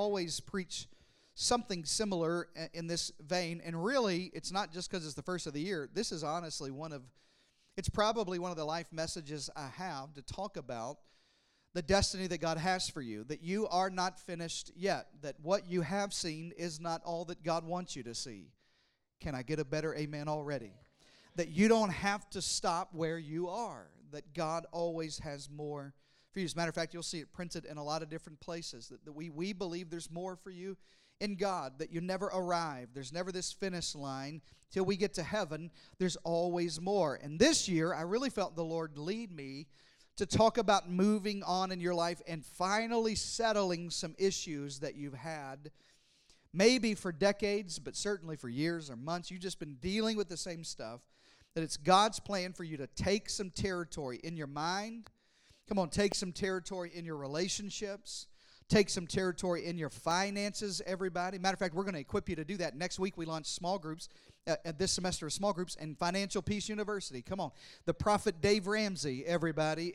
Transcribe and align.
always 0.00 0.40
preach 0.40 0.88
something 1.34 1.84
similar 1.84 2.48
in 2.72 2.86
this 2.86 3.12
vein. 3.20 3.60
And 3.62 3.84
really, 3.84 4.30
it's 4.32 4.50
not 4.50 4.72
just 4.72 4.90
because 4.90 5.04
it's 5.04 5.14
the 5.14 5.22
first 5.22 5.46
of 5.46 5.52
the 5.52 5.60
year. 5.60 5.90
This 5.92 6.10
is 6.10 6.24
honestly 6.24 6.70
one 6.70 6.92
of, 6.92 7.02
it's 7.76 7.90
probably 7.90 8.38
one 8.38 8.50
of 8.50 8.56
the 8.56 8.64
life 8.64 8.86
messages 8.92 9.50
I 9.54 9.68
have 9.76 10.14
to 10.14 10.22
talk 10.22 10.56
about 10.56 10.98
the 11.74 11.82
destiny 11.82 12.26
that 12.28 12.40
God 12.40 12.56
has 12.56 12.88
for 12.88 13.02
you, 13.02 13.24
that 13.24 13.42
you 13.42 13.68
are 13.68 13.90
not 13.90 14.18
finished 14.18 14.72
yet, 14.74 15.06
that 15.22 15.36
what 15.42 15.68
you 15.68 15.82
have 15.82 16.12
seen 16.12 16.52
is 16.56 16.80
not 16.80 17.02
all 17.04 17.26
that 17.26 17.44
God 17.44 17.64
wants 17.64 17.94
you 17.94 18.02
to 18.04 18.14
see. 18.14 18.48
Can 19.20 19.34
I 19.34 19.42
get 19.42 19.60
a 19.60 19.64
better 19.64 19.94
amen 19.94 20.28
already? 20.28 20.72
That 21.36 21.48
you 21.50 21.68
don't 21.68 21.92
have 21.92 22.28
to 22.30 22.42
stop 22.42 22.88
where 22.92 23.18
you 23.18 23.48
are, 23.48 23.86
that 24.12 24.34
God 24.34 24.66
always 24.72 25.18
has 25.18 25.48
more 25.48 25.94
for 26.32 26.40
you. 26.40 26.44
As 26.44 26.54
a 26.54 26.56
matter 26.56 26.68
of 26.68 26.74
fact, 26.74 26.94
you'll 26.94 27.02
see 27.02 27.18
it 27.18 27.32
printed 27.32 27.64
in 27.64 27.76
a 27.76 27.84
lot 27.84 28.02
of 28.02 28.08
different 28.08 28.40
places 28.40 28.88
that, 28.88 29.04
that 29.04 29.12
we, 29.12 29.30
we 29.30 29.52
believe 29.52 29.90
there's 29.90 30.10
more 30.10 30.36
for 30.36 30.50
you 30.50 30.76
in 31.20 31.36
God, 31.36 31.78
that 31.78 31.92
you 31.92 32.00
never 32.00 32.26
arrive. 32.26 32.88
There's 32.94 33.12
never 33.12 33.30
this 33.30 33.52
finish 33.52 33.94
line. 33.94 34.40
Till 34.70 34.84
we 34.84 34.96
get 34.96 35.14
to 35.14 35.22
heaven, 35.22 35.70
there's 35.98 36.16
always 36.16 36.80
more. 36.80 37.16
And 37.16 37.38
this 37.38 37.68
year, 37.68 37.92
I 37.92 38.02
really 38.02 38.30
felt 38.30 38.56
the 38.56 38.64
Lord 38.64 38.96
lead 38.96 39.32
me 39.32 39.66
to 40.16 40.26
talk 40.26 40.58
about 40.58 40.88
moving 40.88 41.42
on 41.42 41.72
in 41.72 41.80
your 41.80 41.94
life 41.94 42.20
and 42.26 42.44
finally 42.44 43.14
settling 43.14 43.90
some 43.90 44.14
issues 44.18 44.80
that 44.80 44.94
you've 44.94 45.14
had 45.14 45.70
maybe 46.52 46.94
for 46.94 47.12
decades, 47.12 47.78
but 47.78 47.96
certainly 47.96 48.36
for 48.36 48.48
years 48.48 48.90
or 48.90 48.96
months. 48.96 49.30
You've 49.30 49.40
just 49.40 49.58
been 49.58 49.76
dealing 49.76 50.16
with 50.16 50.28
the 50.28 50.36
same 50.36 50.64
stuff. 50.64 51.00
That 51.54 51.62
it's 51.62 51.76
God's 51.76 52.20
plan 52.20 52.52
for 52.52 52.64
you 52.64 52.76
to 52.76 52.86
take 52.86 53.28
some 53.28 53.50
territory 53.50 54.20
in 54.22 54.36
your 54.36 54.46
mind. 54.46 55.10
Come 55.70 55.78
on, 55.78 55.88
take 55.88 56.16
some 56.16 56.32
territory 56.32 56.90
in 56.92 57.04
your 57.04 57.16
relationships. 57.16 58.26
Take 58.68 58.90
some 58.90 59.06
territory 59.06 59.66
in 59.66 59.78
your 59.78 59.88
finances, 59.88 60.82
everybody. 60.84 61.38
Matter 61.38 61.54
of 61.54 61.60
fact, 61.60 61.74
we're 61.76 61.84
going 61.84 61.94
to 61.94 62.00
equip 62.00 62.28
you 62.28 62.34
to 62.34 62.44
do 62.44 62.56
that. 62.56 62.76
Next 62.76 62.98
week, 62.98 63.16
we 63.16 63.24
launch 63.24 63.46
small 63.46 63.78
groups. 63.78 64.08
Uh, 64.48 64.56
this 64.78 64.90
semester 64.90 65.26
of 65.26 65.32
small 65.32 65.52
groups 65.52 65.76
and 65.80 65.96
Financial 65.96 66.42
Peace 66.42 66.68
University. 66.68 67.22
Come 67.22 67.38
on. 67.38 67.52
The 67.84 67.94
prophet 67.94 68.40
Dave 68.40 68.66
Ramsey, 68.66 69.24
everybody. 69.24 69.92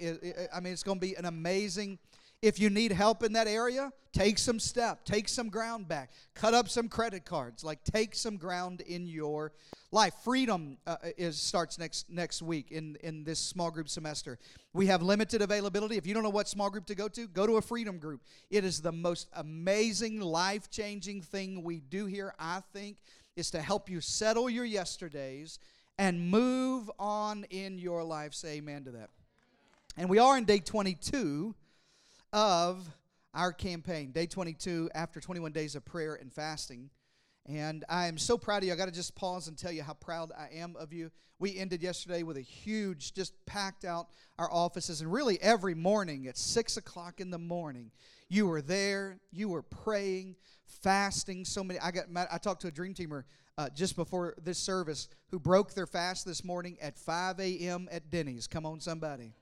I 0.54 0.62
mean, 0.62 0.72
it's 0.72 0.84
going 0.84 0.98
to 0.98 1.06
be 1.06 1.16
an 1.16 1.26
amazing 1.26 2.00
if 2.46 2.60
you 2.60 2.70
need 2.70 2.92
help 2.92 3.24
in 3.24 3.34
that 3.34 3.48
area, 3.48 3.92
take 4.14 4.38
some 4.38 4.60
step, 4.60 5.04
take 5.04 5.28
some 5.28 5.50
ground 5.50 5.88
back, 5.88 6.12
cut 6.36 6.54
up 6.54 6.70
some 6.70 6.88
credit 6.88 7.26
cards, 7.26 7.64
like 7.64 7.84
take 7.84 8.14
some 8.14 8.38
ground 8.38 8.82
in 8.82 9.08
your 9.08 9.52
life. 9.92 10.14
Freedom 10.24 10.78
uh, 10.86 10.98
is 11.18 11.42
starts 11.42 11.80
next 11.80 12.08
next 12.08 12.44
week 12.44 12.70
in 12.70 12.98
in 12.98 13.24
this 13.24 13.40
small 13.40 13.72
group 13.72 13.90
semester. 13.90 14.38
We 14.74 14.86
have 14.86 15.02
limited 15.02 15.42
availability. 15.42 15.98
If 15.98 16.06
you 16.06 16.14
don't 16.14 16.22
know 16.22 16.30
what 16.30 16.48
small 16.48 16.70
group 16.70 16.86
to 16.86 16.94
go 16.94 17.08
to, 17.08 17.28
go 17.28 17.48
to 17.48 17.54
a 17.58 17.64
freedom 17.64 17.98
group. 17.98 18.22
It 18.52 18.64
is 18.64 18.80
the 18.80 18.92
most 18.92 19.28
amazing, 19.34 20.22
life-changing 20.22 21.24
thing 21.24 21.64
we 21.64 21.80
do 21.80 22.06
here, 22.06 22.36
I 22.38 22.62
think, 22.74 22.98
is 23.36 23.50
to 23.52 23.62
help 23.62 23.90
you 23.90 24.02
settle 24.02 24.52
your 24.52 24.66
yesterdays 24.66 25.58
and 25.98 26.30
move 26.30 26.92
on 27.00 27.46
in 27.50 27.80
your 27.80 28.04
life. 28.04 28.36
Say 28.36 28.58
amen 28.58 28.84
to 28.84 28.92
that. 28.92 29.10
And 29.98 30.10
we 30.10 30.20
are 30.20 30.38
in 30.38 30.44
day 30.44 30.60
22 30.60 31.56
of 32.34 32.88
our 33.34 33.52
campaign, 33.52 34.12
day 34.12 34.26
22, 34.26 34.90
after 34.96 35.20
21 35.20 35.52
days 35.52 35.76
of 35.76 35.84
prayer 35.86 36.16
and 36.16 36.32
fasting. 36.32 36.90
And 37.48 37.84
I 37.90 38.08
am 38.08 38.18
so 38.18 38.38
proud 38.38 38.60
of 38.60 38.64
you. 38.64 38.74
I 38.74 38.76
got 38.76 38.86
to 38.86 38.92
just 38.92 39.16
pause 39.16 39.48
and 39.48 39.58
tell 39.58 39.72
you 39.72 39.84
how 39.84 39.94
proud 39.94 40.32
I 40.38 40.50
am 40.56 40.76
of 40.78 40.92
you. 40.94 41.12
We 41.38 41.58
ended 41.58 41.84
yesterday 41.84 42.24
with 42.24 42.38
a 42.38 42.42
huge, 42.42 43.14
just 43.14 43.34
packed 43.46 43.86
out 43.86 44.08
our 44.40 44.52
offices. 44.52 45.02
And 45.02 45.12
really, 45.12 45.40
every 45.42 45.76
morning 45.76 46.28
at 46.28 46.38
6 46.38 46.78
o'clock 46.78 47.20
in 47.20 47.30
the 47.30 47.38
morning, 47.38 47.92
you 48.30 48.48
were 48.48 48.62
there, 48.62 49.20
you 49.32 49.50
were 49.50 49.62
praying, 49.62 50.38
fasting. 50.82 51.46
So 51.46 51.64
many. 51.64 51.80
I 51.80 51.92
got. 51.92 52.06
I 52.32 52.38
talked 52.38 52.62
to 52.62 52.68
a 52.68 52.72
dream 52.72 52.94
teamer 52.94 53.24
uh, 53.58 53.70
just 53.70 53.96
before 53.96 54.36
this 54.44 54.58
service 54.58 55.08
who 55.30 55.40
broke 55.40 55.74
their 55.74 55.88
fast 55.88 56.26
this 56.26 56.44
morning 56.44 56.78
at 56.82 56.98
5 56.98 57.40
a.m. 57.40 57.88
at 57.92 58.10
Denny's. 58.10 58.48
Come 58.48 58.66
on, 58.66 58.80
somebody. 58.80 59.34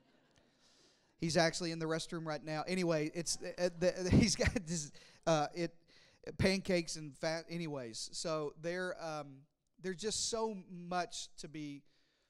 He's 1.23 1.37
actually 1.37 1.71
in 1.71 1.79
the 1.79 1.85
restroom 1.85 2.25
right 2.25 2.43
now. 2.43 2.65
Anyway, 2.67 3.09
it's 3.15 3.37
uh, 3.57 3.69
the, 3.79 4.09
he's 4.11 4.35
got 4.35 4.49
this 4.67 4.91
uh, 5.25 5.47
it 5.55 5.73
pancakes 6.37 6.97
and 6.97 7.15
fat. 7.15 7.45
Anyways, 7.49 8.09
so 8.11 8.53
there 8.61 9.01
um, 9.01 9.37
there's 9.81 9.95
just 9.95 10.29
so 10.29 10.57
much 10.69 11.29
to 11.37 11.47
be 11.47 11.81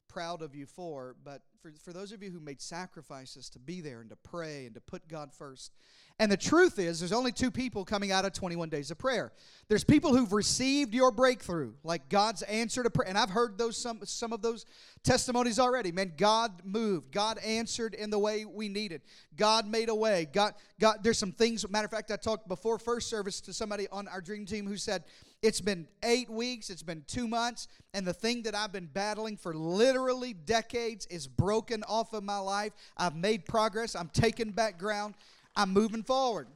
proud 0.07 0.43
of 0.43 0.53
you 0.53 0.67
for. 0.67 1.15
But 1.23 1.41
for 1.59 1.71
for 1.83 1.91
those 1.91 2.11
of 2.11 2.21
you 2.21 2.29
who 2.29 2.39
made 2.39 2.61
sacrifices 2.61 3.49
to 3.49 3.59
be 3.59 3.81
there 3.81 3.99
and 4.01 4.11
to 4.11 4.15
pray 4.15 4.67
and 4.67 4.75
to 4.75 4.81
put 4.81 5.07
God 5.07 5.33
first, 5.33 5.71
and 6.19 6.31
the 6.31 6.37
truth 6.37 6.77
is, 6.77 6.99
there's 6.99 7.11
only 7.11 7.31
two 7.31 7.49
people 7.49 7.83
coming 7.83 8.11
out 8.11 8.23
of 8.23 8.33
21 8.33 8.69
days 8.69 8.91
of 8.91 8.99
prayer. 8.99 9.33
There's 9.67 9.83
people 9.83 10.15
who've 10.15 10.31
received 10.31 10.93
your 10.93 11.09
breakthrough, 11.09 11.73
like 11.83 12.07
God's 12.07 12.43
answer 12.43 12.83
to 12.83 12.89
prayer. 12.91 13.09
And 13.09 13.17
I've 13.17 13.31
heard 13.31 13.57
those 13.57 13.77
some 13.77 13.99
some 14.03 14.31
of 14.31 14.43
those 14.43 14.65
testimonies 15.03 15.57
already. 15.57 15.91
Man, 15.91 16.13
God 16.15 16.61
moved. 16.63 17.11
God 17.11 17.39
answered 17.39 17.95
in 17.95 18.11
the 18.11 18.19
way 18.19 18.45
we 18.45 18.69
needed. 18.69 19.01
God 19.35 19.67
made 19.67 19.89
a 19.89 19.95
way. 19.95 20.27
God, 20.31 20.53
God. 20.79 20.97
There's 21.01 21.17
some 21.17 21.31
things. 21.31 21.67
Matter 21.67 21.85
of 21.85 21.91
fact, 21.91 22.11
I 22.11 22.17
talked 22.17 22.47
before 22.47 22.77
first 22.77 23.09
service 23.09 23.41
to 23.41 23.53
somebody 23.53 23.87
on 23.91 24.07
our 24.07 24.21
dream 24.21 24.45
team 24.45 24.67
who 24.67 24.77
said, 24.77 25.05
"It's 25.41 25.61
been 25.61 25.87
eight 26.03 26.29
weeks. 26.29 26.69
It's 26.69 26.83
been 26.83 27.03
two 27.07 27.27
months, 27.27 27.67
and 27.93 28.05
the 28.05 28.13
thing 28.13 28.43
that 28.43 28.53
I've 28.53 28.71
been 28.71 28.89
battling 28.93 29.35
for 29.35 29.55
literally 29.55 30.33
decades 30.33 31.07
is 31.07 31.27
broken 31.27 31.83
off 31.85 32.13
of 32.13 32.23
my 32.23 32.37
life. 32.37 32.73
I've 32.95 33.15
made 33.15 33.45
progress. 33.45 33.95
I'm 33.95 34.09
taking 34.09 34.51
back 34.51 34.77
ground." 34.77 35.15
I'm 35.55 35.71
moving 35.71 36.03
forward. 36.03 36.47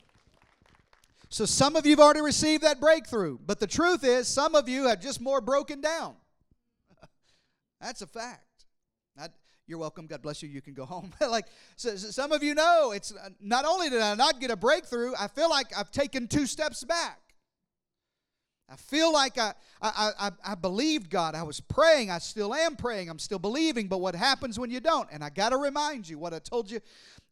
So 1.29 1.45
some 1.45 1.75
of 1.75 1.85
you 1.85 1.91
have 1.91 1.99
already 1.99 2.21
received 2.21 2.63
that 2.63 2.79
breakthrough, 2.79 3.37
but 3.45 3.59
the 3.59 3.67
truth 3.67 4.03
is, 4.03 4.27
some 4.27 4.55
of 4.55 4.69
you 4.69 4.87
have 4.87 5.01
just 5.01 5.19
more 5.19 5.41
broken 5.41 5.81
down. 5.81 6.15
That's 7.81 8.01
a 8.01 8.07
fact. 8.07 8.43
Not, 9.17 9.31
you're 9.67 9.77
welcome. 9.77 10.07
God 10.07 10.21
bless 10.21 10.41
you. 10.41 10.47
You 10.47 10.61
can 10.61 10.73
go 10.73 10.85
home. 10.85 11.11
like 11.21 11.47
so, 11.75 11.95
so 11.97 12.11
some 12.11 12.31
of 12.31 12.43
you 12.43 12.55
know, 12.55 12.91
it's 12.91 13.13
uh, 13.13 13.29
not 13.41 13.65
only 13.65 13.89
did 13.89 14.01
I 14.01 14.15
not 14.15 14.39
get 14.39 14.51
a 14.51 14.55
breakthrough, 14.55 15.13
I 15.19 15.27
feel 15.27 15.49
like 15.49 15.67
I've 15.77 15.91
taken 15.91 16.27
two 16.27 16.45
steps 16.45 16.83
back. 16.83 17.19
I 18.69 18.75
feel 18.75 19.13
like 19.13 19.37
I, 19.37 19.53
I, 19.81 20.11
I, 20.19 20.31
I, 20.43 20.55
believed 20.55 21.09
God. 21.09 21.35
I 21.35 21.43
was 21.43 21.61
praying. 21.61 22.11
I 22.11 22.17
still 22.17 22.53
am 22.53 22.75
praying. 22.75 23.09
I'm 23.09 23.19
still 23.19 23.39
believing. 23.39 23.87
But 23.87 24.01
what 24.01 24.13
happens 24.13 24.59
when 24.59 24.69
you 24.69 24.81
don't? 24.81 25.07
And 25.09 25.23
I 25.23 25.29
got 25.29 25.49
to 25.49 25.57
remind 25.57 26.09
you 26.09 26.19
what 26.19 26.33
I 26.33 26.39
told 26.39 26.69
you 26.69 26.81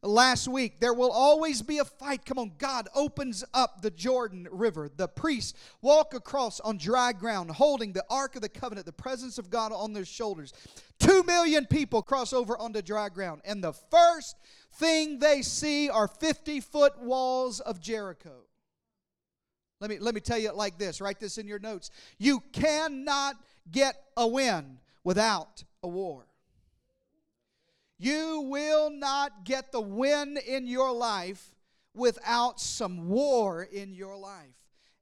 last 0.02 0.48
week. 0.48 0.80
There 0.80 0.94
will 0.94 1.10
always 1.10 1.60
be 1.60 1.76
a 1.76 1.84
fight. 1.84 2.24
Come 2.24 2.38
on, 2.38 2.52
God 2.56 2.88
opens 2.94 3.44
up 3.52 3.82
the 3.82 3.90
Jordan 3.90 4.48
River. 4.50 4.88
The 4.96 5.08
priests 5.08 5.52
walk 5.82 6.14
across 6.14 6.58
on 6.60 6.78
dry 6.78 7.12
ground, 7.12 7.50
holding 7.50 7.92
the 7.92 8.04
Ark 8.08 8.34
of 8.36 8.40
the 8.40 8.48
Covenant, 8.48 8.86
the 8.86 8.92
presence 8.92 9.36
of 9.36 9.50
God 9.50 9.72
on 9.72 9.92
their 9.92 10.06
shoulders. 10.06 10.54
Two 10.98 11.22
million 11.24 11.66
people 11.66 12.00
cross 12.00 12.32
over 12.32 12.56
onto 12.56 12.80
dry 12.80 13.10
ground. 13.10 13.42
And 13.44 13.62
the 13.62 13.74
first 13.74 14.36
thing 14.76 15.18
they 15.18 15.42
see 15.42 15.90
are 15.90 16.08
50 16.08 16.60
foot 16.60 16.98
walls 16.98 17.60
of 17.60 17.78
Jericho. 17.78 18.45
Let 19.80 19.90
me, 19.90 19.98
let 19.98 20.14
me 20.14 20.20
tell 20.20 20.38
you 20.38 20.48
it 20.48 20.54
like 20.54 20.78
this 20.78 21.00
write 21.00 21.20
this 21.20 21.38
in 21.38 21.46
your 21.46 21.58
notes. 21.58 21.90
You 22.18 22.42
cannot 22.52 23.36
get 23.70 23.96
a 24.16 24.26
win 24.26 24.78
without 25.04 25.64
a 25.82 25.88
war. 25.88 26.26
You 27.98 28.46
will 28.50 28.90
not 28.90 29.44
get 29.44 29.72
the 29.72 29.80
win 29.80 30.38
in 30.46 30.66
your 30.66 30.92
life 30.92 31.54
without 31.94 32.60
some 32.60 33.08
war 33.08 33.62
in 33.62 33.94
your 33.94 34.16
life. 34.16 34.54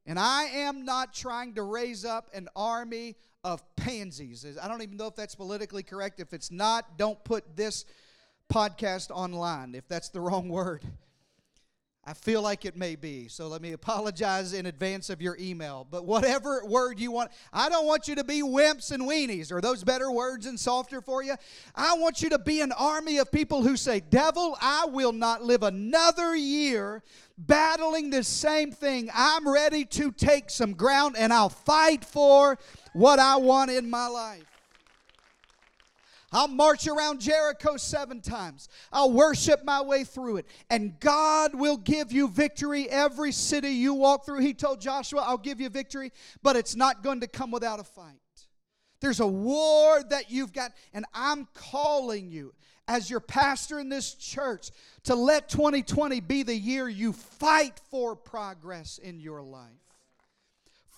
And 0.06 0.18
I 0.18 0.44
am 0.44 0.84
not 0.84 1.12
trying 1.12 1.54
to 1.54 1.62
raise 1.62 2.04
up 2.04 2.30
an 2.34 2.48
army 2.54 3.16
of 3.42 3.62
pansies. 3.76 4.46
I 4.60 4.68
don't 4.68 4.82
even 4.82 4.96
know 4.96 5.06
if 5.06 5.16
that's 5.16 5.34
politically 5.34 5.82
correct. 5.82 6.20
If 6.20 6.32
it's 6.32 6.50
not, 6.50 6.98
don't 6.98 7.22
put 7.24 7.56
this 7.56 7.84
podcast 8.52 9.10
online 9.10 9.74
if 9.74 9.88
that's 9.88 10.10
the 10.10 10.20
wrong 10.20 10.48
word. 10.48 10.84
I 12.06 12.12
feel 12.12 12.42
like 12.42 12.66
it 12.66 12.76
may 12.76 12.96
be. 12.96 13.28
So 13.28 13.48
let 13.48 13.62
me 13.62 13.72
apologize 13.72 14.52
in 14.52 14.66
advance 14.66 15.08
of 15.08 15.22
your 15.22 15.38
email. 15.40 15.86
But 15.90 16.04
whatever 16.04 16.62
word 16.66 17.00
you 17.00 17.10
want, 17.10 17.30
I 17.50 17.70
don't 17.70 17.86
want 17.86 18.08
you 18.08 18.14
to 18.16 18.24
be 18.24 18.42
wimps 18.42 18.92
and 18.92 19.04
weenies. 19.04 19.50
Are 19.50 19.62
those 19.62 19.82
better 19.82 20.10
words 20.10 20.44
and 20.44 20.60
softer 20.60 21.00
for 21.00 21.22
you? 21.22 21.34
I 21.74 21.96
want 21.96 22.20
you 22.20 22.28
to 22.30 22.38
be 22.38 22.60
an 22.60 22.72
army 22.72 23.18
of 23.18 23.32
people 23.32 23.62
who 23.62 23.76
say, 23.76 24.00
Devil, 24.00 24.58
I 24.60 24.84
will 24.84 25.12
not 25.12 25.42
live 25.44 25.62
another 25.62 26.36
year 26.36 27.02
battling 27.38 28.10
this 28.10 28.28
same 28.28 28.70
thing. 28.70 29.08
I'm 29.14 29.48
ready 29.48 29.86
to 29.86 30.12
take 30.12 30.50
some 30.50 30.74
ground 30.74 31.16
and 31.18 31.32
I'll 31.32 31.48
fight 31.48 32.04
for 32.04 32.58
what 32.92 33.18
I 33.18 33.36
want 33.36 33.70
in 33.70 33.88
my 33.88 34.08
life. 34.08 34.53
I'll 36.34 36.48
march 36.48 36.88
around 36.88 37.20
Jericho 37.20 37.76
seven 37.76 38.20
times. 38.20 38.68
I'll 38.92 39.12
worship 39.12 39.64
my 39.64 39.80
way 39.80 40.02
through 40.02 40.38
it. 40.38 40.46
And 40.68 40.98
God 40.98 41.54
will 41.54 41.76
give 41.76 42.10
you 42.10 42.26
victory 42.26 42.90
every 42.90 43.30
city 43.30 43.70
you 43.70 43.94
walk 43.94 44.26
through. 44.26 44.40
He 44.40 44.52
told 44.52 44.80
Joshua, 44.80 45.22
I'll 45.24 45.38
give 45.38 45.60
you 45.60 45.68
victory, 45.68 46.10
but 46.42 46.56
it's 46.56 46.74
not 46.74 47.04
going 47.04 47.20
to 47.20 47.28
come 47.28 47.52
without 47.52 47.78
a 47.78 47.84
fight. 47.84 48.16
There's 49.00 49.20
a 49.20 49.26
war 49.26 50.02
that 50.10 50.28
you've 50.28 50.52
got, 50.52 50.72
and 50.92 51.04
I'm 51.14 51.46
calling 51.54 52.28
you 52.32 52.52
as 52.88 53.08
your 53.08 53.20
pastor 53.20 53.78
in 53.78 53.88
this 53.88 54.14
church 54.14 54.70
to 55.04 55.14
let 55.14 55.48
2020 55.48 56.18
be 56.18 56.42
the 56.42 56.56
year 56.56 56.88
you 56.88 57.12
fight 57.12 57.80
for 57.92 58.16
progress 58.16 58.98
in 58.98 59.20
your 59.20 59.40
life. 59.40 59.70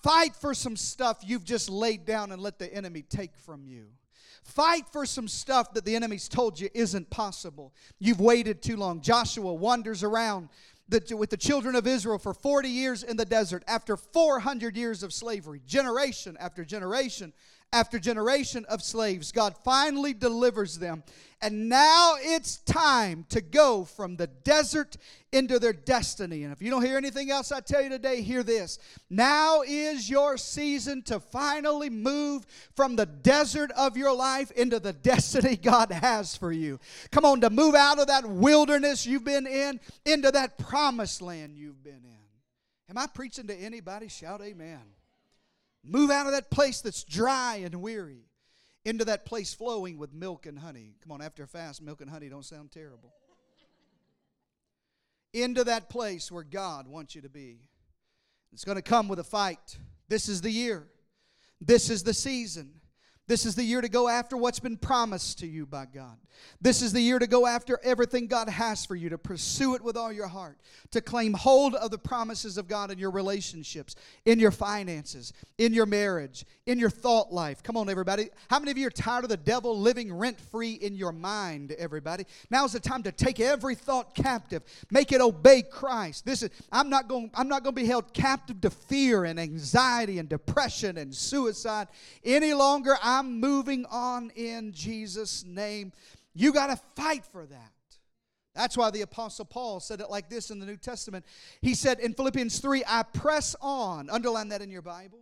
Fight 0.03 0.35
for 0.35 0.55
some 0.55 0.77
stuff 0.77 1.19
you've 1.27 1.45
just 1.45 1.69
laid 1.69 2.07
down 2.07 2.33
and 2.33 2.41
let 2.41 2.59
the 2.59 2.73
enemy 2.73 3.03
take 3.03 3.37
from 3.37 3.67
you. 3.67 3.89
Fight 4.47 4.89
for 4.93 5.05
some 5.05 5.27
stuff 5.27 5.75
that 5.75 5.85
the 5.85 5.97
enemy's 5.97 6.29
told 6.29 6.59
you 6.59 6.69
isn't 6.73 7.11
possible. 7.11 7.75
You've 7.99 8.21
waited 8.21 8.63
too 8.63 8.77
long. 8.77 9.01
Joshua 9.01 9.53
wanders 9.53 10.05
around 10.05 10.49
the, 10.89 11.17
with 11.17 11.31
the 11.31 11.37
children 11.37 11.75
of 11.75 11.87
Israel 11.87 12.17
for 12.17 12.33
40 12.33 12.69
years 12.69 13.03
in 13.03 13.17
the 13.17 13.25
desert 13.25 13.65
after 13.67 13.97
400 13.97 14.77
years 14.77 15.03
of 15.03 15.13
slavery, 15.13 15.61
generation 15.67 16.37
after 16.39 16.65
generation 16.65 17.33
after 17.73 17.99
generation 17.99 18.65
of 18.67 18.83
slaves. 18.83 19.33
God 19.33 19.55
finally 19.65 20.15
delivers 20.15 20.79
them. 20.79 21.03
And 21.43 21.69
now 21.69 22.15
it's 22.19 22.57
time 22.59 23.27
to 23.29 23.43
go 23.43 23.85
from 23.85 24.17
the 24.17 24.27
desert 24.27 24.97
into 25.33 25.59
their 25.59 25.75
destiny. 25.75 26.45
And 26.45 26.53
if 26.53 26.63
you 26.63 26.71
don't 26.71 26.85
hear 26.85 26.97
anything 26.97 27.31
else 27.31 27.53
I 27.53 27.61
tell 27.61 27.83
you 27.83 27.91
today, 27.91 28.23
hear 28.23 28.43
this. 28.43 28.79
Now 29.11 29.61
is 29.61 30.09
your 30.09 30.39
season 30.39 31.03
to 31.03 31.21
finally 31.21 31.91
move 31.91 32.47
from 32.75 32.97
the 32.97 33.05
desert 33.05 33.71
of 33.73 33.99
your 33.99 34.15
life 34.15 34.51
into 34.53 34.81
the 34.81 34.93
destiny 34.95 35.57
God 35.57 35.93
has 35.93 36.35
for 36.35 36.53
you. 36.53 36.81
Come 37.11 37.27
on, 37.27 37.43
to 37.43 37.51
move 37.51 37.75
out 37.75 37.99
of 37.99 38.07
that 38.07 38.27
wilderness 38.27 39.05
you've 39.05 39.25
been 39.25 39.47
in 39.47 39.79
into 40.07 40.31
that 40.31 40.57
promised 40.57 41.21
land 41.21 41.59
you've 41.59 41.85
been 41.85 42.05
in. 42.05 42.17
Am 42.89 42.97
I 42.97 43.07
preaching 43.09 43.49
to 43.49 43.55
anybody? 43.55 44.09
Shout 44.09 44.41
amen. 44.41 44.81
Move 45.87 46.11
out 46.11 46.27
of 46.27 46.33
that 46.33 46.51
place 46.51 46.81
that's 46.81 47.05
dry 47.05 47.57
and 47.65 47.75
weary 47.77 48.27
into 48.85 49.05
that 49.05 49.25
place 49.25 49.55
flowing 49.55 49.99
with 49.99 50.13
milk 50.13 50.47
and 50.47 50.59
honey. 50.59 50.95
Come 51.03 51.13
on, 51.13 51.23
after 51.23 51.43
a 51.43 51.47
fast, 51.47 51.83
milk 51.83 52.01
and 52.01 52.11
honey 52.11 52.29
don't 52.29 52.45
sound 52.45 52.73
terrible. 52.73 53.13
into 55.33 55.65
that 55.65 55.91
place 55.91 56.33
where 56.33 56.45
God 56.45 56.89
wants 56.89 57.15
you 57.15 57.21
to 57.23 57.29
be. 57.29 57.69
It's 58.53 58.65
going 58.65 58.77
to 58.77 58.83
come 58.83 59.07
with 59.07 59.19
a 59.19 59.25
fight. 59.25 59.79
This 60.09 60.29
is 60.29 60.41
the 60.41 60.51
year. 60.51 60.87
This 61.61 61.91
is 61.91 62.03
the 62.03 62.15
season. 62.15 62.81
This 63.29 63.45
is 63.45 63.57
the 63.57 63.65
year 63.65 63.81
to 63.81 63.89
go 63.89 64.09
after 64.09 64.37
what's 64.37 64.61
been 64.61 64.77
promised 64.77 65.41
to 65.41 65.47
you 65.47 65.67
by 65.67 65.87
God. 65.87 66.17
This 66.61 66.83
is 66.83 66.93
the 66.93 67.01
year 67.01 67.19
to 67.19 67.27
go 67.27 67.47
after 67.47 67.81
everything 67.83 68.27
God 68.27 68.49
has 68.49 68.85
for 68.85 68.95
you, 68.95 69.09
to 69.09 69.19
pursue 69.19 69.75
it 69.75 69.83
with 69.83 69.97
all 69.97 70.13
your 70.13 70.29
heart, 70.29 70.59
to 70.93 71.01
claim 71.01 71.33
hold 71.33 71.75
of 71.75 71.91
the 71.91 71.99
promises 71.99 72.57
of 72.59 72.69
God 72.69 72.91
in 72.91 72.99
your 72.99 73.11
relationships, 73.11 73.97
in 74.25 74.39
your 74.39 74.51
finances, 74.51 75.33
in 75.59 75.73
your 75.73 75.87
marriage, 75.87 76.45
in 76.67 76.79
your 76.79 76.91
thought 76.91 77.33
life. 77.33 77.63
Come 77.63 77.77
on, 77.77 77.89
everybody. 77.89 78.29
How 78.49 78.59
many 78.59 78.71
of 78.71 78.79
you 78.79 78.87
are 78.87 78.91
tired 78.91 79.25
of 79.25 79.31
the 79.31 79.37
devil 79.37 79.79
living 79.79 80.13
rent 80.13 80.39
free 80.39 80.75
in 80.75 80.95
your 80.95 81.13
mind, 81.13 81.73
everybody? 81.73 82.27
Now's 82.51 82.75
the 82.75 82.81
time 82.81 83.03
to 83.05 83.13
take 83.13 83.41
every 83.41 83.75
thought 83.75 84.15
captive, 84.15 84.63
make 84.91 85.13
it 85.13 85.21
obey 85.21 85.63
Christ. 85.63 86.25
This 86.27 86.43
is 86.43 86.51
I'm 86.71 86.91
not 86.91 87.09
going 87.09 87.31
I'm 87.35 87.49
not 87.49 87.65
going 87.65 87.75
to 87.75 87.81
be 87.81 87.89
held 87.89 88.13
captive 88.13 88.61
to 88.61 88.71
fear 88.71 89.25
and 89.25 89.41
anxiety 89.41 90.19
and 90.19 90.29
depression 90.29 90.99
and 90.99 91.15
suicide 91.15 91.89
any 92.25 92.53
longer. 92.53 92.97
I 93.03 93.16
I'm 93.17 93.41
moving 93.41 93.87
on 93.87 94.31
in 94.37 94.73
Jesus' 94.73 95.43
name. 95.43 95.93
You 96.35 96.53
got 96.53 96.67
to 96.67 96.77
fight 96.95 97.25
for 97.25 97.47
that. 97.47 97.73
That's 98.55 98.77
why 98.77 98.91
the 98.91 99.01
Apostle 99.03 99.47
Paul 99.47 99.81
said 99.81 100.01
it 100.01 100.11
like 100.11 100.29
this 100.29 100.51
in 100.51 100.59
the 100.59 100.67
New 100.67 100.77
Testament. 100.77 101.25
He 101.63 101.75
said 101.75 101.99
in 101.99 102.13
Philippians 102.13 102.59
3, 102.59 102.85
I 102.87 103.05
press 103.05 103.57
on. 103.61 104.11
Underline 104.11 104.51
that 104.51 104.61
in 104.61 104.71
your 104.71 104.83
Bible. 104.83 105.21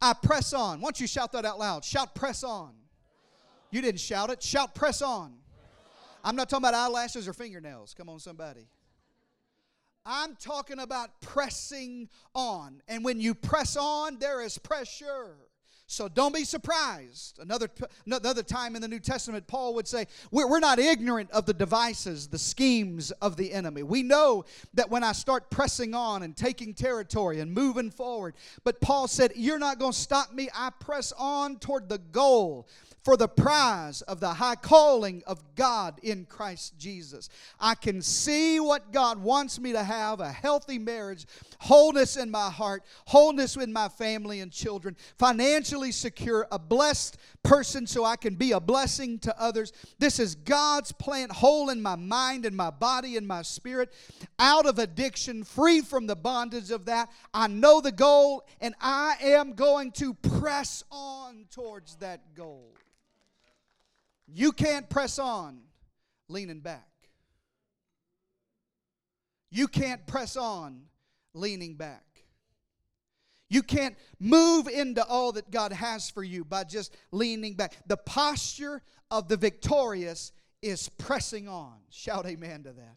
I 0.00 0.12
press 0.12 0.52
on. 0.52 0.80
Why 0.80 0.86
don't 0.86 1.00
you 1.00 1.06
shout 1.08 1.32
that 1.32 1.44
out 1.44 1.58
loud? 1.58 1.84
Shout, 1.84 2.14
press 2.14 2.44
on. 2.44 2.72
You 3.72 3.82
didn't 3.82 4.00
shout 4.00 4.30
it. 4.30 4.42
Shout, 4.42 4.74
press 4.76 5.02
on. 5.02 5.34
I'm 6.24 6.36
not 6.36 6.48
talking 6.48 6.68
about 6.68 6.74
eyelashes 6.74 7.26
or 7.26 7.32
fingernails. 7.32 7.94
Come 7.94 8.08
on, 8.08 8.20
somebody. 8.20 8.68
I'm 10.06 10.36
talking 10.36 10.78
about 10.78 11.20
pressing 11.20 12.08
on. 12.32 12.80
And 12.86 13.04
when 13.04 13.20
you 13.20 13.34
press 13.34 13.76
on, 13.76 14.18
there 14.18 14.40
is 14.40 14.58
pressure. 14.58 15.36
So 15.92 16.08
don't 16.08 16.34
be 16.34 16.44
surprised. 16.44 17.38
Another, 17.38 17.68
another 18.06 18.42
time 18.42 18.76
in 18.76 18.80
the 18.80 18.88
New 18.88 18.98
Testament, 18.98 19.46
Paul 19.46 19.74
would 19.74 19.86
say, 19.86 20.06
we're, 20.30 20.48
we're 20.48 20.58
not 20.58 20.78
ignorant 20.78 21.30
of 21.32 21.44
the 21.44 21.52
devices, 21.52 22.28
the 22.28 22.38
schemes 22.38 23.10
of 23.20 23.36
the 23.36 23.52
enemy. 23.52 23.82
We 23.82 24.02
know 24.02 24.46
that 24.72 24.88
when 24.88 25.04
I 25.04 25.12
start 25.12 25.50
pressing 25.50 25.94
on 25.94 26.22
and 26.22 26.34
taking 26.34 26.72
territory 26.72 27.40
and 27.40 27.52
moving 27.52 27.90
forward, 27.90 28.36
but 28.64 28.80
Paul 28.80 29.06
said, 29.06 29.32
You're 29.36 29.58
not 29.58 29.78
going 29.78 29.92
to 29.92 29.98
stop 29.98 30.32
me. 30.32 30.48
I 30.54 30.70
press 30.70 31.12
on 31.18 31.58
toward 31.58 31.90
the 31.90 31.98
goal 31.98 32.66
for 33.02 33.16
the 33.16 33.28
prize 33.28 34.02
of 34.02 34.20
the 34.20 34.32
high 34.34 34.54
calling 34.54 35.22
of 35.26 35.42
God 35.56 35.98
in 36.02 36.24
Christ 36.24 36.78
Jesus. 36.78 37.28
I 37.58 37.74
can 37.74 38.00
see 38.00 38.60
what 38.60 38.92
God 38.92 39.18
wants 39.18 39.58
me 39.58 39.72
to 39.72 39.82
have 39.82 40.20
a 40.20 40.30
healthy 40.30 40.78
marriage, 40.78 41.26
wholeness 41.58 42.16
in 42.16 42.30
my 42.30 42.48
heart, 42.48 42.84
wholeness 43.06 43.56
in 43.56 43.72
my 43.72 43.88
family 43.88 44.40
and 44.40 44.52
children, 44.52 44.96
financially 45.18 45.81
secure, 45.90 46.46
a 46.52 46.58
blessed 46.58 47.16
person 47.42 47.86
so 47.86 48.04
I 48.04 48.16
can 48.16 48.34
be 48.34 48.52
a 48.52 48.60
blessing 48.60 49.18
to 49.20 49.40
others. 49.40 49.72
This 49.98 50.20
is 50.20 50.34
God's 50.34 50.92
plan, 50.92 51.30
whole 51.30 51.70
in 51.70 51.82
my 51.82 51.96
mind 51.96 52.46
and 52.46 52.56
my 52.56 52.70
body 52.70 53.16
and 53.16 53.26
my 53.26 53.42
spirit, 53.42 53.92
out 54.38 54.66
of 54.66 54.78
addiction, 54.78 55.42
free 55.42 55.80
from 55.80 56.06
the 56.06 56.14
bondage 56.14 56.70
of 56.70 56.84
that. 56.84 57.10
I 57.34 57.48
know 57.48 57.80
the 57.80 57.92
goal 57.92 58.46
and 58.60 58.74
I 58.80 59.16
am 59.20 59.54
going 59.54 59.92
to 59.92 60.14
press 60.14 60.84
on 60.90 61.46
towards 61.50 61.96
that 61.96 62.34
goal. 62.34 62.74
You 64.28 64.52
can't 64.52 64.88
press 64.88 65.18
on 65.18 65.60
leaning 66.28 66.60
back. 66.60 66.88
You 69.50 69.68
can't 69.68 70.06
press 70.06 70.36
on 70.36 70.82
leaning 71.34 71.74
back. 71.74 72.11
You 73.52 73.62
can't 73.62 73.94
move 74.18 74.66
into 74.66 75.06
all 75.06 75.32
that 75.32 75.50
God 75.50 75.74
has 75.74 76.08
for 76.08 76.24
you 76.24 76.42
by 76.42 76.64
just 76.64 76.96
leaning 77.10 77.52
back. 77.52 77.74
The 77.86 77.98
posture 77.98 78.80
of 79.10 79.28
the 79.28 79.36
victorious 79.36 80.32
is 80.62 80.88
pressing 80.88 81.48
on. 81.48 81.74
Shout 81.90 82.24
amen 82.24 82.62
to 82.62 82.72
that. 82.72 82.96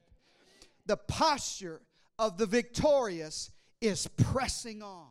The 0.86 0.96
posture 0.96 1.82
of 2.18 2.38
the 2.38 2.46
victorious 2.46 3.52
is 3.82 4.08
pressing 4.08 4.82
on. 4.82 5.08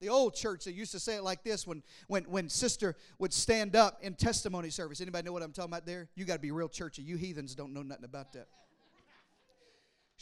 The 0.00 0.08
old 0.08 0.34
church, 0.34 0.64
they 0.64 0.72
used 0.72 0.92
to 0.92 0.98
say 0.98 1.16
it 1.16 1.22
like 1.22 1.44
this 1.44 1.66
when, 1.66 1.82
when, 2.06 2.24
when 2.24 2.48
sister 2.48 2.96
would 3.18 3.34
stand 3.34 3.76
up 3.76 3.98
in 4.00 4.14
testimony 4.14 4.70
service. 4.70 5.02
Anybody 5.02 5.26
know 5.26 5.32
what 5.32 5.42
I'm 5.42 5.52
talking 5.52 5.70
about 5.70 5.84
there? 5.84 6.08
You 6.14 6.24
got 6.24 6.36
to 6.36 6.40
be 6.40 6.50
real 6.50 6.70
churchy. 6.70 7.02
You 7.02 7.16
heathens 7.16 7.54
don't 7.54 7.74
know 7.74 7.82
nothing 7.82 8.06
about 8.06 8.32
that. 8.32 8.48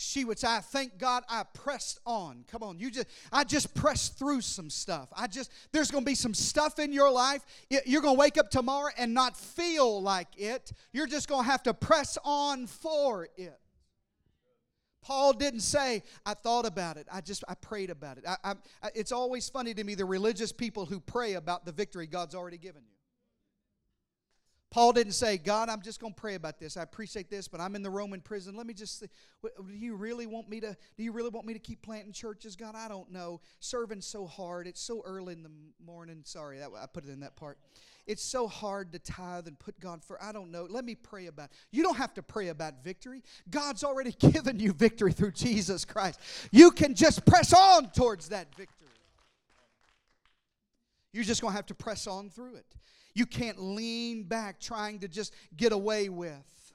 She 0.03 0.25
would 0.25 0.39
say, 0.39 0.49
I 0.49 0.61
thank 0.61 0.97
God 0.97 1.25
I 1.29 1.43
pressed 1.43 2.01
on. 2.07 2.47
Come 2.51 2.63
on, 2.63 2.79
you 2.79 2.91
just 2.91 3.07
I 3.31 3.45
just 3.45 3.75
pressed 3.75 4.19
through 4.19 4.41
some 4.41 4.71
stuff. 4.71 5.11
I 5.15 5.27
just 5.27 5.53
there's 5.73 5.91
gonna 5.91 6.07
be 6.07 6.15
some 6.15 6.33
stuff 6.33 6.79
in 6.79 6.91
your 6.91 7.11
life. 7.11 7.45
You're 7.69 8.01
gonna 8.01 8.19
wake 8.19 8.39
up 8.39 8.51
tomorrow 8.51 8.91
and 8.97 9.13
not 9.13 9.37
feel 9.37 10.01
like 10.01 10.29
it. 10.39 10.73
You're 10.95 11.07
just 11.07 11.29
gonna 11.29 11.43
have 11.43 11.63
to 11.65 11.75
press 11.75 12.17
on 12.25 12.67
for 12.67 13.29
it. 13.37 13.61
Paul 15.03 15.35
didn't 15.35 15.61
say, 15.61 16.03
I 16.25 16.33
thought 16.33 16.65
about 16.65 16.97
it. 16.97 17.07
I 17.13 17.21
just, 17.21 17.45
I 17.49 17.55
prayed 17.55 17.91
about 17.91 18.19
it. 18.19 18.25
I, 18.27 18.55
I, 18.83 18.91
it's 18.95 19.13
always 19.13 19.49
funny 19.49 19.75
to 19.75 19.85
me 19.85 19.95
the 19.95 20.05
religious 20.05 20.53
people 20.53 20.87
who 20.87 21.01
pray 21.01 21.35
about 21.35 21.65
the 21.65 21.73
victory 21.73 22.07
God's 22.07 22.35
already 22.35 22.59
given 22.59 22.83
you. 22.87 22.90
Paul 24.71 24.93
didn't 24.93 25.15
say, 25.15 25.37
God, 25.37 25.69
I'm 25.69 25.83
just 25.83 26.01
going 26.01 26.15
to 26.15 26.21
pray 26.21 26.37
about 26.37 26.61
this. 26.61 26.77
I 26.77 26.83
appreciate 26.83 27.29
this, 27.29 27.49
but 27.49 27.61
I'm 27.61 27.75
in 27.75 27.83
the 27.83 27.91
Roman 27.91 28.21
prison. 28.21 28.55
Let 28.55 28.67
me 28.67 28.75
just, 28.75 29.03
do 29.43 29.51
you 29.69 29.97
really 29.97 30.27
want 30.27 30.49
me 30.49 30.61
to, 30.61 30.77
do 30.97 31.03
you 31.03 31.11
really 31.11 31.31
want 31.31 31.45
me 31.45 31.55
to 31.55 31.59
keep 31.59 31.83
planting 31.83 32.13
churches? 32.13 32.55
God, 32.55 32.77
I 32.77 32.87
don't 32.87 33.11
know. 33.11 33.41
Serving 33.59 34.01
so 34.01 34.27
hard. 34.27 34.69
It's 34.69 34.81
so 34.81 35.03
early 35.05 35.33
in 35.33 35.43
the 35.43 35.51
morning. 35.85 36.21
Sorry, 36.25 36.59
that, 36.59 36.71
I 36.81 36.87
put 36.87 37.05
it 37.05 37.11
in 37.11 37.21
that 37.21 37.35
part. 37.35 37.59
It's 38.07 38.23
so 38.23 38.47
hard 38.47 38.93
to 38.93 39.01
tithe 39.01 39.49
and 39.49 39.59
put 39.59 39.79
God 39.81 40.05
for, 40.05 40.23
I 40.23 40.31
don't 40.31 40.53
know. 40.53 40.69
Let 40.71 40.85
me 40.85 40.95
pray 40.95 41.27
about 41.27 41.47
it. 41.47 41.57
You 41.73 41.83
don't 41.83 41.97
have 41.97 42.15
to 42.15 42.23
pray 42.23 42.49
about 42.49 42.85
victory. 42.85 43.25
God's 43.51 43.83
already 43.83 44.13
given 44.19 44.61
you 44.61 44.73
victory 44.73 45.13
through 45.13 45.33
Jesus 45.33 45.85
Christ. 45.85 46.21
You 46.53 46.71
can 46.71 46.95
just 46.95 47.27
press 47.27 47.53
on 47.53 47.91
towards 47.91 48.29
that 48.29 48.55
victory. 48.55 48.87
You're 51.13 51.25
just 51.25 51.41
going 51.41 51.53
to 51.53 51.57
have 51.57 51.67
to 51.67 51.75
press 51.75 52.07
on 52.07 52.31
through 52.31 52.55
it. 52.55 52.77
You 53.15 53.27
can't 53.27 53.61
lean 53.61 54.25
back 54.25 54.61
trying 54.61 55.01
to 55.01 55.09
just 55.09 55.35
get 55.57 55.73
away 55.73 56.09
with. 56.09 56.73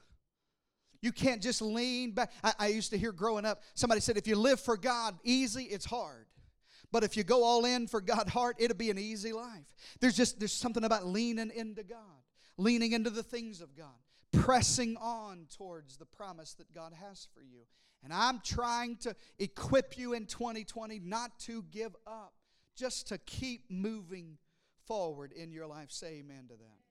You 1.00 1.12
can't 1.12 1.42
just 1.42 1.62
lean 1.62 2.12
back. 2.12 2.32
I, 2.42 2.52
I, 2.58 2.66
used 2.68 2.90
to 2.90 2.98
hear 2.98 3.12
growing 3.12 3.44
up, 3.44 3.62
somebody 3.74 4.00
said, 4.00 4.16
if 4.16 4.26
you 4.26 4.36
live 4.36 4.60
for 4.60 4.76
God 4.76 5.16
easy, 5.22 5.64
it's 5.64 5.84
hard. 5.84 6.26
But 6.92 7.04
if 7.04 7.16
you 7.16 7.24
go 7.24 7.44
all 7.44 7.64
in 7.64 7.86
for 7.86 8.00
God 8.00 8.28
heart, 8.28 8.56
it'll 8.58 8.76
be 8.76 8.90
an 8.90 8.98
easy 8.98 9.32
life. 9.32 9.74
There's 10.00 10.16
just 10.16 10.38
there's 10.38 10.52
something 10.52 10.84
about 10.84 11.06
leaning 11.06 11.50
into 11.54 11.82
God, 11.82 11.98
leaning 12.56 12.92
into 12.92 13.10
the 13.10 13.22
things 13.22 13.60
of 13.60 13.76
God, 13.76 13.86
pressing 14.32 14.96
on 14.96 15.46
towards 15.56 15.96
the 15.96 16.06
promise 16.06 16.54
that 16.54 16.72
God 16.72 16.92
has 16.92 17.28
for 17.34 17.42
you. 17.42 17.62
And 18.02 18.12
I'm 18.12 18.40
trying 18.44 18.96
to 18.98 19.16
equip 19.38 19.98
you 19.98 20.12
in 20.12 20.26
2020 20.26 21.00
not 21.00 21.38
to 21.40 21.64
give 21.70 21.94
up, 22.06 22.34
just 22.76 23.08
to 23.08 23.18
keep 23.18 23.70
moving 23.70 24.38
forward 24.86 25.32
in 25.32 25.52
your 25.52 25.66
life. 25.66 25.90
Say 25.90 26.22
amen 26.24 26.44
to 26.48 26.54
that. 26.54 26.86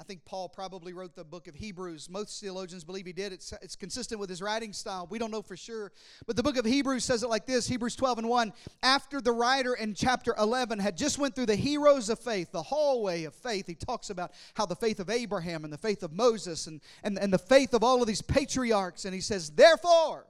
I 0.00 0.04
think 0.04 0.24
Paul 0.24 0.48
probably 0.48 0.92
wrote 0.92 1.16
the 1.16 1.24
book 1.24 1.48
of 1.48 1.56
Hebrews. 1.56 2.08
Most 2.08 2.40
theologians 2.40 2.84
believe 2.84 3.04
he 3.04 3.12
did. 3.12 3.32
It's, 3.32 3.52
it's 3.60 3.74
consistent 3.74 4.20
with 4.20 4.30
his 4.30 4.40
writing 4.40 4.72
style. 4.72 5.08
We 5.10 5.18
don't 5.18 5.32
know 5.32 5.42
for 5.42 5.56
sure. 5.56 5.90
But 6.24 6.36
the 6.36 6.42
book 6.44 6.56
of 6.56 6.64
Hebrews 6.64 7.04
says 7.04 7.24
it 7.24 7.28
like 7.28 7.46
this 7.46 7.66
Hebrews 7.66 7.96
12 7.96 8.18
and 8.18 8.28
1. 8.28 8.52
After 8.84 9.20
the 9.20 9.32
writer 9.32 9.74
in 9.74 9.94
chapter 9.94 10.36
11 10.38 10.78
had 10.78 10.96
just 10.96 11.18
went 11.18 11.34
through 11.34 11.46
the 11.46 11.56
heroes 11.56 12.10
of 12.10 12.20
faith, 12.20 12.52
the 12.52 12.62
hallway 12.62 13.24
of 13.24 13.34
faith, 13.34 13.66
he 13.66 13.74
talks 13.74 14.08
about 14.10 14.30
how 14.54 14.66
the 14.66 14.76
faith 14.76 15.00
of 15.00 15.10
Abraham 15.10 15.64
and 15.64 15.72
the 15.72 15.78
faith 15.78 16.04
of 16.04 16.12
Moses 16.12 16.68
and, 16.68 16.80
and, 17.02 17.18
and 17.18 17.32
the 17.32 17.38
faith 17.38 17.74
of 17.74 17.82
all 17.82 18.00
of 18.00 18.06
these 18.06 18.22
patriarchs. 18.22 19.04
And 19.04 19.12
he 19.12 19.20
says, 19.20 19.50
Therefore, 19.50 20.26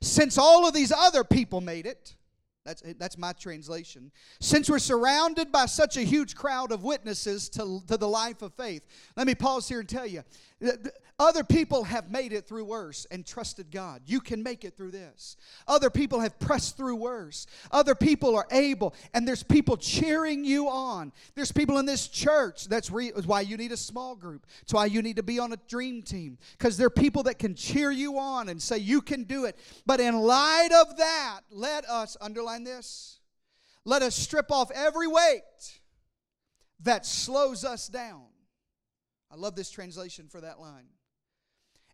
since 0.00 0.36
all 0.36 0.66
of 0.66 0.74
these 0.74 0.90
other 0.90 1.22
people 1.22 1.60
made 1.60 1.86
it, 1.86 2.16
that's, 2.68 2.82
that's 2.98 3.16
my 3.16 3.32
translation. 3.32 4.12
Since 4.40 4.68
we're 4.68 4.78
surrounded 4.78 5.50
by 5.50 5.64
such 5.64 5.96
a 5.96 6.02
huge 6.02 6.34
crowd 6.34 6.70
of 6.70 6.84
witnesses 6.84 7.48
to, 7.50 7.80
to 7.86 7.96
the 7.96 8.08
life 8.08 8.42
of 8.42 8.52
faith, 8.54 8.86
let 9.16 9.26
me 9.26 9.34
pause 9.34 9.66
here 9.68 9.80
and 9.80 9.88
tell 9.88 10.06
you 10.06 10.22
other 11.20 11.42
people 11.42 11.82
have 11.84 12.10
made 12.10 12.32
it 12.32 12.46
through 12.46 12.64
worse 12.64 13.04
and 13.10 13.26
trusted 13.26 13.70
God. 13.72 14.02
You 14.06 14.20
can 14.20 14.42
make 14.42 14.64
it 14.64 14.76
through 14.76 14.92
this. 14.92 15.36
Other 15.66 15.90
people 15.90 16.20
have 16.20 16.38
pressed 16.38 16.76
through 16.76 16.96
worse. 16.96 17.46
Other 17.72 17.96
people 17.96 18.36
are 18.36 18.46
able, 18.52 18.94
and 19.14 19.26
there's 19.26 19.42
people 19.42 19.76
cheering 19.76 20.44
you 20.44 20.68
on. 20.68 21.12
There's 21.34 21.50
people 21.50 21.78
in 21.78 21.86
this 21.86 22.06
church. 22.06 22.68
That's 22.68 22.90
re- 22.90 23.12
why 23.24 23.40
you 23.40 23.56
need 23.56 23.72
a 23.72 23.76
small 23.76 24.14
group. 24.14 24.46
It's 24.62 24.72
why 24.72 24.86
you 24.86 25.02
need 25.02 25.16
to 25.16 25.24
be 25.24 25.40
on 25.40 25.52
a 25.52 25.58
dream 25.68 26.02
team 26.02 26.38
because 26.56 26.76
there 26.76 26.86
are 26.86 26.90
people 26.90 27.24
that 27.24 27.38
can 27.40 27.54
cheer 27.54 27.90
you 27.90 28.18
on 28.18 28.48
and 28.48 28.62
say, 28.62 28.78
You 28.78 29.00
can 29.00 29.24
do 29.24 29.44
it. 29.44 29.56
But 29.86 29.98
in 29.98 30.16
light 30.20 30.70
of 30.72 30.96
that, 30.98 31.40
let 31.50 31.84
us 31.86 32.16
underline 32.20 32.57
this. 32.64 33.20
Let 33.84 34.02
us 34.02 34.14
strip 34.14 34.50
off 34.50 34.70
every 34.70 35.06
weight 35.06 35.80
that 36.80 37.06
slows 37.06 37.64
us 37.64 37.88
down. 37.88 38.26
I 39.30 39.36
love 39.36 39.56
this 39.56 39.70
translation 39.70 40.28
for 40.28 40.40
that 40.40 40.60
line 40.60 40.88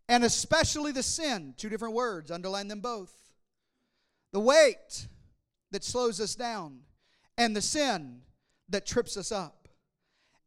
and 0.07 0.23
especially 0.23 0.91
the 0.91 1.03
sin. 1.03 1.53
Two 1.57 1.69
different 1.69 1.93
words, 1.93 2.31
underline 2.31 2.67
them 2.67 2.81
both. 2.81 3.13
The 4.31 4.39
weight 4.39 5.07
that 5.71 5.83
slows 5.83 6.19
us 6.19 6.35
down, 6.35 6.81
and 7.37 7.55
the 7.55 7.61
sin 7.61 8.21
that 8.69 8.85
trips 8.85 9.17
us 9.17 9.31
up. 9.31 9.64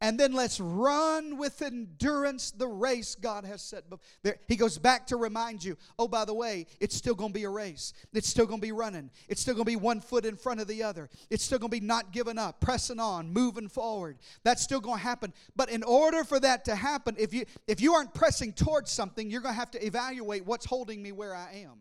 And 0.01 0.17
then 0.17 0.31
let's 0.31 0.61
run 0.61 1.37
with 1.37 1.61
endurance 1.61 2.51
the 2.51 2.67
race 2.67 3.15
God 3.15 3.43
has 3.43 3.61
set 3.61 3.89
before. 3.89 4.05
There, 4.23 4.37
he 4.47 4.55
goes 4.55 4.77
back 4.77 5.07
to 5.07 5.17
remind 5.17 5.61
you 5.61 5.75
oh, 5.97 6.07
by 6.07 6.23
the 6.23 6.33
way, 6.33 6.67
it's 6.79 6.95
still 6.95 7.15
going 7.15 7.31
to 7.31 7.39
be 7.39 7.43
a 7.43 7.49
race. 7.49 7.91
It's 8.13 8.29
still 8.29 8.45
going 8.45 8.61
to 8.61 8.65
be 8.65 8.71
running. 8.71 9.11
It's 9.27 9.41
still 9.41 9.55
going 9.55 9.65
to 9.65 9.71
be 9.71 9.75
one 9.75 9.99
foot 9.99 10.25
in 10.25 10.37
front 10.37 10.61
of 10.61 10.67
the 10.67 10.83
other. 10.83 11.09
It's 11.29 11.43
still 11.43 11.59
going 11.59 11.71
to 11.71 11.81
be 11.81 11.85
not 11.85 12.13
giving 12.13 12.37
up, 12.37 12.61
pressing 12.61 12.99
on, 12.99 13.33
moving 13.33 13.67
forward. 13.67 14.19
That's 14.45 14.63
still 14.63 14.79
going 14.79 14.99
to 14.99 15.03
happen. 15.03 15.33
But 15.57 15.69
in 15.69 15.83
order 15.83 16.23
for 16.23 16.39
that 16.39 16.63
to 16.65 16.75
happen, 16.75 17.15
if 17.19 17.33
you, 17.33 17.45
if 17.67 17.81
you 17.81 17.93
aren't 17.93 18.13
pressing 18.13 18.53
towards 18.53 18.91
something, 18.91 19.29
you're 19.29 19.41
going 19.41 19.55
to 19.55 19.59
have 19.59 19.71
to 19.71 19.85
evaluate 19.85 20.45
what's 20.45 20.65
holding 20.65 21.03
me 21.03 21.11
where 21.11 21.35
I 21.35 21.63
am. 21.65 21.77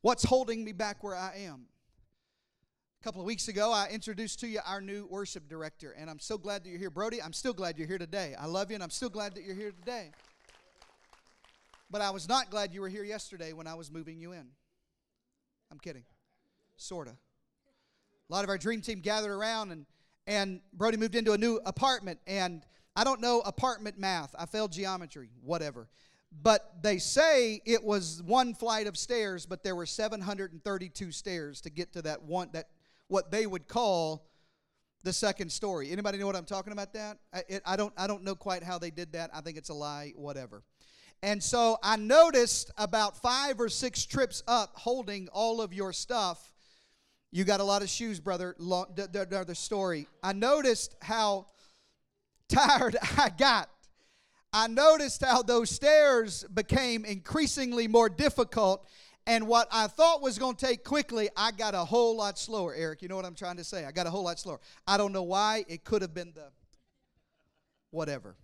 What's 0.00 0.24
holding 0.24 0.64
me 0.64 0.72
back 0.72 1.04
where 1.04 1.14
I 1.14 1.42
am? 1.44 1.66
A 3.00 3.02
couple 3.02 3.22
of 3.22 3.26
weeks 3.26 3.48
ago, 3.48 3.72
I 3.72 3.88
introduced 3.88 4.40
to 4.40 4.46
you 4.46 4.60
our 4.66 4.82
new 4.82 5.06
worship 5.06 5.48
director, 5.48 5.94
and 5.96 6.10
I'm 6.10 6.18
so 6.18 6.36
glad 6.36 6.64
that 6.64 6.68
you're 6.68 6.78
here. 6.78 6.90
Brody, 6.90 7.22
I'm 7.22 7.32
still 7.32 7.54
glad 7.54 7.78
you're 7.78 7.86
here 7.86 7.96
today. 7.96 8.34
I 8.38 8.44
love 8.44 8.70
you, 8.70 8.74
and 8.74 8.82
I'm 8.82 8.90
still 8.90 9.08
glad 9.08 9.34
that 9.36 9.42
you're 9.42 9.54
here 9.54 9.70
today. 9.70 10.10
But 11.90 12.02
I 12.02 12.10
was 12.10 12.28
not 12.28 12.50
glad 12.50 12.74
you 12.74 12.82
were 12.82 12.90
here 12.90 13.02
yesterday 13.02 13.54
when 13.54 13.66
I 13.66 13.72
was 13.72 13.90
moving 13.90 14.20
you 14.20 14.32
in. 14.32 14.44
I'm 15.72 15.78
kidding. 15.78 16.02
Sort 16.76 17.08
of. 17.08 17.14
A 17.14 18.34
lot 18.34 18.44
of 18.44 18.50
our 18.50 18.58
dream 18.58 18.82
team 18.82 19.00
gathered 19.00 19.32
around, 19.32 19.72
and, 19.72 19.86
and 20.26 20.60
Brody 20.74 20.98
moved 20.98 21.14
into 21.14 21.32
a 21.32 21.38
new 21.38 21.58
apartment, 21.64 22.18
and 22.26 22.66
I 22.94 23.04
don't 23.04 23.22
know 23.22 23.40
apartment 23.40 23.98
math. 23.98 24.34
I 24.38 24.44
failed 24.44 24.72
geometry, 24.72 25.30
whatever. 25.42 25.88
But 26.42 26.82
they 26.82 26.98
say 26.98 27.62
it 27.64 27.82
was 27.82 28.22
one 28.26 28.52
flight 28.52 28.86
of 28.86 28.98
stairs, 28.98 29.46
but 29.46 29.64
there 29.64 29.74
were 29.74 29.86
732 29.86 31.12
stairs 31.12 31.62
to 31.62 31.70
get 31.70 31.94
to 31.94 32.02
that 32.02 32.24
one 32.24 32.50
that 32.52 32.68
what 33.10 33.30
they 33.30 33.46
would 33.46 33.66
call 33.66 34.24
the 35.02 35.12
second 35.12 35.50
story. 35.50 35.90
Anybody 35.90 36.18
know 36.18 36.26
what 36.26 36.36
I'm 36.36 36.44
talking 36.44 36.72
about? 36.72 36.92
That 36.92 37.18
I, 37.34 37.42
it, 37.48 37.62
I 37.66 37.76
don't. 37.76 37.92
I 37.96 38.06
don't 38.06 38.22
know 38.22 38.34
quite 38.34 38.62
how 38.62 38.78
they 38.78 38.90
did 38.90 39.12
that. 39.12 39.30
I 39.34 39.40
think 39.40 39.56
it's 39.58 39.68
a 39.68 39.74
lie. 39.74 40.12
Whatever. 40.14 40.62
And 41.22 41.42
so 41.42 41.76
I 41.82 41.96
noticed 41.96 42.70
about 42.78 43.20
five 43.20 43.60
or 43.60 43.68
six 43.68 44.06
trips 44.06 44.42
up, 44.48 44.72
holding 44.74 45.28
all 45.28 45.60
of 45.60 45.74
your 45.74 45.92
stuff. 45.92 46.52
You 47.30 47.44
got 47.44 47.60
a 47.60 47.64
lot 47.64 47.82
of 47.82 47.88
shoes, 47.88 48.20
brother. 48.20 48.56
Another 48.58 49.54
story. 49.54 50.08
I 50.22 50.32
noticed 50.32 50.94
how 51.02 51.46
tired 52.48 52.96
I 53.18 53.30
got. 53.30 53.68
I 54.52 54.66
noticed 54.66 55.24
how 55.24 55.42
those 55.42 55.70
stairs 55.70 56.44
became 56.52 57.04
increasingly 57.04 57.86
more 57.86 58.08
difficult 58.08 58.86
and 59.26 59.46
what 59.46 59.68
I 59.70 59.86
thought 59.86 60.22
was 60.22 60.38
going 60.38 60.56
to 60.56 60.66
take 60.66 60.84
quickly, 60.84 61.28
I 61.36 61.52
got 61.52 61.74
a 61.74 61.84
whole 61.84 62.16
lot 62.16 62.38
slower, 62.38 62.74
Eric. 62.74 63.02
You 63.02 63.08
know 63.08 63.16
what 63.16 63.24
I'm 63.24 63.34
trying 63.34 63.56
to 63.56 63.64
say? 63.64 63.84
I 63.84 63.92
got 63.92 64.06
a 64.06 64.10
whole 64.10 64.24
lot 64.24 64.38
slower. 64.38 64.60
I 64.86 64.96
don't 64.96 65.12
know 65.12 65.22
why. 65.22 65.64
It 65.68 65.84
could 65.84 66.02
have 66.02 66.14
been 66.14 66.32
the 66.34 66.48
whatever. 67.90 68.36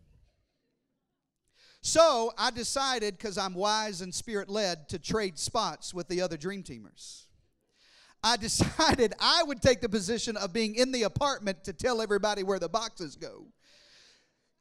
So 1.80 2.32
I 2.36 2.50
decided, 2.50 3.16
because 3.16 3.38
I'm 3.38 3.54
wise 3.54 4.00
and 4.00 4.14
spirit 4.14 4.48
led, 4.48 4.88
to 4.88 4.98
trade 4.98 5.38
spots 5.38 5.94
with 5.94 6.08
the 6.08 6.20
other 6.20 6.36
dream 6.36 6.62
teamers. 6.62 7.26
I 8.22 8.36
decided 8.38 9.14
I 9.20 9.44
would 9.44 9.62
take 9.62 9.80
the 9.80 9.88
position 9.88 10.36
of 10.36 10.52
being 10.52 10.74
in 10.74 10.92
the 10.92 11.04
apartment 11.04 11.64
to 11.64 11.72
tell 11.72 12.02
everybody 12.02 12.42
where 12.42 12.58
the 12.58 12.68
boxes 12.68 13.16
go 13.16 13.46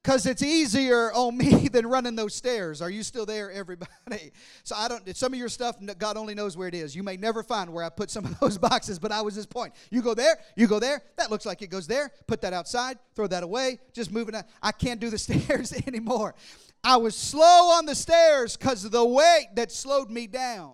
because 0.05 0.27
it's 0.27 0.43
easier 0.43 1.11
on 1.13 1.35
me 1.35 1.67
than 1.71 1.87
running 1.87 2.15
those 2.15 2.35
stairs. 2.35 2.79
Are 2.79 2.91
you 2.91 3.01
still 3.01 3.25
there, 3.25 3.51
everybody? 3.51 3.91
So 4.63 4.75
I 4.75 4.87
don't. 4.87 5.15
Some 5.15 5.33
of 5.33 5.39
your 5.39 5.49
stuff, 5.49 5.77
God 5.97 6.17
only 6.17 6.33
knows 6.33 6.57
where 6.57 6.67
it 6.67 6.73
is. 6.73 6.95
You 6.95 7.03
may 7.03 7.17
never 7.17 7.43
find 7.43 7.71
where 7.71 7.83
I 7.83 7.89
put 7.89 8.09
some 8.09 8.25
of 8.25 8.39
those 8.39 8.57
boxes, 8.57 8.99
but 8.99 9.11
I 9.11 9.21
was 9.21 9.35
this 9.35 9.45
point. 9.45 9.73
You 9.91 10.01
go 10.01 10.13
there, 10.13 10.37
you 10.55 10.67
go 10.67 10.79
there. 10.79 11.01
That 11.17 11.29
looks 11.29 11.45
like 11.45 11.61
it 11.61 11.67
goes 11.67 11.87
there. 11.87 12.11
Put 12.27 12.41
that 12.41 12.53
outside. 12.53 12.97
Throw 13.15 13.27
that 13.27 13.43
away. 13.43 13.79
Just 13.93 14.11
moving. 14.11 14.35
I 14.61 14.71
can't 14.71 14.99
do 14.99 15.09
the 15.09 15.17
stairs 15.17 15.73
anymore. 15.87 16.35
I 16.83 16.97
was 16.97 17.15
slow 17.15 17.71
on 17.77 17.85
the 17.85 17.95
stairs 17.95 18.55
because 18.57 18.85
of 18.85 18.91
the 18.91 19.05
weight 19.05 19.47
that 19.55 19.71
slowed 19.71 20.09
me 20.09 20.27
down. 20.27 20.73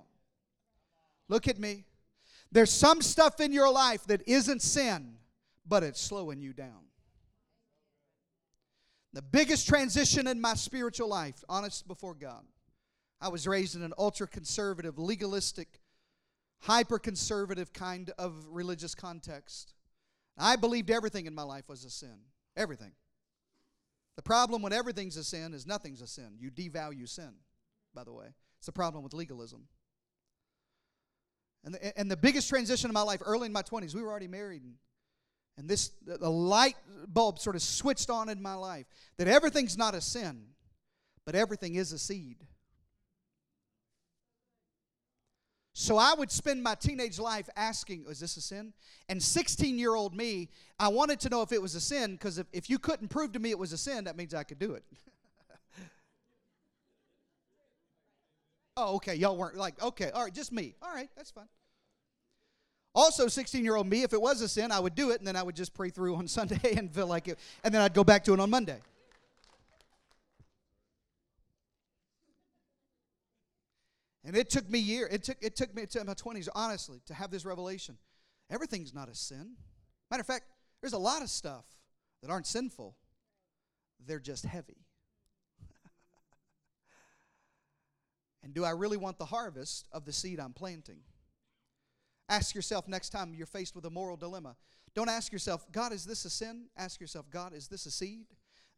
Look 1.28 1.48
at 1.48 1.60
me. 1.60 1.86
There's 2.52 2.72
some 2.72 3.02
stuff 3.02 3.40
in 3.40 3.54
your 3.54 3.72
life 3.72 4.06
that 4.08 4.28
isn't 4.28 4.62
sin, 4.62 5.16
but 5.66 5.84
it's 5.84 6.02
slowing 6.02 6.42
you 6.42 6.54
down. 6.54 6.91
The 9.13 9.22
biggest 9.22 9.68
transition 9.68 10.27
in 10.27 10.39
my 10.39 10.53
spiritual 10.53 11.10
life, 11.10 11.44
honest 11.50 11.88
before 11.88 12.13
God. 12.13 12.44
I 13.20 13.30
was 13.30 13.48
raised 13.48 13.75
in 13.75 13.84
an 13.84 13.94
ultra 13.98 14.27
conservative, 14.27 14.98
legalistic, 14.98 15.82
hyper 16.60 16.98
conservative 16.98 17.74
kind 17.74 18.12
of 18.18 18.34
religious 18.50 18.96
context. 18.96 19.74
I 20.38 20.56
believed 20.56 20.89
everything 20.89 21.25
in 21.25 21.36
my 21.36 21.44
life 21.44 21.68
was 21.68 21.84
a 21.84 21.89
sin. 21.89 22.18
Everything. 22.56 22.94
The 24.15 24.22
problem 24.22 24.62
when 24.62 24.74
everything's 24.74 25.18
a 25.18 25.24
sin 25.24 25.53
is 25.53 25.68
nothing's 25.68 26.01
a 26.01 26.08
sin. 26.08 26.38
You 26.39 26.50
devalue 26.51 27.08
sin, 27.08 27.34
by 27.94 28.03
the 28.03 28.13
way. 28.13 28.27
It's 28.58 28.65
the 28.65 28.72
problem 28.72 29.03
with 29.03 29.13
legalism. 29.13 29.68
And 31.63 31.75
the, 31.75 32.00
and 32.00 32.10
the 32.10 32.18
biggest 32.18 32.50
transition 32.50 32.89
in 32.89 32.94
my 32.94 33.01
life, 33.01 33.22
early 33.24 33.46
in 33.46 33.53
my 33.53 33.62
20s, 33.62 33.94
we 33.94 34.01
were 34.01 34.10
already 34.10 34.27
married. 34.27 34.63
And 34.63 34.75
and 35.58 35.70
this 35.70 35.91
the 36.05 36.29
light 36.29 36.75
bulb 37.08 37.39
sort 37.39 37.55
of 37.55 37.62
switched 37.62 38.10
on 38.10 38.29
in 38.29 38.41
my 38.41 38.53
life 38.53 38.86
that 39.17 39.27
everything's 39.27 39.77
not 39.77 39.93
a 39.93 40.01
sin, 40.01 40.43
but 41.25 41.36
everything 41.36 41.75
is 41.75 41.91
a 41.91 42.00
seed. 42.00 42.38
So 45.74 45.98
I 45.98 46.13
would 46.13 46.29
spend 46.31 46.62
my 46.62 46.75
teenage 46.75 47.17
life 47.17 47.50
asking, 47.55 48.05
is 48.10 48.20
this 48.20 48.36
a 48.38 48.41
sin? 48.41 48.74
And 49.08 49.24
16 49.24 49.79
year 49.79 49.96
old 49.96 50.15
me, 50.15 50.50
I 50.77 50.89
wanted 50.89 51.20
to 51.22 51.29
know 51.29 51.41
if 51.41 51.51
it 51.51 51.62
was 51.62 51.75
a 51.75 51.81
sin 51.81 52.12
because 52.12 52.38
if, 52.38 52.48
if 52.51 52.70
you 52.70 52.77
couldn't 52.77 53.08
prove 53.08 53.31
to 53.34 53.39
me 53.39 53.51
it 53.51 53.60
was 53.60 53.72
a 53.72 53.77
sin, 53.77 54.03
that 54.03 54.17
means 54.17 54.34
I 54.34 54.43
could 54.43 54.60
do 54.60 54.74
it. 54.74 54.84
oh, 58.77 58.96
okay. 58.98 59.15
Y'all 59.15 59.38
weren't 59.38 59.55
like, 59.55 59.81
okay, 59.81 60.12
all 60.12 60.24
right, 60.24 60.34
just 60.34 60.51
me. 60.51 60.75
All 60.81 60.93
right, 60.93 61.10
that's 61.15 61.31
fine. 61.31 61.48
Also, 62.94 63.28
16 63.28 63.64
year 63.64 63.76
old 63.76 63.88
me, 63.88 64.04
if 64.04 64.12
it 64.12 64.22
was 64.22 64.42
a 64.42 64.50
sin, 64.50 64.72
I 64.72 64.80
would 64.80 64.96
do 64.96 65.12
it, 65.12 65.20
and 65.20 65.28
then 65.28 65.36
I 65.36 65.44
would 65.44 65.56
just 65.56 65.74
pray 65.74 65.90
through 65.90 66.16
on 66.16 66.28
Sunday 66.28 66.76
and 66.76 66.94
feel 66.94 67.08
like 67.08 67.28
it, 67.28 67.40
and 67.64 67.74
then 67.74 67.82
I'd 67.82 67.94
go 67.94 68.04
back 68.04 68.24
to 68.26 68.34
it 68.34 68.40
on 68.40 68.50
Monday. 68.50 68.80
And 74.24 74.36
it 74.36 74.50
took 74.50 74.70
me 74.70 74.78
year. 74.78 75.08
It 75.10 75.24
took 75.24 75.38
it 75.42 75.56
took 75.56 75.74
me 75.74 75.86
to 75.88 76.04
my 76.04 76.14
20s, 76.14 76.48
honestly, 76.54 77.02
to 77.08 77.14
have 77.14 77.32
this 77.32 77.44
revelation. 77.44 77.98
Everything's 78.50 78.94
not 78.94 79.10
a 79.10 79.16
sin. 79.16 79.54
Matter 80.12 80.22
of 80.22 80.28
fact, 80.28 80.46
there's 80.82 80.94
a 80.94 81.00
lot 81.00 81.22
of 81.22 81.30
stuff 81.30 81.66
that 82.22 82.30
aren't 82.30 82.46
sinful. 82.46 82.96
They're 84.06 84.20
just 84.20 84.46
heavy. 84.46 84.86
and 88.44 88.54
do 88.54 88.64
I 88.64 88.72
really 88.72 88.98
want 88.98 89.18
the 89.18 89.26
harvest 89.26 89.88
of 89.92 90.06
the 90.06 90.14
seed 90.14 90.40
I'm 90.40 90.54
planting? 90.54 91.00
Ask 92.32 92.56
yourself 92.56 92.88
next 92.88 93.10
time 93.10 93.36
you're 93.36 93.46
faced 93.46 93.76
with 93.76 93.86
a 93.86 93.92
moral 93.92 94.18
dilemma. 94.18 94.56
Don't 94.96 95.10
ask 95.10 95.32
yourself, 95.32 95.72
God, 95.72 95.94
is 95.94 96.06
this 96.06 96.26
a 96.26 96.32
sin? 96.32 96.66
Ask 96.76 97.00
yourself, 97.00 97.30
God, 97.30 97.54
is 97.54 97.68
this 97.68 97.86
a 97.86 97.92
seed? 97.92 98.26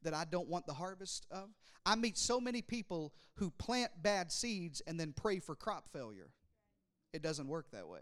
that 0.04 0.14
I 0.14 0.26
don't 0.26 0.48
want 0.48 0.68
the 0.68 0.74
harvest 0.74 1.26
of. 1.32 1.50
I 1.86 1.96
meet 1.96 2.18
so 2.18 2.40
many 2.40 2.62
people 2.62 3.14
who 3.36 3.50
plant 3.52 3.92
bad 4.02 4.32
seeds 4.32 4.82
and 4.86 5.00
then 5.00 5.14
pray 5.16 5.40
for 5.40 5.56
crop 5.56 5.90
failure. 5.92 6.30
It 7.14 7.22
doesn't 7.22 7.48
work 7.48 7.72
that 7.72 7.88
way. 7.88 8.02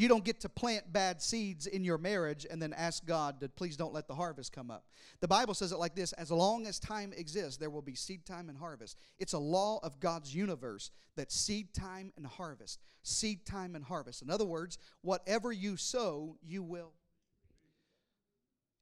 You 0.00 0.08
don't 0.08 0.24
get 0.24 0.40
to 0.40 0.48
plant 0.48 0.90
bad 0.94 1.20
seeds 1.20 1.66
in 1.66 1.84
your 1.84 1.98
marriage 1.98 2.46
and 2.50 2.62
then 2.62 2.72
ask 2.72 3.04
God 3.04 3.38
to 3.40 3.50
please 3.50 3.76
don't 3.76 3.92
let 3.92 4.08
the 4.08 4.14
harvest 4.14 4.50
come 4.50 4.70
up. 4.70 4.86
The 5.20 5.28
Bible 5.28 5.52
says 5.52 5.72
it 5.72 5.78
like 5.78 5.94
this 5.94 6.14
as 6.14 6.30
long 6.30 6.66
as 6.66 6.78
time 6.78 7.12
exists, 7.14 7.58
there 7.58 7.68
will 7.68 7.82
be 7.82 7.94
seed 7.94 8.24
time 8.24 8.48
and 8.48 8.56
harvest. 8.56 8.96
It's 9.18 9.34
a 9.34 9.38
law 9.38 9.78
of 9.82 10.00
God's 10.00 10.34
universe 10.34 10.90
that 11.16 11.30
seed 11.30 11.74
time 11.74 12.14
and 12.16 12.26
harvest, 12.26 12.80
seed 13.02 13.44
time 13.44 13.74
and 13.74 13.84
harvest. 13.84 14.22
In 14.22 14.30
other 14.30 14.46
words, 14.46 14.78
whatever 15.02 15.52
you 15.52 15.76
sow, 15.76 16.38
you 16.42 16.62
will. 16.62 16.94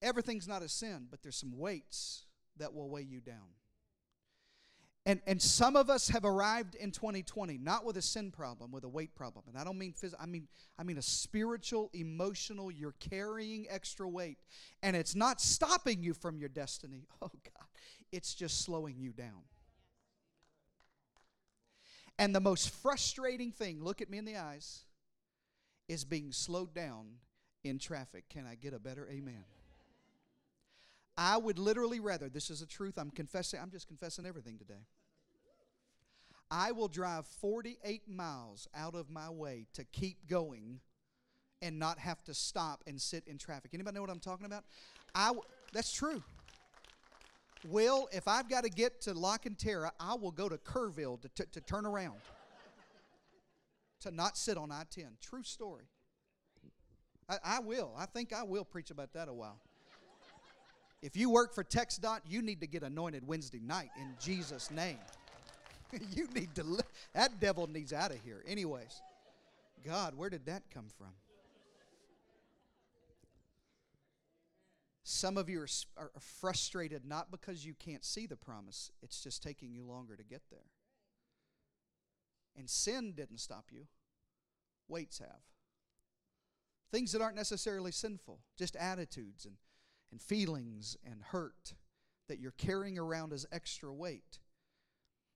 Everything's 0.00 0.46
not 0.46 0.62
a 0.62 0.68
sin, 0.68 1.08
but 1.10 1.24
there's 1.24 1.34
some 1.34 1.58
weights 1.58 2.26
that 2.58 2.72
will 2.72 2.88
weigh 2.88 3.02
you 3.02 3.20
down. 3.20 3.57
And, 5.08 5.22
and 5.26 5.40
some 5.40 5.74
of 5.74 5.88
us 5.88 6.10
have 6.10 6.26
arrived 6.26 6.74
in 6.74 6.90
2020 6.90 7.56
not 7.56 7.82
with 7.82 7.96
a 7.96 8.02
sin 8.02 8.30
problem, 8.30 8.70
with 8.70 8.84
a 8.84 8.88
weight 8.90 9.14
problem. 9.14 9.46
And 9.48 9.56
I 9.56 9.64
don't 9.64 9.78
mean 9.78 9.94
physical, 9.94 10.22
I 10.22 10.26
mean, 10.26 10.48
I 10.78 10.82
mean 10.82 10.98
a 10.98 11.02
spiritual, 11.02 11.88
emotional, 11.94 12.70
you're 12.70 12.94
carrying 13.00 13.66
extra 13.70 14.06
weight. 14.06 14.36
And 14.82 14.94
it's 14.94 15.14
not 15.14 15.40
stopping 15.40 16.02
you 16.02 16.12
from 16.12 16.38
your 16.38 16.50
destiny. 16.50 17.06
Oh, 17.22 17.30
God. 17.30 17.66
It's 18.12 18.34
just 18.34 18.60
slowing 18.64 18.96
you 18.98 19.12
down. 19.12 19.44
And 22.18 22.34
the 22.34 22.40
most 22.40 22.68
frustrating 22.68 23.50
thing, 23.50 23.82
look 23.82 24.02
at 24.02 24.10
me 24.10 24.18
in 24.18 24.26
the 24.26 24.36
eyes, 24.36 24.84
is 25.88 26.04
being 26.04 26.32
slowed 26.32 26.74
down 26.74 27.06
in 27.64 27.78
traffic. 27.78 28.24
Can 28.28 28.46
I 28.46 28.56
get 28.56 28.74
a 28.74 28.78
better 28.78 29.08
amen? 29.10 29.44
I 31.16 31.38
would 31.38 31.58
literally 31.58 31.98
rather, 31.98 32.28
this 32.28 32.50
is 32.50 32.62
a 32.62 32.66
truth, 32.66 32.98
I'm 32.98 33.10
confessing, 33.10 33.58
I'm 33.60 33.70
just 33.70 33.88
confessing 33.88 34.26
everything 34.26 34.58
today. 34.58 34.84
I 36.50 36.72
will 36.72 36.88
drive 36.88 37.26
48 37.26 38.08
miles 38.08 38.68
out 38.74 38.94
of 38.94 39.10
my 39.10 39.28
way 39.28 39.66
to 39.74 39.84
keep 39.84 40.28
going 40.28 40.80
and 41.60 41.78
not 41.78 41.98
have 41.98 42.22
to 42.24 42.34
stop 42.34 42.82
and 42.86 43.00
sit 43.00 43.24
in 43.26 43.38
traffic. 43.38 43.72
Anybody 43.74 43.96
know 43.96 44.00
what 44.00 44.10
I'm 44.10 44.20
talking 44.20 44.46
about? 44.46 44.64
I 45.14 45.28
w- 45.28 45.44
that's 45.72 45.92
true. 45.92 46.22
Will, 47.66 48.08
if 48.12 48.28
I've 48.28 48.48
got 48.48 48.64
to 48.64 48.70
get 48.70 49.00
to 49.02 49.14
La 49.14 49.36
Cantera, 49.36 49.90
I 49.98 50.14
will 50.14 50.30
go 50.30 50.48
to 50.48 50.56
Kerrville 50.56 51.20
to, 51.34 51.46
to 51.46 51.60
turn 51.60 51.84
around. 51.84 52.20
to 54.00 54.10
not 54.10 54.38
sit 54.38 54.56
on 54.56 54.70
I 54.70 54.84
10. 54.90 55.06
True 55.20 55.42
story. 55.42 55.84
I, 57.28 57.38
I 57.44 57.60
will. 57.60 57.92
I 57.98 58.06
think 58.06 58.32
I 58.32 58.44
will 58.44 58.64
preach 58.64 58.90
about 58.90 59.12
that 59.14 59.28
a 59.28 59.34
while. 59.34 59.60
If 61.02 61.16
you 61.16 61.30
work 61.30 61.54
for 61.54 61.62
TxDOT, 61.62 62.20
you 62.26 62.42
need 62.42 62.60
to 62.60 62.66
get 62.66 62.82
anointed 62.82 63.26
Wednesday 63.26 63.60
night 63.60 63.90
in 64.00 64.14
Jesus' 64.20 64.70
name. 64.70 64.98
you 66.14 66.28
need 66.34 66.54
to, 66.54 66.64
li- 66.64 66.80
that 67.14 67.40
devil 67.40 67.66
needs 67.66 67.92
out 67.92 68.10
of 68.10 68.18
here. 68.24 68.42
Anyways, 68.46 69.00
God, 69.84 70.14
where 70.16 70.30
did 70.30 70.46
that 70.46 70.64
come 70.72 70.86
from? 70.96 71.08
Some 75.04 75.38
of 75.38 75.48
you 75.48 75.60
are, 75.60 75.68
are 75.96 76.10
frustrated 76.20 77.06
not 77.06 77.30
because 77.30 77.64
you 77.64 77.74
can't 77.74 78.04
see 78.04 78.26
the 78.26 78.36
promise, 78.36 78.90
it's 79.02 79.22
just 79.22 79.42
taking 79.42 79.72
you 79.72 79.84
longer 79.84 80.16
to 80.16 80.22
get 80.22 80.42
there. 80.50 80.66
And 82.56 82.68
sin 82.68 83.12
didn't 83.12 83.38
stop 83.38 83.66
you, 83.70 83.86
weights 84.88 85.18
have. 85.18 85.40
Things 86.90 87.12
that 87.12 87.22
aren't 87.22 87.36
necessarily 87.36 87.92
sinful, 87.92 88.40
just 88.56 88.76
attitudes 88.76 89.46
and 89.46 89.56
and 90.10 90.20
feelings 90.20 90.96
and 91.04 91.22
hurt 91.22 91.74
that 92.28 92.38
you're 92.38 92.52
carrying 92.52 92.98
around 92.98 93.32
as 93.32 93.46
extra 93.52 93.92
weight 93.92 94.38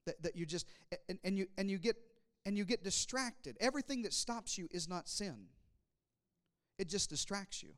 that, 0.07 0.23
that 0.23 0.37
you 0.37 0.47
just 0.47 0.67
and, 1.09 1.19
and 1.25 1.37
you 1.37 1.47
and 1.57 1.71
you 1.71 1.79
get 1.79 1.97
and 2.45 2.57
you 2.57 2.65
get 2.65 2.83
distracted. 2.83 3.57
Everything 3.61 4.03
that 4.03 4.13
stops 4.13 4.59
you 4.59 4.69
is 4.71 4.89
not 4.89 5.09
sin. 5.09 5.47
It 6.79 6.89
just 6.89 7.11
distracts 7.11 7.63
you. 7.63 7.71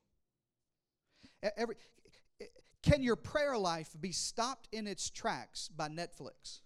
Every, 1.56 1.74
can 2.82 3.02
your 3.02 3.16
prayer 3.16 3.58
life 3.58 3.90
be 4.00 4.12
stopped 4.12 4.68
in 4.72 4.86
its 4.86 5.10
tracks 5.10 5.68
by 5.68 5.88
netflix? 5.88 6.60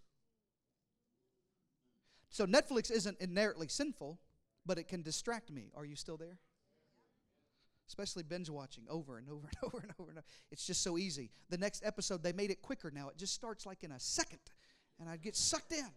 So 2.31 2.47
netflix 2.47 2.93
isn't 2.93 3.19
inherently 3.19 3.67
sinful 3.67 4.21
but 4.69 4.79
it 4.79 4.87
can 4.87 5.03
distract 5.03 5.51
me. 5.51 5.73
Are 5.75 5.85
you 5.85 5.97
still 5.97 6.19
there? 6.19 6.39
Especially 7.89 8.23
binge 8.23 8.51
watching 8.51 8.85
over 8.89 9.17
and 9.17 9.29
over 9.31 9.49
and 9.49 9.57
over 9.65 9.79
and 9.79 9.93
over 9.99 10.11
and 10.11 10.19
over. 10.19 10.27
It's 10.53 10.67
just 10.67 10.83
so 10.83 10.99
easy. 10.99 11.31
The 11.49 11.59
next 11.59 11.83
episode, 11.85 12.23
they 12.23 12.35
made 12.35 12.51
it 12.51 12.63
quicker 12.63 12.93
now. 12.95 13.09
It 13.09 13.17
just 13.17 13.35
starts 13.35 13.65
like 13.67 13.83
in 13.83 13.91
a 13.91 13.99
second, 13.99 14.41
and 15.01 15.09
I'd 15.09 15.23
get 15.23 15.37
sucked 15.37 15.73
in. 15.73 15.89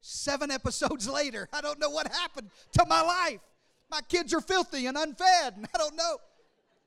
Seven 0.00 0.50
episodes 0.50 1.08
later, 1.12 1.48
I 1.52 1.60
don't 1.60 1.78
know 1.78 1.90
what 1.90 2.08
happened 2.08 2.50
to 2.72 2.84
my 2.86 3.02
life. 3.02 3.40
My 3.90 4.00
kids 4.02 4.34
are 4.34 4.40
filthy 4.40 4.86
and 4.86 4.96
unfed, 4.96 5.56
and 5.56 5.66
I 5.74 5.78
don't 5.78 5.96
know. 5.96 6.18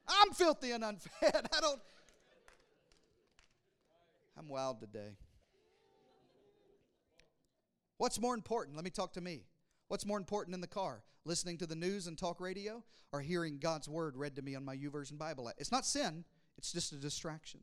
I'm 0.07 0.31
filthy 0.33 0.71
and 0.71 0.83
unfed. 0.83 1.47
I 1.55 1.59
don't. 1.59 1.79
I'm 4.37 4.47
wild 4.47 4.79
today. 4.79 5.11
What's 7.97 8.19
more 8.19 8.33
important? 8.33 8.75
Let 8.75 8.83
me 8.83 8.89
talk 8.89 9.13
to 9.13 9.21
me. 9.21 9.43
What's 9.87 10.05
more 10.05 10.17
important 10.17 10.55
in 10.55 10.61
the 10.61 10.67
car? 10.67 11.03
Listening 11.25 11.57
to 11.59 11.67
the 11.67 11.75
news 11.75 12.07
and 12.07 12.17
talk 12.17 12.41
radio 12.41 12.83
or 13.11 13.21
hearing 13.21 13.59
God's 13.59 13.87
word 13.87 14.17
read 14.17 14.35
to 14.37 14.41
me 14.41 14.55
on 14.55 14.65
my 14.65 14.75
YouVersion 14.75 15.19
Bible? 15.19 15.51
It's 15.59 15.71
not 15.71 15.85
sin, 15.85 16.23
it's 16.57 16.71
just 16.71 16.93
a 16.93 16.95
distraction. 16.95 17.59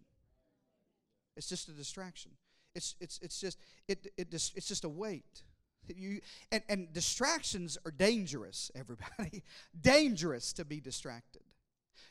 It's 1.39 1.49
just 1.49 1.69
a 1.69 1.73
distraction. 1.73 2.33
It's, 2.75 2.97
it's, 3.01 3.19
it's 3.23 3.41
just 3.41 3.59
it, 3.87 4.09
it, 4.17 4.35
it's 4.35 4.69
just 4.69 4.85
a 4.85 4.89
weight. 4.89 5.45
You, 5.89 6.21
and, 6.53 6.63
and 6.69 6.93
distractions 6.93 7.79
are 7.87 7.91
dangerous, 7.91 8.71
everybody. 8.75 9.43
dangerous 9.81 10.53
to 10.55 10.65
be 10.65 10.81
distracted. 10.81 11.43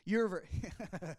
You 0.05 0.23
ever, 0.23 0.43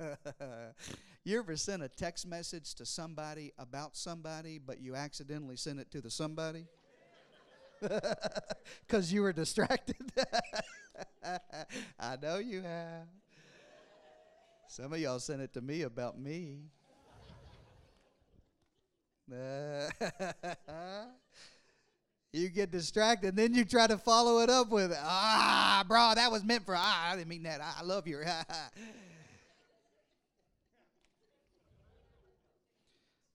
you 1.25 1.39
ever 1.39 1.57
sent 1.57 1.83
a 1.83 1.89
text 1.89 2.27
message 2.27 2.75
to 2.77 2.87
somebody 2.87 3.53
about 3.59 3.97
somebody, 3.97 4.59
but 4.59 4.81
you 4.81 4.97
accidentally 4.97 5.57
sent 5.57 5.79
it 5.79 5.91
to 5.93 6.01
the 6.01 6.11
somebody? 6.11 6.67
Because 8.87 9.13
you 9.13 9.23
were 9.23 9.33
distracted. 9.33 9.95
I 12.01 12.17
know 12.21 12.39
you 12.39 12.63
have. 12.63 13.07
Some 14.67 14.93
of 14.93 14.99
y'all 14.99 15.21
sent 15.21 15.43
it 15.43 15.53
to 15.55 15.61
me 15.61 15.83
about 15.83 16.19
me. 16.19 16.71
you 22.33 22.49
get 22.49 22.71
distracted, 22.71 23.29
and 23.29 23.39
then 23.39 23.55
you 23.55 23.65
try 23.65 23.87
to 23.87 23.99
follow 23.99 24.41
it 24.41 24.51
up 24.51 24.71
with, 24.71 24.93
ah, 24.97 25.85
bro, 25.87 26.13
that 26.15 26.31
was 26.31 26.45
meant 26.45 26.65
for, 26.65 26.75
ah, 26.77 27.11
I 27.13 27.17
didn't 27.17 27.29
mean 27.29 27.43
that. 27.45 27.61
I 27.61 27.83
love 27.83 28.07
you. 28.07 28.23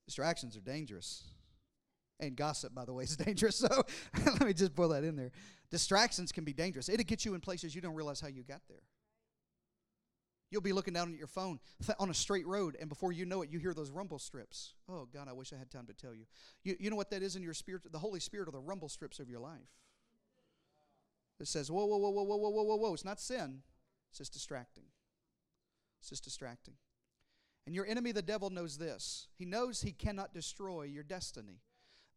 Distractions 0.05 0.55
are 0.57 0.61
dangerous. 0.61 1.23
And 2.19 2.35
gossip, 2.35 2.73
by 2.73 2.85
the 2.85 2.93
way, 2.93 3.03
is 3.03 3.17
dangerous. 3.25 3.57
So 3.57 3.83
let 4.25 4.45
me 4.45 4.53
just 4.53 4.75
pull 4.75 4.89
that 4.89 5.03
in 5.03 5.15
there. 5.15 5.31
Distractions 5.71 6.31
can 6.31 6.43
be 6.43 6.53
dangerous. 6.53 6.87
It'll 6.87 7.03
get 7.03 7.25
you 7.25 7.33
in 7.33 7.41
places 7.41 7.73
you 7.73 7.81
don't 7.81 7.95
realize 7.95 8.21
how 8.21 8.27
you 8.27 8.43
got 8.43 8.61
there. 8.69 8.81
You'll 10.53 10.61
be 10.61 10.71
looking 10.71 10.93
down 10.93 11.11
at 11.11 11.17
your 11.17 11.27
phone 11.27 11.59
on 11.99 12.11
a 12.11 12.13
straight 12.13 12.45
road, 12.45 12.77
and 12.79 12.87
before 12.87 13.11
you 13.11 13.25
know 13.25 13.41
it, 13.41 13.49
you 13.49 13.57
hear 13.57 13.73
those 13.73 13.89
rumble 13.89 14.19
strips. 14.19 14.73
Oh, 14.87 15.07
God, 15.11 15.27
I 15.27 15.33
wish 15.33 15.51
I 15.51 15.57
had 15.57 15.71
time 15.71 15.87
to 15.87 15.93
tell 15.93 16.13
you. 16.13 16.25
You, 16.63 16.75
you 16.79 16.89
know 16.91 16.95
what 16.95 17.09
that 17.09 17.23
is 17.23 17.35
in 17.35 17.41
your 17.41 17.55
spirit? 17.55 17.91
The 17.91 17.97
Holy 17.97 18.19
Spirit 18.19 18.47
are 18.47 18.51
the 18.51 18.59
rumble 18.59 18.87
strips 18.87 19.19
of 19.19 19.29
your 19.29 19.39
life. 19.39 19.59
It 21.39 21.47
says, 21.47 21.71
whoa, 21.71 21.85
whoa, 21.85 21.97
whoa, 21.97 22.11
whoa, 22.11 22.23
whoa, 22.23 22.37
whoa, 22.37 22.63
whoa, 22.63 22.75
whoa. 22.75 22.93
It's 22.93 23.03
not 23.03 23.19
sin, 23.19 23.63
it's 24.09 24.19
just 24.19 24.31
distracting. 24.31 24.85
It's 25.99 26.09
just 26.09 26.23
distracting. 26.23 26.75
And 27.65 27.73
your 27.73 27.87
enemy, 27.87 28.11
the 28.11 28.21
devil, 28.21 28.51
knows 28.51 28.77
this. 28.77 29.27
He 29.35 29.45
knows 29.45 29.81
he 29.81 29.91
cannot 29.91 30.33
destroy 30.33 30.83
your 30.83 31.03
destiny. 31.03 31.61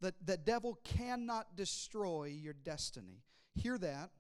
The, 0.01 0.13
the 0.23 0.37
devil 0.37 0.79
cannot 0.85 1.57
destroy 1.57 2.25
your 2.25 2.53
destiny. 2.53 3.23
Hear 3.55 3.79
that. 3.79 4.11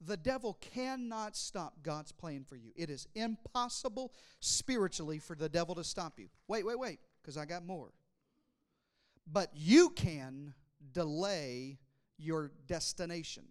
The 0.00 0.16
devil 0.16 0.56
cannot 0.60 1.36
stop 1.36 1.82
God's 1.82 2.12
plan 2.12 2.44
for 2.44 2.56
you. 2.56 2.72
It 2.74 2.88
is 2.88 3.06
impossible 3.14 4.12
spiritually 4.40 5.18
for 5.18 5.36
the 5.36 5.48
devil 5.48 5.74
to 5.74 5.84
stop 5.84 6.18
you. 6.18 6.28
Wait, 6.48 6.64
wait, 6.64 6.78
wait, 6.78 7.00
because 7.20 7.36
I 7.36 7.44
got 7.44 7.66
more. 7.66 7.92
But 9.30 9.50
you 9.54 9.90
can 9.90 10.54
delay 10.92 11.78
your 12.16 12.50
destination. 12.66 13.44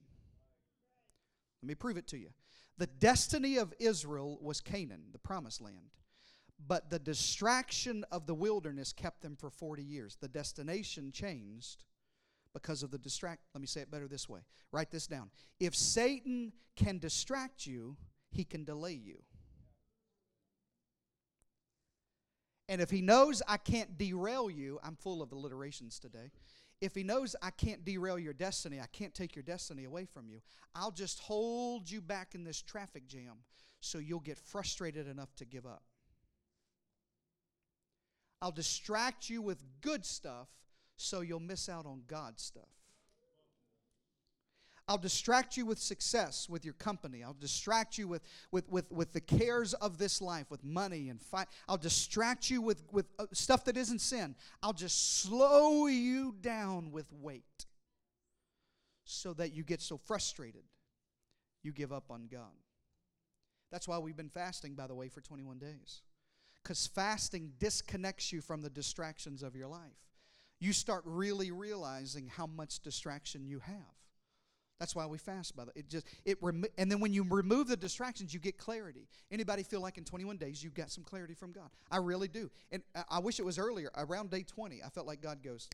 Let 1.62 1.67
me 1.67 1.75
prove 1.75 1.97
it 1.97 2.07
to 2.07 2.17
you. 2.17 2.29
The 2.77 2.88
destiny 2.88 3.57
of 3.57 3.73
Israel 3.79 4.39
was 4.41 4.62
Canaan, 4.62 5.03
the 5.12 5.19
promised 5.19 5.62
land. 5.62 5.91
But 6.67 6.89
the 6.89 6.99
distraction 6.99 8.05
of 8.12 8.25
the 8.25 8.33
wilderness 8.33 8.91
kept 8.91 9.21
them 9.21 9.35
for 9.35 9.49
40 9.49 9.83
years. 9.83 10.17
The 10.19 10.27
destination 10.27 11.12
changed 11.12 11.83
because 12.53 12.83
of 12.83 12.91
the 12.91 12.97
distract. 12.97 13.41
Let 13.53 13.62
me 13.62 13.67
say 13.67 13.81
it 13.81 13.91
better 13.91 14.07
this 14.07 14.27
way. 14.27 14.41
Write 14.71 14.91
this 14.91 15.07
down. 15.07 15.29
If 15.59 15.75
Satan 15.75 16.53
can 16.75 16.99
distract 16.99 17.65
you, 17.65 17.97
he 18.31 18.43
can 18.43 18.63
delay 18.63 18.93
you. 18.93 19.23
And 22.67 22.81
if 22.81 22.91
he 22.91 23.01
knows 23.01 23.41
I 23.47 23.57
can't 23.57 23.97
derail 23.97 24.49
you, 24.49 24.79
I'm 24.83 24.95
full 24.95 25.23
of 25.23 25.31
alliterations 25.31 25.99
today. 25.99 26.31
If 26.81 26.95
he 26.95 27.03
knows 27.03 27.35
I 27.41 27.49
can't 27.49 27.83
derail 27.83 28.19
your 28.19 28.33
destiny, 28.33 28.79
I 28.79 28.85
can't 28.91 29.13
take 29.13 29.35
your 29.35 29.43
destiny 29.43 29.85
away 29.85 30.05
from 30.05 30.29
you, 30.29 30.39
I'll 30.75 30.91
just 30.91 31.19
hold 31.19 31.89
you 31.89 31.99
back 31.99 32.35
in 32.35 32.43
this 32.43 32.62
traffic 32.62 33.07
jam 33.07 33.39
so 33.81 33.97
you'll 33.97 34.19
get 34.19 34.38
frustrated 34.38 35.07
enough 35.07 35.35
to 35.38 35.45
give 35.45 35.65
up. 35.65 35.83
I'll 38.41 38.51
distract 38.51 39.29
you 39.29 39.41
with 39.41 39.62
good 39.81 40.05
stuff 40.05 40.47
so 41.01 41.21
you'll 41.21 41.39
miss 41.39 41.69
out 41.69 41.85
on 41.85 42.01
God's 42.07 42.43
stuff. 42.43 42.69
I'll 44.88 44.97
distract 44.97 45.55
you 45.55 45.67
with 45.67 45.77
success 45.77 46.49
with 46.49 46.65
your 46.65 46.73
company. 46.73 47.23
I'll 47.23 47.38
distract 47.39 47.99
you 47.99 48.07
with, 48.07 48.23
with, 48.51 48.67
with, 48.69 48.91
with 48.91 49.13
the 49.13 49.21
cares 49.21 49.75
of 49.75 49.99
this 49.99 50.19
life, 50.19 50.49
with 50.49 50.63
money 50.63 51.09
and 51.09 51.21
fight. 51.21 51.47
I'll 51.67 51.77
distract 51.77 52.49
you 52.49 52.59
with, 52.59 52.81
with 52.91 53.05
uh, 53.19 53.27
stuff 53.31 53.65
that 53.65 53.77
isn't 53.77 54.01
sin. 54.01 54.35
I'll 54.63 54.73
just 54.73 55.19
slow 55.21 55.85
you 55.85 56.33
down 56.41 56.91
with 56.91 57.05
weight 57.13 57.67
so 59.05 59.33
that 59.33 59.53
you 59.53 59.63
get 59.63 59.79
so 59.81 59.97
frustrated 59.97 60.63
you 61.62 61.71
give 61.71 61.93
up 61.93 62.05
on 62.09 62.27
God. 62.31 62.57
That's 63.71 63.88
why 63.88 63.99
we've 63.99 64.17
been 64.17 64.29
fasting, 64.29 64.73
by 64.73 64.88
the 64.88 64.95
way, 64.95 65.07
for 65.07 65.21
21 65.21 65.59
days. 65.59 66.01
Because 66.63 66.88
fasting 66.88 67.51
disconnects 67.59 68.33
you 68.33 68.41
from 68.41 68.62
the 68.63 68.71
distractions 68.71 69.43
of 69.43 69.55
your 69.55 69.67
life. 69.67 70.08
You 70.59 70.73
start 70.73 71.03
really 71.05 71.51
realizing 71.51 72.27
how 72.27 72.45
much 72.45 72.79
distraction 72.81 73.45
you 73.45 73.59
have. 73.59 73.75
That's 74.79 74.95
why 74.95 75.05
we 75.05 75.17
fast, 75.17 75.57
by 75.57 75.65
the 75.65 75.71
it 75.75 75.89
just 75.89 76.07
it 76.23 76.37
remo- 76.41 76.69
and 76.77 76.89
then 76.89 77.01
when 77.01 77.11
you 77.11 77.25
remove 77.29 77.67
the 77.67 77.75
distractions, 77.75 78.33
you 78.33 78.39
get 78.39 78.57
clarity. 78.57 79.09
Anybody 79.29 79.63
feel 79.63 79.81
like 79.81 79.97
in 79.97 80.05
21 80.05 80.37
days 80.37 80.63
you 80.63 80.69
got 80.69 80.89
some 80.89 81.03
clarity 81.03 81.33
from 81.33 81.51
God? 81.51 81.69
I 81.91 81.97
really 81.97 82.29
do. 82.29 82.49
And 82.71 82.81
I 83.09 83.19
wish 83.19 83.39
it 83.39 83.45
was 83.45 83.59
earlier. 83.59 83.91
Around 83.97 84.29
day 84.29 84.43
20, 84.43 84.81
I 84.81 84.87
felt 84.89 85.05
like 85.05 85.21
God 85.21 85.43
goes, 85.43 85.69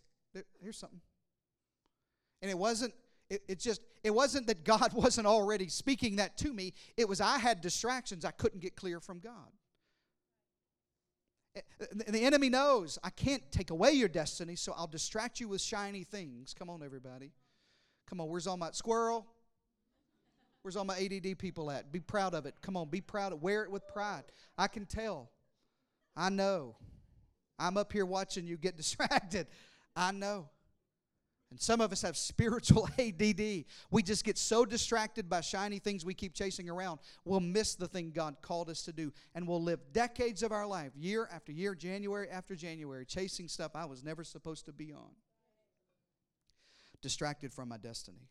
"Here's 0.59 0.77
something." 0.77 1.01
And 2.41 2.49
it 2.49 2.57
wasn't 2.57 2.95
it, 3.29 3.43
it 3.47 3.59
just 3.59 3.81
it 4.03 4.11
wasn't 4.11 4.47
that 4.47 4.63
God 4.63 4.93
wasn't 4.93 5.27
already 5.27 5.67
speaking 5.67 6.15
that 6.15 6.37
to 6.37 6.51
me. 6.51 6.73
It 6.97 7.07
was 7.07 7.21
I 7.21 7.37
had 7.37 7.61
distractions. 7.61 8.25
I 8.25 8.31
couldn't 8.31 8.59
get 8.59 8.75
clear 8.75 8.99
from 8.99 9.19
God. 9.19 9.51
The 12.07 12.21
enemy 12.21 12.49
knows 12.49 12.99
I 13.03 13.09
can't 13.09 13.43
take 13.51 13.69
away 13.69 13.91
your 13.91 14.09
destiny, 14.09 14.55
so 14.55 14.73
I'll 14.75 14.87
distract 14.87 15.39
you 15.39 15.47
with 15.47 15.61
shiny 15.61 16.03
things. 16.03 16.53
Come 16.57 16.69
on, 16.69 16.83
everybody. 16.83 17.31
Come 18.07 18.19
on, 18.21 18.29
where's 18.29 18.47
all 18.47 18.57
my 18.57 18.71
squirrel? 18.71 19.25
Where's 20.61 20.75
all 20.75 20.85
my 20.85 20.97
ADD 20.97 21.37
people 21.37 21.69
at? 21.69 21.91
Be 21.91 21.99
proud 21.99 22.33
of 22.33 22.45
it. 22.45 22.55
Come 22.61 22.75
on, 22.75 22.89
be 22.89 23.01
proud 23.01 23.31
of 23.31 23.39
it. 23.39 23.43
Wear 23.43 23.63
it 23.63 23.71
with 23.71 23.87
pride. 23.87 24.23
I 24.57 24.67
can 24.67 24.85
tell. 24.85 25.29
I 26.15 26.29
know. 26.29 26.75
I'm 27.59 27.77
up 27.77 27.93
here 27.93 28.05
watching 28.05 28.47
you 28.47 28.57
get 28.57 28.75
distracted. 28.77 29.47
I 29.95 30.11
know. 30.11 30.49
And 31.55 31.61
some 31.61 31.79
of 31.79 31.93
us 31.93 32.01
have 32.01 32.17
spiritual 32.17 32.89
ADD. 32.99 33.63
We 33.89 34.03
just 34.03 34.25
get 34.25 34.37
so 34.37 34.65
distracted 34.65 35.29
by 35.29 35.39
shiny 35.39 35.79
things 35.79 36.03
we 36.03 36.13
keep 36.13 36.33
chasing 36.33 36.69
around, 36.69 36.99
we'll 37.23 37.39
miss 37.39 37.75
the 37.75 37.87
thing 37.87 38.11
God 38.11 38.35
called 38.41 38.69
us 38.69 38.81
to 38.81 38.91
do. 38.91 39.13
And 39.33 39.47
we'll 39.47 39.63
live 39.63 39.79
decades 39.93 40.43
of 40.43 40.51
our 40.51 40.67
life, 40.67 40.91
year 40.97 41.29
after 41.31 41.53
year, 41.53 41.73
January 41.73 42.29
after 42.29 42.55
January, 42.55 43.05
chasing 43.05 43.47
stuff 43.47 43.71
I 43.73 43.85
was 43.85 44.03
never 44.03 44.25
supposed 44.25 44.65
to 44.65 44.73
be 44.73 44.91
on 44.91 45.13
distracted 47.01 47.53
from 47.53 47.69
my 47.69 47.77
destiny. 47.77 48.27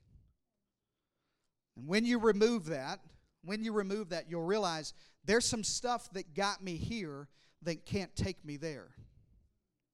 And 1.78 1.88
when 1.88 2.04
you 2.04 2.18
remove 2.18 2.66
that, 2.66 3.00
when 3.42 3.64
you 3.64 3.72
remove 3.72 4.10
that, 4.10 4.28
you'll 4.28 4.44
realize 4.44 4.92
there's 5.24 5.46
some 5.46 5.64
stuff 5.64 6.10
that 6.12 6.34
got 6.34 6.62
me 6.62 6.76
here 6.76 7.28
that 7.62 7.87
can't 7.87 8.14
take 8.14 8.44
me 8.44 8.58
there. 8.58 8.90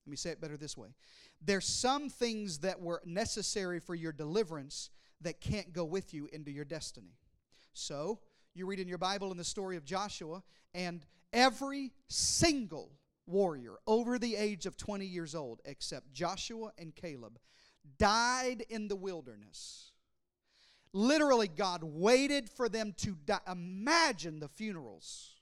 Let 0.05 0.11
me 0.11 0.17
say 0.17 0.31
it 0.31 0.41
better 0.41 0.57
this 0.57 0.77
way. 0.77 0.89
There's 1.41 1.67
some 1.67 2.11
things 2.11 2.59
that 2.59 2.81
were 2.81 3.03
necessary 3.05 3.81
for 3.81 3.95
your 3.95 4.13
deliverance 4.13 4.91
that 5.23 5.41
can't 5.41 5.73
go 5.73 5.85
with 5.85 6.13
you 6.13 6.29
into 6.33 6.51
your 6.51 6.65
destiny. 6.65 7.15
So, 7.73 8.21
you 8.55 8.67
read 8.67 8.81
in 8.81 8.89
your 8.89 8.99
Bible 8.99 9.31
in 9.31 9.39
the 9.39 9.45
story 9.45 9.77
of 9.77 9.85
Joshua, 9.85 10.43
and 10.75 11.05
every 11.33 11.93
single 12.09 12.93
warrior 13.27 13.75
over 13.87 14.19
the 14.19 14.37
age 14.37 14.67
of 14.67 14.77
20 14.77 15.07
years 15.07 15.35
old, 15.35 15.61
except 15.65 16.13
Joshua 16.13 16.73
and 16.79 16.95
Caleb, 16.95 17.39
died 17.99 18.65
in 18.69 18.89
the 18.89 18.97
wilderness. 18.97 19.93
Literally, 20.93 21.49
God 21.49 21.83
waited 21.85 22.51
for 22.51 22.69
them 22.69 22.95
to 22.99 23.17
die. 23.25 23.39
Imagine 23.51 24.41
the 24.41 24.49
funerals. 24.49 25.37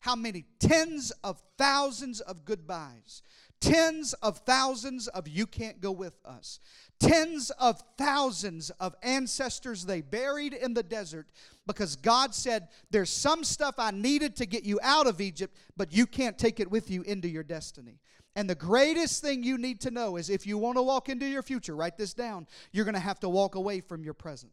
How 0.00 0.16
many 0.16 0.44
tens 0.58 1.12
of 1.22 1.42
thousands 1.56 2.20
of 2.20 2.44
goodbyes, 2.44 3.22
tens 3.60 4.12
of 4.14 4.38
thousands 4.38 5.08
of 5.08 5.28
you 5.28 5.46
can't 5.46 5.80
go 5.80 5.90
with 5.90 6.18
us, 6.24 6.60
tens 6.98 7.50
of 7.50 7.82
thousands 7.96 8.70
of 8.80 8.94
ancestors 9.02 9.84
they 9.84 10.00
buried 10.00 10.52
in 10.52 10.74
the 10.74 10.82
desert 10.82 11.26
because 11.66 11.96
God 11.96 12.34
said, 12.34 12.68
There's 12.90 13.10
some 13.10 13.44
stuff 13.44 13.76
I 13.78 13.90
needed 13.90 14.36
to 14.36 14.46
get 14.46 14.64
you 14.64 14.78
out 14.82 15.06
of 15.06 15.20
Egypt, 15.20 15.56
but 15.76 15.92
you 15.92 16.06
can't 16.06 16.38
take 16.38 16.60
it 16.60 16.70
with 16.70 16.90
you 16.90 17.02
into 17.02 17.28
your 17.28 17.42
destiny. 17.42 17.98
And 18.34 18.50
the 18.50 18.54
greatest 18.54 19.22
thing 19.22 19.42
you 19.42 19.56
need 19.56 19.80
to 19.80 19.90
know 19.90 20.16
is 20.16 20.28
if 20.28 20.46
you 20.46 20.58
want 20.58 20.76
to 20.76 20.82
walk 20.82 21.08
into 21.08 21.26
your 21.26 21.42
future, 21.42 21.74
write 21.74 21.96
this 21.96 22.12
down, 22.12 22.46
you're 22.70 22.84
going 22.84 22.94
to 22.94 23.00
have 23.00 23.18
to 23.20 23.30
walk 23.30 23.54
away 23.54 23.80
from 23.80 24.04
your 24.04 24.14
present. 24.14 24.52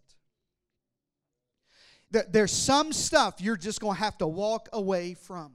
There's 2.10 2.52
some 2.52 2.94
stuff 2.94 3.42
you're 3.42 3.58
just 3.58 3.82
going 3.82 3.96
to 3.96 4.00
have 4.00 4.18
to 4.20 4.28
walk 4.28 4.70
away 4.72 5.16
from. 5.16 5.52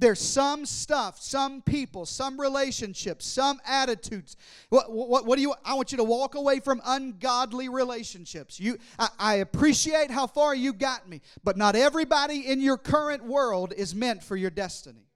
There's 0.00 0.18
some 0.18 0.64
stuff, 0.64 1.20
some 1.20 1.60
people, 1.60 2.06
some 2.06 2.40
relationships, 2.40 3.26
some 3.26 3.60
attitudes. 3.66 4.34
What, 4.70 4.90
what, 4.90 5.26
what, 5.26 5.36
do 5.36 5.42
you? 5.42 5.52
I 5.62 5.74
want 5.74 5.92
you 5.92 5.98
to 5.98 6.04
walk 6.04 6.36
away 6.36 6.60
from 6.60 6.80
ungodly 6.86 7.68
relationships. 7.68 8.58
You, 8.58 8.78
I, 8.98 9.08
I 9.18 9.34
appreciate 9.36 10.10
how 10.10 10.26
far 10.26 10.54
you 10.54 10.72
got 10.72 11.06
me, 11.06 11.20
but 11.44 11.58
not 11.58 11.76
everybody 11.76 12.50
in 12.50 12.62
your 12.62 12.78
current 12.78 13.24
world 13.24 13.74
is 13.76 13.94
meant 13.94 14.24
for 14.24 14.36
your 14.36 14.48
destiny. 14.48 15.06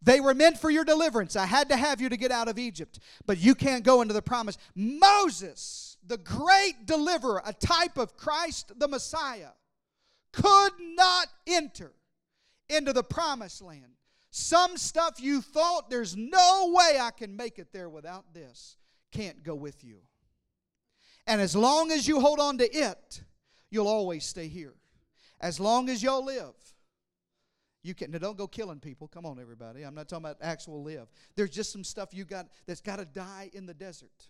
They 0.00 0.18
were 0.18 0.34
meant 0.34 0.58
for 0.58 0.70
your 0.70 0.84
deliverance. 0.84 1.36
I 1.36 1.44
had 1.44 1.68
to 1.68 1.76
have 1.76 2.00
you 2.00 2.08
to 2.08 2.16
get 2.16 2.30
out 2.30 2.48
of 2.48 2.58
Egypt, 2.58 3.00
but 3.26 3.36
you 3.36 3.54
can't 3.54 3.84
go 3.84 4.00
into 4.00 4.14
the 4.14 4.22
promise. 4.22 4.56
Moses, 4.74 5.98
the 6.06 6.16
great 6.16 6.86
deliverer, 6.86 7.42
a 7.44 7.52
type 7.52 7.98
of 7.98 8.16
Christ 8.16 8.78
the 8.78 8.88
Messiah, 8.88 9.50
could 10.32 10.72
not 10.80 11.28
enter 11.46 11.92
into 12.68 12.92
the 12.92 13.02
promised 13.02 13.62
land. 13.62 13.92
Some 14.30 14.76
stuff 14.76 15.20
you 15.20 15.40
thought 15.40 15.90
there's 15.90 16.16
no 16.16 16.72
way 16.74 16.98
I 17.00 17.10
can 17.10 17.36
make 17.36 17.58
it 17.58 17.68
there 17.72 17.88
without 17.88 18.34
this 18.34 18.76
can't 19.12 19.42
go 19.42 19.54
with 19.54 19.84
you. 19.84 20.00
And 21.26 21.40
as 21.40 21.56
long 21.56 21.90
as 21.92 22.06
you 22.06 22.20
hold 22.20 22.40
on 22.40 22.58
to 22.58 22.64
it, 22.64 23.22
you'll 23.70 23.88
always 23.88 24.24
stay 24.24 24.48
here. 24.48 24.74
As 25.40 25.58
long 25.58 25.88
as 25.88 26.02
you'll 26.02 26.24
live, 26.24 26.54
you 27.82 27.94
can 27.94 28.10
now 28.10 28.18
don't 28.18 28.36
go 28.36 28.46
killing 28.46 28.80
people. 28.80 29.08
Come 29.08 29.24
on, 29.26 29.38
everybody. 29.38 29.82
I'm 29.82 29.94
not 29.94 30.08
talking 30.08 30.24
about 30.24 30.38
actual 30.40 30.82
live. 30.82 31.06
There's 31.36 31.50
just 31.50 31.70
some 31.70 31.84
stuff 31.84 32.08
you 32.12 32.24
got 32.24 32.48
that's 32.66 32.80
got 32.80 32.96
to 32.96 33.04
die 33.04 33.50
in 33.52 33.66
the 33.66 33.74
desert. 33.74 34.28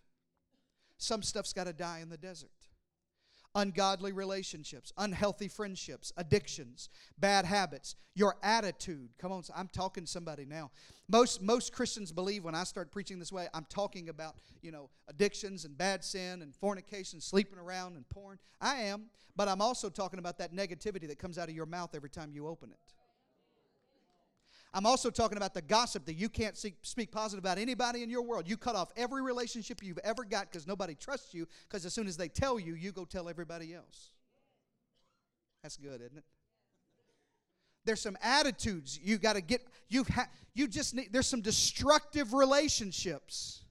Some 0.99 1.23
stuff's 1.23 1.53
got 1.53 1.64
to 1.64 1.73
die 1.73 2.01
in 2.01 2.09
the 2.09 2.16
desert. 2.16 2.51
Ungodly 3.56 4.12
relationships, 4.12 4.92
unhealthy 4.98 5.46
friendships, 5.46 6.12
addictions, 6.16 6.88
bad 7.18 7.44
habits, 7.44 7.94
your 8.14 8.36
attitude. 8.42 9.10
Come 9.18 9.30
on, 9.30 9.44
I'm 9.54 9.68
talking 9.68 10.04
to 10.04 10.10
somebody 10.10 10.44
now. 10.44 10.70
Most 11.08 11.40
most 11.40 11.72
Christians 11.72 12.10
believe 12.10 12.44
when 12.44 12.54
I 12.54 12.64
start 12.64 12.90
preaching 12.90 13.18
this 13.18 13.30
way, 13.30 13.46
I'm 13.54 13.66
talking 13.68 14.08
about, 14.08 14.34
you 14.62 14.72
know, 14.72 14.90
addictions 15.08 15.64
and 15.64 15.76
bad 15.78 16.02
sin 16.02 16.42
and 16.42 16.54
fornication, 16.54 17.20
sleeping 17.20 17.58
around 17.58 17.94
and 17.94 18.08
porn. 18.08 18.38
I 18.60 18.76
am, 18.82 19.04
but 19.36 19.46
I'm 19.46 19.60
also 19.60 19.88
talking 19.88 20.18
about 20.18 20.38
that 20.38 20.52
negativity 20.52 21.06
that 21.08 21.18
comes 21.18 21.38
out 21.38 21.48
of 21.48 21.54
your 21.54 21.66
mouth 21.66 21.94
every 21.94 22.10
time 22.10 22.32
you 22.32 22.48
open 22.48 22.70
it. 22.70 22.94
I'm 24.74 24.87
also 24.87 25.08
talking 25.08 25.37
about 25.37 25.54
the 25.54 25.62
gossip 25.62 26.04
that 26.06 26.14
you 26.14 26.28
can't 26.28 26.56
see, 26.58 26.74
speak 26.82 27.12
positive 27.12 27.42
about 27.42 27.58
anybody 27.58 28.02
in 28.02 28.10
your 28.10 28.22
world. 28.22 28.48
You 28.48 28.56
cut 28.56 28.74
off 28.74 28.90
every 28.96 29.22
relationship 29.22 29.80
you've 29.84 29.98
ever 29.98 30.24
got 30.24 30.50
because 30.50 30.66
nobody 30.66 30.96
trusts 30.96 31.32
you, 31.32 31.46
because 31.68 31.87
as 31.87 31.94
soon 31.94 32.08
as 32.08 32.16
they 32.16 32.26
tell 32.26 32.58
you, 32.58 32.74
you 32.74 32.90
go 32.90 33.04
tell 33.04 33.28
everybody 33.28 33.72
else. 33.72 34.10
That's 35.62 35.76
good, 35.76 36.00
isn't 36.00 36.18
it? 36.18 36.24
There's 37.84 38.00
some 38.00 38.18
attitudes 38.20 38.98
you 39.00 39.16
got 39.18 39.34
to 39.34 39.40
get. 39.40 39.62
You've 39.88 40.08
ha- 40.08 40.28
you 40.54 40.66
just 40.66 40.94
need. 40.94 41.12
There's 41.12 41.28
some 41.28 41.40
destructive 41.40 42.34
relationships. 42.34 43.62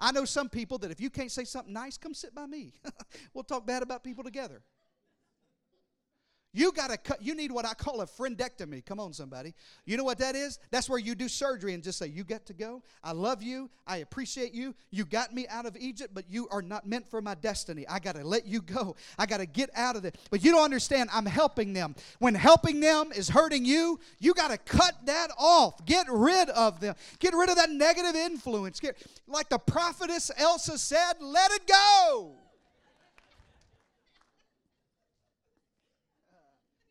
I 0.00 0.10
know 0.12 0.24
some 0.24 0.48
people 0.48 0.78
that 0.78 0.90
if 0.90 1.00
you 1.00 1.10
can't 1.10 1.30
say 1.30 1.44
something 1.44 1.72
nice, 1.72 1.98
come 1.98 2.14
sit 2.14 2.34
by 2.34 2.46
me. 2.46 2.72
we'll 3.34 3.44
talk 3.44 3.66
bad 3.66 3.82
about 3.82 4.02
people 4.02 4.24
together. 4.24 4.62
You 6.56 6.70
got 6.70 6.90
to 6.90 6.96
cut. 6.96 7.20
You 7.20 7.34
need 7.34 7.50
what 7.50 7.66
I 7.66 7.74
call 7.74 8.00
a 8.00 8.06
friendectomy. 8.06 8.86
Come 8.86 9.00
on, 9.00 9.12
somebody. 9.12 9.54
You 9.84 9.96
know 9.96 10.04
what 10.04 10.18
that 10.18 10.36
is? 10.36 10.60
That's 10.70 10.88
where 10.88 11.00
you 11.00 11.16
do 11.16 11.28
surgery 11.28 11.74
and 11.74 11.82
just 11.82 11.98
say, 11.98 12.06
"You 12.06 12.22
got 12.22 12.46
to 12.46 12.52
go. 12.52 12.80
I 13.02 13.10
love 13.10 13.42
you. 13.42 13.68
I 13.88 13.96
appreciate 13.98 14.54
you. 14.54 14.72
You 14.92 15.04
got 15.04 15.34
me 15.34 15.48
out 15.48 15.66
of 15.66 15.76
Egypt, 15.76 16.14
but 16.14 16.30
you 16.30 16.46
are 16.52 16.62
not 16.62 16.86
meant 16.86 17.10
for 17.10 17.20
my 17.20 17.34
destiny. 17.34 17.84
I 17.88 17.98
got 17.98 18.14
to 18.14 18.22
let 18.24 18.46
you 18.46 18.62
go. 18.62 18.94
I 19.18 19.26
got 19.26 19.38
to 19.38 19.46
get 19.46 19.68
out 19.74 19.96
of 19.96 20.04
it." 20.04 20.16
But 20.30 20.44
you 20.44 20.52
don't 20.52 20.62
understand. 20.62 21.10
I'm 21.12 21.26
helping 21.26 21.72
them. 21.72 21.96
When 22.20 22.36
helping 22.36 22.78
them 22.78 23.10
is 23.10 23.28
hurting 23.28 23.64
you, 23.64 23.98
you 24.20 24.32
got 24.32 24.52
to 24.52 24.58
cut 24.58 24.94
that 25.06 25.30
off. 25.36 25.84
Get 25.84 26.06
rid 26.08 26.50
of 26.50 26.78
them. 26.78 26.94
Get 27.18 27.34
rid 27.34 27.50
of 27.50 27.56
that 27.56 27.70
negative 27.70 28.14
influence. 28.14 28.78
Get 28.78 28.96
like 29.26 29.48
the 29.48 29.58
prophetess 29.58 30.30
Elsa 30.36 30.78
said, 30.78 31.14
"Let 31.20 31.50
it 31.50 31.66
go." 31.66 32.43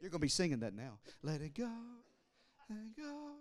You're 0.04 0.10
going 0.10 0.20
to 0.20 0.26
be 0.26 0.28
singing 0.28 0.60
that 0.60 0.76
now. 0.76 1.00
Let 1.22 1.40
it 1.40 1.56
go. 1.56 1.72
Let 2.70 2.78
it 2.78 3.02
go. 3.02 3.32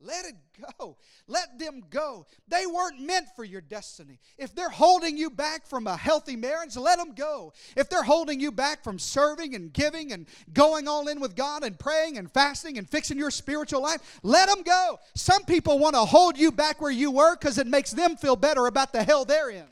Let 0.00 0.24
it 0.24 0.34
go. 0.80 0.96
Let 1.28 1.56
them 1.60 1.84
go. 1.88 2.26
They 2.48 2.66
weren't 2.66 3.00
meant 3.00 3.28
for 3.36 3.44
your 3.44 3.60
destiny. 3.60 4.18
If 4.36 4.56
they're 4.56 4.68
holding 4.68 5.16
you 5.16 5.30
back 5.30 5.68
from 5.68 5.86
a 5.86 5.96
healthy 5.96 6.34
marriage, 6.34 6.76
let 6.76 6.98
them 6.98 7.14
go. 7.14 7.52
If 7.76 7.88
they're 7.88 8.02
holding 8.02 8.40
you 8.40 8.50
back 8.50 8.82
from 8.82 8.98
serving 8.98 9.54
and 9.54 9.72
giving 9.72 10.12
and 10.12 10.26
going 10.52 10.88
all 10.88 11.06
in 11.06 11.20
with 11.20 11.36
God 11.36 11.62
and 11.62 11.78
praying 11.78 12.18
and 12.18 12.28
fasting 12.28 12.76
and 12.76 12.90
fixing 12.90 13.16
your 13.16 13.30
spiritual 13.30 13.80
life, 13.80 14.18
let 14.24 14.48
them 14.48 14.64
go. 14.64 14.98
Some 15.14 15.44
people 15.44 15.78
want 15.78 15.94
to 15.94 16.00
hold 16.00 16.36
you 16.36 16.50
back 16.50 16.80
where 16.80 16.90
you 16.90 17.12
were 17.12 17.36
because 17.36 17.56
it 17.56 17.68
makes 17.68 17.92
them 17.92 18.16
feel 18.16 18.34
better 18.34 18.66
about 18.66 18.92
the 18.92 19.04
hell 19.04 19.24
they're 19.24 19.50
in. 19.50 19.66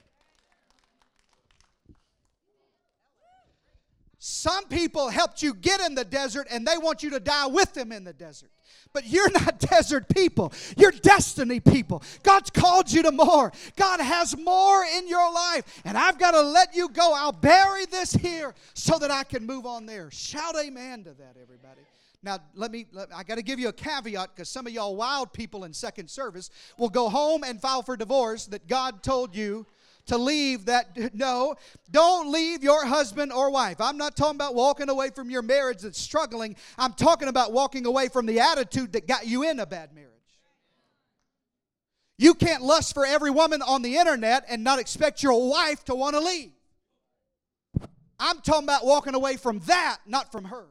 Some 4.25 4.69
people 4.69 5.09
helped 5.09 5.43
you 5.43 5.53
get 5.53 5.81
in 5.81 5.97
the 5.97 6.05
desert 6.05 6.47
and 6.49 6.65
they 6.65 6.79
want 6.79 7.03
you 7.03 7.11
to 7.11 7.19
die 7.19 7.49
with 7.49 7.75
them 7.75 7.91
in 7.91 8.05
the 8.05 8.13
desert. 8.13 8.53
But 8.93 9.05
you're 9.09 9.29
not 9.33 9.59
desert 9.59 10.09
people. 10.15 10.53
You're 10.77 10.93
destiny 10.93 11.59
people. 11.59 12.05
God's 12.23 12.49
called 12.49 12.93
you 12.93 13.03
to 13.03 13.11
more. 13.11 13.51
God 13.75 13.99
has 13.99 14.39
more 14.39 14.85
in 14.85 15.09
your 15.09 15.35
life. 15.35 15.83
And 15.85 15.99
I've 15.99 16.21
got 16.21 16.31
to 16.31 16.41
let 16.41 16.73
you 16.73 16.89
go. 16.91 17.13
I'll 17.13 17.33
bury 17.33 17.85
this 17.87 18.13
here 18.13 18.55
so 18.75 18.97
that 19.01 19.11
I 19.11 19.25
can 19.25 19.45
move 19.45 19.67
on 19.67 19.87
there. 19.87 20.09
Shout 20.13 20.55
amen 20.57 21.03
to 21.03 21.15
that, 21.15 21.35
everybody. 21.43 21.81
Now, 22.23 22.39
let 22.55 22.71
me, 22.71 22.87
let, 22.93 23.13
I 23.13 23.25
got 23.25 23.39
to 23.39 23.43
give 23.43 23.59
you 23.59 23.71
a 23.71 23.73
caveat 23.73 24.37
because 24.37 24.49
some 24.49 24.69
of 24.69 24.73
y'all 24.73 24.95
wild 24.95 25.33
people 25.33 25.65
in 25.65 25.73
second 25.73 26.09
service 26.09 26.49
will 26.79 26.91
go 26.91 27.09
home 27.09 27.43
and 27.43 27.61
file 27.61 27.83
for 27.83 27.97
divorce 27.97 28.47
that 28.47 28.69
God 28.69 29.03
told 29.03 29.35
you 29.35 29.67
to 30.07 30.19
leave 30.19 30.67
that. 30.67 30.97
No, 31.15 31.55
don't 31.91 32.33
leave 32.33 32.63
your 32.63 32.85
husband 32.87 33.33
or 33.33 33.51
wife. 33.51 33.81
I'm 33.81 33.97
not 33.97 34.17
talking 34.17 34.37
about 34.37 34.55
walking 34.55 34.89
away 34.89 35.11
from 35.11 35.31
your 35.31 35.43
marriage 35.43 35.83
that's 35.83 36.01
struggling. 36.01 36.57
I'm 36.79 36.95
talking 36.95 37.29
about 37.29 37.53
walking 37.53 37.87
away 37.87 38.09
from 38.09 38.27
the 38.27 38.41
attitude 38.41 38.93
that 38.95 39.07
got 39.07 39.27
you 39.27 39.49
in 39.49 39.61
a 39.61 39.67
bad 39.67 39.95
marriage. 39.95 40.09
You 42.19 42.35
can't 42.35 42.63
lust 42.63 42.95
for 42.95 43.05
every 43.05 43.31
woman 43.31 43.63
on 43.63 43.83
the 43.83 43.97
internet 43.97 44.45
and 44.49 44.65
not 44.65 44.79
expect 44.79 45.23
your 45.23 45.51
wife 45.51 45.85
to 45.85 45.95
want 45.95 46.15
to 46.15 46.21
leave. 46.21 46.53
I'm 48.19 48.41
talking 48.41 48.65
about 48.65 48.87
walking 48.87 49.15
away 49.15 49.37
from 49.37 49.59
that, 49.61 49.99
not 50.07 50.31
from 50.31 50.45
her. 50.45 50.67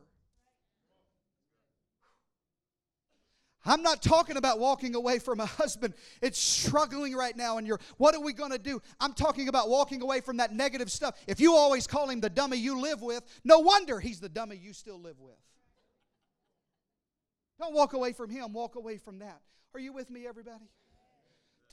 I'm 3.63 3.84
not 3.84 4.02
talking 4.02 4.38
about 4.38 4.60
walking 4.60 4.95
away 4.95 5.19
from 5.19 5.39
a 5.39 5.45
husband. 5.45 5.93
It's 6.21 6.39
struggling 6.39 7.15
right 7.15 7.36
now, 7.36 7.58
and 7.58 7.67
you're, 7.67 7.80
what 7.97 8.15
are 8.15 8.21
we 8.21 8.34
going 8.34 8.52
to 8.52 8.58
do? 8.58 8.82
I'm 9.00 9.13
talking 9.13 9.47
about 9.50 9.69
walking 9.69 10.02
away 10.02 10.21
from 10.21 10.38
that 10.38 10.54
negative 10.54 10.91
stuff. 10.91 11.15
If 11.28 11.39
you 11.39 11.54
always 11.56 11.86
call 11.86 12.10
him 12.10 12.21
the 12.21 12.30
dummy 12.30 12.58
you 12.58 12.82
live 12.82 13.02
with, 13.02 13.24
no 13.43 13.60
wonder 13.60 14.00
he's 14.00 14.19
the 14.19 14.30
dummy 14.30 14.56
you 14.58 14.74
still 14.74 15.00
live 15.00 15.19
with. 15.19 15.38
Don't 17.60 17.76
walk 17.76 17.93
away 17.93 18.13
from 18.13 18.32
him, 18.32 18.54
walk 18.54 18.76
away 18.76 18.97
from 18.97 19.19
that. 19.19 19.41
Are 19.76 19.80
you 19.80 19.93
with 19.93 20.10
me, 20.10 20.26
everybody? 20.26 20.65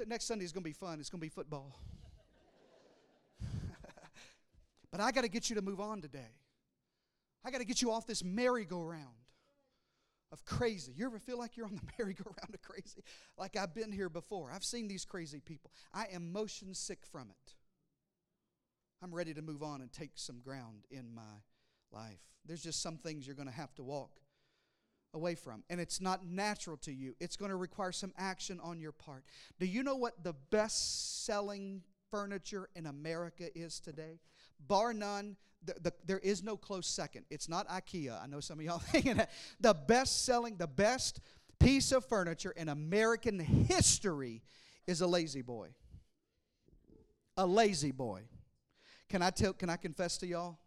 Next 0.07 0.27
Sunday 0.27 0.45
is 0.45 0.53
going 0.53 0.63
to 0.63 0.69
be 0.69 0.75
fun. 0.75 1.01
It's 1.01 1.09
going 1.11 1.21
to 1.21 1.25
be 1.25 1.31
football. 1.31 1.75
but 4.93 5.01
I 5.01 5.11
got 5.11 5.23
to 5.23 5.29
get 5.29 5.49
you 5.49 5.57
to 5.57 5.63
move 5.63 5.81
on 5.81 6.03
today. 6.03 6.37
I 7.45 7.51
got 7.51 7.59
to 7.59 7.65
get 7.65 7.81
you 7.81 7.91
off 7.91 8.07
this 8.07 8.23
merry-go-round 8.23 9.07
of 10.33 10.45
crazy. 10.45 10.93
You 10.97 11.07
ever 11.07 11.19
feel 11.19 11.39
like 11.39 11.57
you're 11.57 11.67
on 11.67 11.77
the 11.77 11.93
merry-go-round 11.99 12.55
of 12.55 12.63
crazy? 12.63 13.03
Like 13.37 13.57
I've 13.57 13.75
been 13.75 13.93
here 13.93 14.09
before. 14.09 14.51
I've 14.53 14.65
seen 14.65 14.89
these 14.89 15.05
crazy 15.05 15.41
people. 15.41 15.71
I 15.93 16.07
am 16.13 16.33
motion 16.33 16.75
sick 16.75 17.07
from 17.11 17.31
it. 17.31 17.55
I'm 19.03 19.15
ready 19.15 19.33
to 19.35 19.43
move 19.43 19.63
on 19.63 19.81
and 19.81 19.93
take 19.93 20.11
some 20.15 20.41
ground 20.41 20.85
in 20.91 21.15
my 21.15 21.23
life. 21.93 22.21
There's 22.45 22.63
just 22.63 22.83
some 22.83 22.97
things 22.97 23.27
you're 23.27 23.37
going 23.37 23.49
to 23.49 23.55
have 23.55 23.75
to 23.77 23.83
walk 23.83 24.11
away 25.15 25.35
from. 25.35 25.63
And 25.71 25.81
it's 25.81 26.01
not 26.01 26.27
natural 26.27 26.77
to 26.79 26.93
you, 26.93 27.15
it's 27.21 27.37
going 27.37 27.51
to 27.51 27.57
require 27.57 27.93
some 27.93 28.13
action 28.19 28.61
on 28.63 28.81
your 28.81 28.93
part. 28.93 29.25
Do 29.59 29.67
you 29.67 29.83
know 29.83 29.97
what 29.97 30.23
the 30.23 30.35
best 30.51 31.25
selling 31.25 31.83
furniture 32.11 32.69
in 32.75 32.87
America 32.87 33.47
is 33.57 33.81
today? 33.81 34.19
Bar 34.67 34.93
none, 34.93 35.37
the, 35.65 35.75
the, 35.81 35.93
there 36.07 36.19
is 36.19 36.43
no 36.43 36.57
close 36.57 36.87
second. 36.87 37.25
It's 37.31 37.49
not 37.49 37.69
IKEA. 37.69 38.23
I 38.23 38.27
know 38.27 38.41
some 38.41 38.59
of 38.59 38.65
y'all 38.65 38.79
thinking 38.93 39.17
that. 39.17 39.31
The 39.61 39.75
best 39.75 40.25
selling, 40.25 40.57
the 40.57 40.67
best 40.67 41.21
piece 41.59 41.93
of 41.93 42.05
furniture 42.05 42.53
in 42.53 42.69
American 42.69 43.39
history 43.39 44.43
is 44.87 45.01
a 45.01 45.07
La-Z-Boy. 45.07 45.69
A 47.37 47.47
La-Z-Boy. 47.47 48.23
Can 49.09 49.23
I 49.23 49.31
tell 49.31 49.53
can 49.53 49.71
I 49.71 49.77
confess 49.77 50.19
to 50.19 50.27
y'all? 50.27 50.59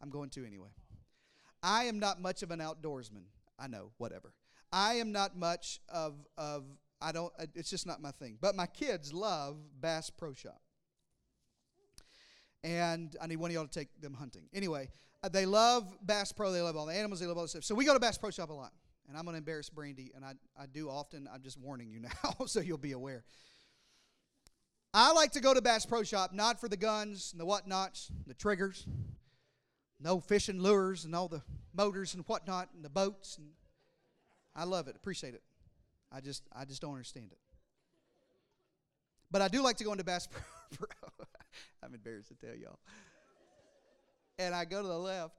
I'm 0.00 0.10
going 0.10 0.30
to 0.30 0.46
anyway. 0.46 0.68
I 1.62 1.84
am 1.84 1.98
not 1.98 2.20
much 2.20 2.42
of 2.42 2.50
an 2.50 2.60
outdoorsman. 2.60 3.24
I 3.58 3.66
know, 3.66 3.90
whatever. 3.98 4.32
I 4.72 4.94
am 4.94 5.12
not 5.12 5.36
much 5.36 5.80
of 5.88 6.14
of 6.38 6.64
I 7.00 7.10
don't 7.12 7.32
it's 7.54 7.70
just 7.70 7.86
not 7.86 8.00
my 8.00 8.12
thing. 8.12 8.38
But 8.40 8.54
my 8.54 8.66
kids 8.66 9.12
love 9.12 9.56
Bass 9.80 10.10
Pro 10.10 10.34
Shop 10.34 10.60
and 12.64 13.14
I 13.20 13.26
need 13.26 13.36
one 13.36 13.50
of 13.50 13.54
y'all 13.54 13.66
to 13.66 13.70
take 13.70 14.00
them 14.00 14.14
hunting. 14.14 14.44
Anyway, 14.52 14.88
uh, 15.22 15.28
they 15.28 15.46
love 15.46 15.86
Bass 16.02 16.32
Pro. 16.32 16.50
They 16.50 16.62
love 16.62 16.76
all 16.76 16.86
the 16.86 16.94
animals. 16.94 17.20
They 17.20 17.26
love 17.26 17.36
all 17.36 17.44
the 17.44 17.48
stuff. 17.48 17.64
So 17.64 17.74
we 17.74 17.84
go 17.84 17.92
to 17.92 18.00
Bass 18.00 18.18
Pro 18.18 18.30
Shop 18.30 18.50
a 18.50 18.54
lot. 18.54 18.72
And 19.06 19.18
I'm 19.18 19.24
going 19.24 19.34
to 19.34 19.38
embarrass 19.38 19.68
Brandy, 19.68 20.12
and 20.16 20.24
I, 20.24 20.32
I 20.58 20.64
do 20.64 20.88
often. 20.88 21.28
I'm 21.32 21.42
just 21.42 21.60
warning 21.60 21.90
you 21.90 22.00
now 22.24 22.46
so 22.46 22.60
you'll 22.60 22.78
be 22.78 22.92
aware. 22.92 23.22
I 24.94 25.12
like 25.12 25.32
to 25.32 25.40
go 25.40 25.52
to 25.52 25.60
Bass 25.60 25.84
Pro 25.84 26.04
Shop 26.04 26.32
not 26.32 26.58
for 26.58 26.68
the 26.68 26.76
guns 26.76 27.32
and 27.32 27.40
the 27.40 27.44
whatnots, 27.44 28.10
the 28.26 28.32
triggers, 28.32 28.86
no 30.00 30.20
fishing 30.20 30.60
lures 30.60 31.04
and 31.04 31.14
all 31.14 31.28
the 31.28 31.42
motors 31.74 32.14
and 32.14 32.24
whatnot 32.26 32.70
and 32.74 32.84
the 32.84 32.88
boats. 32.88 33.36
And 33.36 33.48
I 34.56 34.64
love 34.64 34.88
it, 34.88 34.96
appreciate 34.96 35.34
it. 35.34 35.42
I 36.10 36.20
just 36.20 36.44
I 36.52 36.64
just 36.64 36.80
don't 36.80 36.92
understand 36.92 37.32
it. 37.32 37.38
But 39.30 39.42
I 39.42 39.48
do 39.48 39.62
like 39.62 39.76
to 39.78 39.84
go 39.84 39.92
into 39.92 40.04
Bass 40.04 40.28
Pro. 40.78 40.86
I'm 41.82 41.94
embarrassed 41.94 42.28
to 42.28 42.34
tell 42.34 42.56
y'all. 42.56 42.78
And 44.38 44.54
I 44.54 44.64
go 44.64 44.82
to 44.82 44.88
the 44.88 44.98
left, 44.98 45.36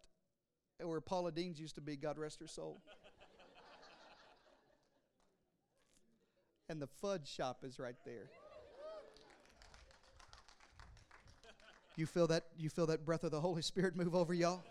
where 0.82 1.02
Paula 1.02 1.32
Deen's 1.32 1.60
used 1.60 1.76
to 1.76 1.82
be, 1.82 1.96
God 1.96 2.18
rest 2.18 2.40
her 2.40 2.48
soul. 2.48 2.82
and 6.70 6.82
the 6.82 6.88
fudge 6.88 7.28
shop 7.28 7.60
is 7.64 7.80
right 7.80 7.96
there. 8.06 8.30
You 11.98 12.06
feel 12.06 12.28
that 12.28 12.44
you 12.58 12.70
feel 12.70 12.88
that 12.88 13.06
breath 13.06 13.24
of 13.24 13.32
the 13.32 13.40
Holy 13.40 13.62
Spirit 13.62 13.96
move 13.96 14.16
over 14.16 14.34
y'all? 14.34 14.64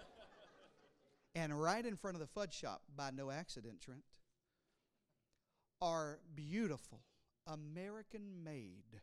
And 1.35 1.59
right 1.59 1.85
in 1.85 1.97
front 1.97 2.17
of 2.17 2.21
the 2.21 2.27
fudge 2.27 2.55
shop, 2.55 2.83
by 2.97 3.11
no 3.11 3.31
accident, 3.31 3.81
Trent, 3.81 4.03
are 5.81 6.21
beautiful 6.35 7.01
American 7.47 8.45
made 8.45 9.01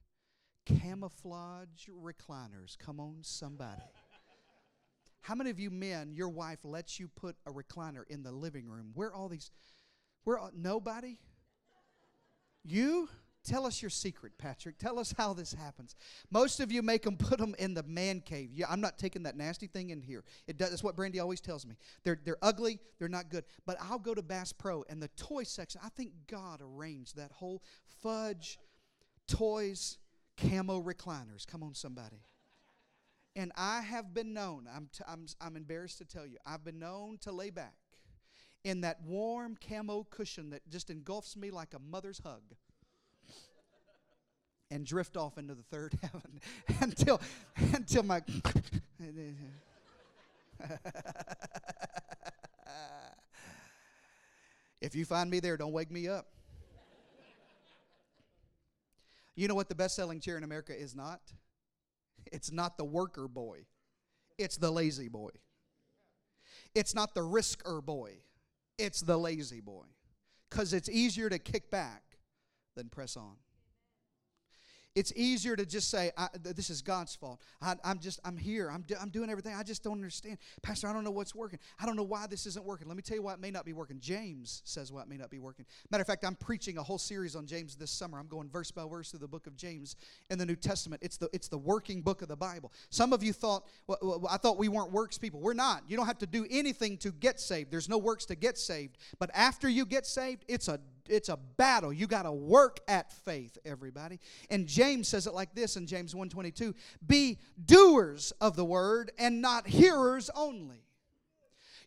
camouflage 0.65 1.87
recliners. 1.89 2.77
Come 2.77 2.99
on, 2.99 3.17
somebody. 3.21 3.81
How 5.21 5.35
many 5.35 5.49
of 5.49 5.59
you 5.59 5.69
men, 5.69 6.13
your 6.13 6.29
wife 6.29 6.59
lets 6.63 6.99
you 6.99 7.07
put 7.07 7.35
a 7.45 7.51
recliner 7.51 8.03
in 8.09 8.23
the 8.23 8.31
living 8.31 8.67
room? 8.67 8.91
Where 8.95 9.13
all 9.13 9.29
these, 9.29 9.51
where 10.23 10.39
nobody? 10.55 11.19
You? 12.63 13.07
Tell 13.43 13.65
us 13.65 13.81
your 13.81 13.89
secret, 13.89 14.33
Patrick. 14.37 14.77
Tell 14.77 14.99
us 14.99 15.15
how 15.17 15.33
this 15.33 15.51
happens. 15.51 15.95
Most 16.29 16.59
of 16.59 16.71
you 16.71 16.83
make 16.83 17.01
them 17.01 17.17
put 17.17 17.39
them 17.39 17.55
in 17.57 17.73
the 17.73 17.81
man 17.83 18.21
cave. 18.21 18.51
Yeah, 18.53 18.67
I'm 18.69 18.81
not 18.81 18.99
taking 18.99 19.23
that 19.23 19.35
nasty 19.35 19.65
thing 19.65 19.89
in 19.89 19.99
here. 19.99 20.23
It 20.47 20.57
does. 20.59 20.69
That's 20.69 20.83
what 20.83 20.95
Brandy 20.95 21.19
always 21.19 21.41
tells 21.41 21.65
me. 21.65 21.75
They're 22.03 22.19
they're 22.23 22.37
ugly. 22.43 22.79
They're 22.99 23.09
not 23.09 23.29
good. 23.29 23.45
But 23.65 23.77
I'll 23.81 23.97
go 23.97 24.13
to 24.13 24.21
Bass 24.21 24.53
Pro 24.53 24.85
and 24.89 25.01
the 25.01 25.07
toy 25.17 25.41
section. 25.41 25.81
I 25.83 25.89
think 25.89 26.11
God 26.27 26.61
arranged 26.61 27.17
that 27.17 27.31
whole 27.31 27.63
fudge, 28.03 28.59
toys, 29.27 29.97
camo 30.37 30.81
recliners. 30.81 31.45
Come 31.45 31.63
on, 31.63 31.73
somebody. 31.73 32.21
And 33.35 33.51
I 33.55 33.81
have 33.81 34.13
been 34.13 34.33
known, 34.33 34.67
I'm, 34.73 34.89
t- 34.91 35.03
I'm, 35.07 35.25
I'm 35.39 35.55
embarrassed 35.55 35.99
to 35.99 36.05
tell 36.05 36.25
you, 36.25 36.37
I've 36.45 36.65
been 36.65 36.79
known 36.79 37.17
to 37.21 37.31
lay 37.31 37.49
back 37.49 37.75
in 38.63 38.81
that 38.81 39.01
warm 39.05 39.57
camo 39.67 40.05
cushion 40.09 40.49
that 40.49 40.67
just 40.69 40.89
engulfs 40.89 41.37
me 41.37 41.49
like 41.49 41.73
a 41.73 41.79
mother's 41.79 42.19
hug 42.19 42.41
and 44.69 44.85
drift 44.85 45.15
off 45.15 45.37
into 45.37 45.55
the 45.55 45.63
third 45.63 45.93
heaven 46.01 46.41
until, 46.81 47.21
until 47.73 48.03
my. 48.03 48.21
If 54.81 54.95
you 54.95 55.05
find 55.05 55.29
me 55.29 55.39
there, 55.39 55.57
don't 55.57 55.73
wake 55.73 55.91
me 55.91 56.07
up. 56.07 56.25
You 59.35 59.47
know 59.47 59.55
what 59.55 59.69
the 59.69 59.75
best 59.75 59.95
selling 59.95 60.19
chair 60.19 60.37
in 60.37 60.43
America 60.43 60.77
is 60.77 60.95
not? 60.95 61.21
It's 62.31 62.51
not 62.51 62.77
the 62.77 62.85
worker 62.85 63.27
boy, 63.27 63.65
it's 64.37 64.57
the 64.57 64.71
lazy 64.71 65.07
boy. 65.07 65.31
It's 66.73 66.95
not 66.95 67.15
the 67.15 67.21
risker 67.21 67.83
boy, 67.83 68.17
it's 68.77 69.01
the 69.01 69.17
lazy 69.17 69.61
boy. 69.61 69.85
Because 70.49 70.73
it's 70.73 70.89
easier 70.89 71.29
to 71.29 71.39
kick 71.39 71.71
back 71.71 72.03
than 72.75 72.89
press 72.89 73.15
on. 73.15 73.35
It's 74.93 75.13
easier 75.15 75.55
to 75.55 75.65
just 75.65 75.89
say, 75.89 76.11
"This 76.41 76.69
is 76.69 76.81
God's 76.81 77.15
fault." 77.15 77.41
I, 77.61 77.75
am 77.85 77.99
just, 77.99 78.19
I'm 78.25 78.35
here. 78.35 78.69
I'm, 78.69 78.81
do, 78.81 78.95
I'm 78.99 79.09
doing 79.09 79.29
everything. 79.29 79.55
I 79.55 79.63
just 79.63 79.83
don't 79.83 79.93
understand, 79.93 80.37
Pastor. 80.61 80.87
I 80.87 80.93
don't 80.93 81.05
know 81.05 81.11
what's 81.11 81.33
working. 81.33 81.59
I 81.79 81.85
don't 81.85 81.95
know 81.95 82.03
why 82.03 82.27
this 82.27 82.45
isn't 82.45 82.65
working. 82.65 82.89
Let 82.89 82.97
me 82.97 83.01
tell 83.01 83.15
you 83.15 83.23
why 83.23 83.33
it 83.33 83.39
may 83.39 83.51
not 83.51 83.63
be 83.63 83.71
working. 83.71 83.99
James 84.01 84.61
says 84.65 84.91
why 84.91 85.01
it 85.03 85.07
may 85.07 85.15
not 85.15 85.29
be 85.29 85.39
working. 85.39 85.65
Matter 85.91 86.01
of 86.01 86.07
fact, 86.07 86.25
I'm 86.25 86.35
preaching 86.35 86.77
a 86.77 86.83
whole 86.83 86.97
series 86.97 87.37
on 87.37 87.45
James 87.45 87.75
this 87.75 87.89
summer. 87.89 88.19
I'm 88.19 88.27
going 88.27 88.49
verse 88.49 88.69
by 88.69 88.85
verse 88.85 89.11
through 89.11 89.19
the 89.19 89.29
book 89.29 89.47
of 89.47 89.55
James 89.55 89.95
in 90.29 90.37
the 90.37 90.45
New 90.45 90.57
Testament. 90.57 91.01
It's 91.01 91.15
the, 91.15 91.29
it's 91.31 91.47
the 91.47 91.57
working 91.57 92.01
book 92.01 92.21
of 92.21 92.27
the 92.27 92.35
Bible. 92.35 92.73
Some 92.89 93.13
of 93.13 93.23
you 93.23 93.31
thought, 93.31 93.65
well, 93.87 94.27
I 94.29 94.35
thought 94.35 94.57
we 94.57 94.67
weren't 94.67 94.91
works 94.91 95.17
people. 95.17 95.39
We're 95.39 95.53
not. 95.53 95.83
You 95.87 95.95
don't 95.95 96.07
have 96.07 96.19
to 96.19 96.27
do 96.27 96.45
anything 96.49 96.97
to 96.97 97.11
get 97.11 97.39
saved. 97.39 97.71
There's 97.71 97.87
no 97.87 97.97
works 97.97 98.25
to 98.25 98.35
get 98.35 98.57
saved. 98.57 98.97
But 99.19 99.29
after 99.33 99.69
you 99.69 99.85
get 99.85 100.05
saved, 100.05 100.43
it's 100.49 100.67
a 100.67 100.81
it's 101.07 101.29
a 101.29 101.37
battle. 101.37 101.91
You 101.91 102.07
got 102.07 102.23
to 102.23 102.31
work 102.31 102.79
at 102.87 103.11
faith, 103.11 103.57
everybody. 103.65 104.19
And 104.49 104.67
James 104.67 105.07
says 105.07 105.27
it 105.27 105.33
like 105.33 105.53
this 105.53 105.77
in 105.77 105.87
James 105.87 106.13
1:22, 106.13 106.73
"Be 107.05 107.39
doers 107.63 108.31
of 108.41 108.55
the 108.55 108.65
word 108.65 109.11
and 109.17 109.41
not 109.41 109.67
hearers 109.67 110.29
only." 110.35 110.83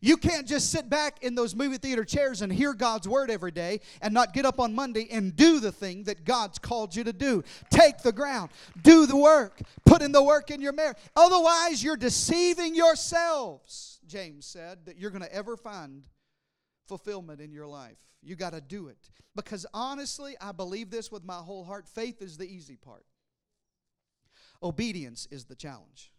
You 0.05 0.18
can't 0.18 0.46
just 0.46 0.70
sit 0.70 0.90
back 0.90 1.22
in 1.22 1.35
those 1.35 1.55
movie 1.55 1.79
theater 1.79 2.05
chairs 2.05 2.42
and 2.42 2.53
hear 2.53 2.74
God's 2.74 3.09
word 3.09 3.31
every 3.31 3.53
day 3.53 3.81
and 4.03 4.12
not 4.12 4.35
get 4.35 4.44
up 4.44 4.61
on 4.61 4.74
Monday 4.74 5.09
and 5.11 5.35
do 5.35 5.61
the 5.61 5.72
thing 5.72 6.05
that 6.05 6.27
God's 6.27 6.59
called 6.59 6.94
you 6.94 7.05
to 7.05 7.12
do. 7.14 7.42
Take 7.70 8.03
the 8.03 8.12
ground, 8.12 8.50
do 8.83 9.07
the 9.07 9.16
work, 9.16 9.62
put 9.87 10.03
in 10.03 10.12
the 10.12 10.22
work 10.22 10.50
in 10.50 10.61
your 10.61 10.74
marriage. 10.74 10.98
Otherwise, 11.16 11.83
you're 11.83 11.96
deceiving 11.96 12.74
yourselves, 12.74 13.98
James 14.07 14.44
said, 14.44 14.85
that 14.85 14.98
you're 14.98 15.11
going 15.11 15.22
to 15.22 15.35
ever 15.35 15.57
find 15.57 16.05
fulfillment 16.87 17.40
in 17.40 17.53
your 17.53 17.66
life. 17.66 17.97
You 18.23 18.37
got 18.37 18.53
to 18.53 18.61
do 18.61 18.88
it. 18.88 19.11
Because 19.35 19.66
honestly, 19.75 20.37
I 20.40 20.53
believe 20.53 20.90
this 20.90 21.11
with 21.12 21.25
my 21.25 21.38
whole 21.38 21.64
heart. 21.64 21.88
Faith 21.88 22.23
is 22.23 22.37
the 22.38 22.47
easy 22.47 22.77
part, 22.77 23.05
obedience 24.62 25.27
is 25.31 25.44
the 25.44 25.57
challenge. 25.57 26.11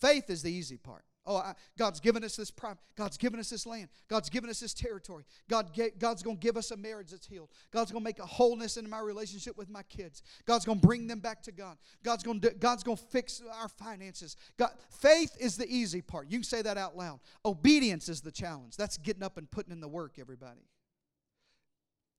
Faith 0.00 0.30
is 0.30 0.42
the 0.42 0.52
easy 0.52 0.76
part. 0.76 1.04
Oh, 1.28 1.36
I, 1.36 1.52
God's 1.76 2.00
given 2.00 2.24
us 2.24 2.36
this 2.36 2.50
prime. 2.50 2.78
God's 2.96 3.18
given 3.18 3.38
us 3.38 3.50
this 3.50 3.66
land. 3.66 3.90
God's 4.08 4.30
given 4.30 4.48
us 4.48 4.60
this 4.60 4.72
territory. 4.72 5.24
God, 5.48 5.78
God's 5.98 6.22
going 6.22 6.38
to 6.38 6.40
give 6.40 6.56
us 6.56 6.70
a 6.70 6.76
marriage 6.76 7.10
that's 7.10 7.26
healed. 7.26 7.50
God's 7.70 7.92
going 7.92 8.02
to 8.02 8.04
make 8.04 8.18
a 8.18 8.24
wholeness 8.24 8.78
in 8.78 8.88
my 8.88 9.00
relationship 9.00 9.58
with 9.58 9.68
my 9.68 9.82
kids. 9.82 10.22
God's 10.46 10.64
going 10.64 10.80
to 10.80 10.86
bring 10.86 11.06
them 11.06 11.20
back 11.20 11.42
to 11.42 11.52
God. 11.52 11.76
God's 12.02 12.22
going 12.22 12.40
to 12.40 12.50
God's 12.50 12.82
going 12.82 12.96
to 12.96 13.04
fix 13.04 13.42
our 13.60 13.68
finances. 13.68 14.36
God, 14.56 14.70
faith 14.88 15.36
is 15.38 15.58
the 15.58 15.68
easy 15.68 16.00
part. 16.00 16.30
You 16.30 16.38
can 16.38 16.44
say 16.44 16.62
that 16.62 16.78
out 16.78 16.96
loud. 16.96 17.20
Obedience 17.44 18.08
is 18.08 18.22
the 18.22 18.32
challenge. 18.32 18.76
That's 18.76 18.96
getting 18.96 19.22
up 19.22 19.36
and 19.36 19.50
putting 19.50 19.70
in 19.72 19.82
the 19.82 19.88
work, 19.88 20.14
everybody. 20.18 20.66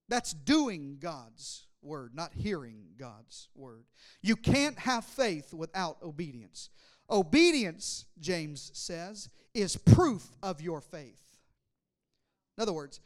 That's 0.07 0.33
doing 0.33 0.97
God's 0.99 1.65
word, 1.81 2.13
not 2.13 2.33
hearing 2.35 2.89
God's 2.99 3.47
word. 3.55 3.85
You 4.21 4.35
can't 4.35 4.77
have 4.77 5.03
faith 5.03 5.51
without 5.51 5.97
obedience. 6.03 6.69
Obedience, 7.09 8.05
James 8.19 8.71
says, 8.73 9.29
is 9.53 9.75
proof 9.75 10.27
of 10.43 10.61
your 10.61 10.81
faith. 10.81 11.21
In 12.57 12.61
other 12.61 12.73
words, 12.73 12.99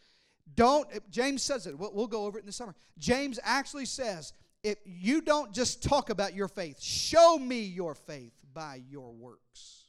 don't, 0.55 0.87
James 1.09 1.41
says 1.41 1.67
it, 1.67 1.77
we'll, 1.77 1.93
we'll 1.93 2.07
go 2.07 2.25
over 2.25 2.37
it 2.37 2.41
in 2.41 2.47
the 2.47 2.51
summer. 2.51 2.75
James 2.97 3.39
actually 3.43 3.85
says, 3.85 4.33
if 4.63 4.77
you 4.85 5.21
don't 5.21 5.53
just 5.53 5.83
talk 5.83 6.09
about 6.09 6.33
your 6.33 6.47
faith, 6.47 6.81
show 6.81 7.37
me 7.37 7.61
your 7.61 7.95
faith 7.95 8.33
by 8.53 8.81
your 8.89 9.11
works. 9.11 9.82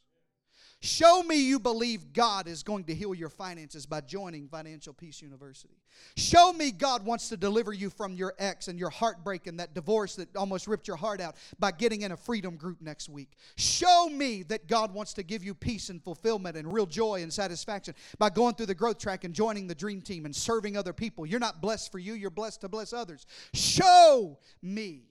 Show 0.85 1.23
me 1.23 1.37
you 1.37 1.59
believe 1.59 2.13
God 2.13 2.47
is 2.47 2.61
going 2.61 2.83
to 2.83 2.93
heal 2.93 3.15
your 3.15 3.29
finances 3.29 3.87
by 3.87 4.01
joining 4.01 4.47
Financial 4.47 4.93
Peace 4.93 5.19
University. 5.19 5.73
Show 6.15 6.53
me 6.53 6.69
God 6.69 7.03
wants 7.03 7.27
to 7.29 7.37
deliver 7.37 7.73
you 7.73 7.89
from 7.89 8.13
your 8.13 8.35
ex 8.37 8.67
and 8.67 8.77
your 8.77 8.91
heartbreak 8.91 9.47
and 9.47 9.59
that 9.59 9.73
divorce 9.73 10.15
that 10.17 10.35
almost 10.35 10.67
ripped 10.67 10.87
your 10.87 10.97
heart 10.97 11.21
out 11.21 11.37
by 11.57 11.71
getting 11.71 12.03
in 12.03 12.11
a 12.11 12.17
freedom 12.17 12.55
group 12.55 12.83
next 12.83 13.09
week. 13.09 13.31
Show 13.57 14.09
me 14.09 14.43
that 14.43 14.67
God 14.67 14.93
wants 14.93 15.13
to 15.15 15.23
give 15.23 15.43
you 15.43 15.55
peace 15.55 15.89
and 15.89 16.03
fulfillment 16.03 16.55
and 16.55 16.71
real 16.71 16.85
joy 16.85 17.23
and 17.23 17.33
satisfaction 17.33 17.95
by 18.19 18.29
going 18.29 18.53
through 18.53 18.67
the 18.67 18.75
growth 18.75 18.99
track 18.99 19.23
and 19.23 19.33
joining 19.33 19.65
the 19.65 19.73
dream 19.73 20.03
team 20.03 20.25
and 20.25 20.35
serving 20.35 20.77
other 20.77 20.93
people. 20.93 21.25
You're 21.25 21.39
not 21.39 21.61
blessed 21.61 21.91
for 21.91 21.97
you, 21.97 22.13
you're 22.13 22.29
blessed 22.29 22.61
to 22.61 22.69
bless 22.69 22.93
others. 22.93 23.25
Show 23.55 24.37
me. 24.61 25.05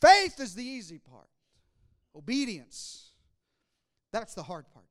Faith 0.00 0.40
is 0.40 0.56
the 0.56 0.64
easy 0.64 0.98
part, 0.98 1.28
obedience 2.16 3.05
that's 4.16 4.34
the 4.34 4.42
hard 4.42 4.64
part. 4.72 4.86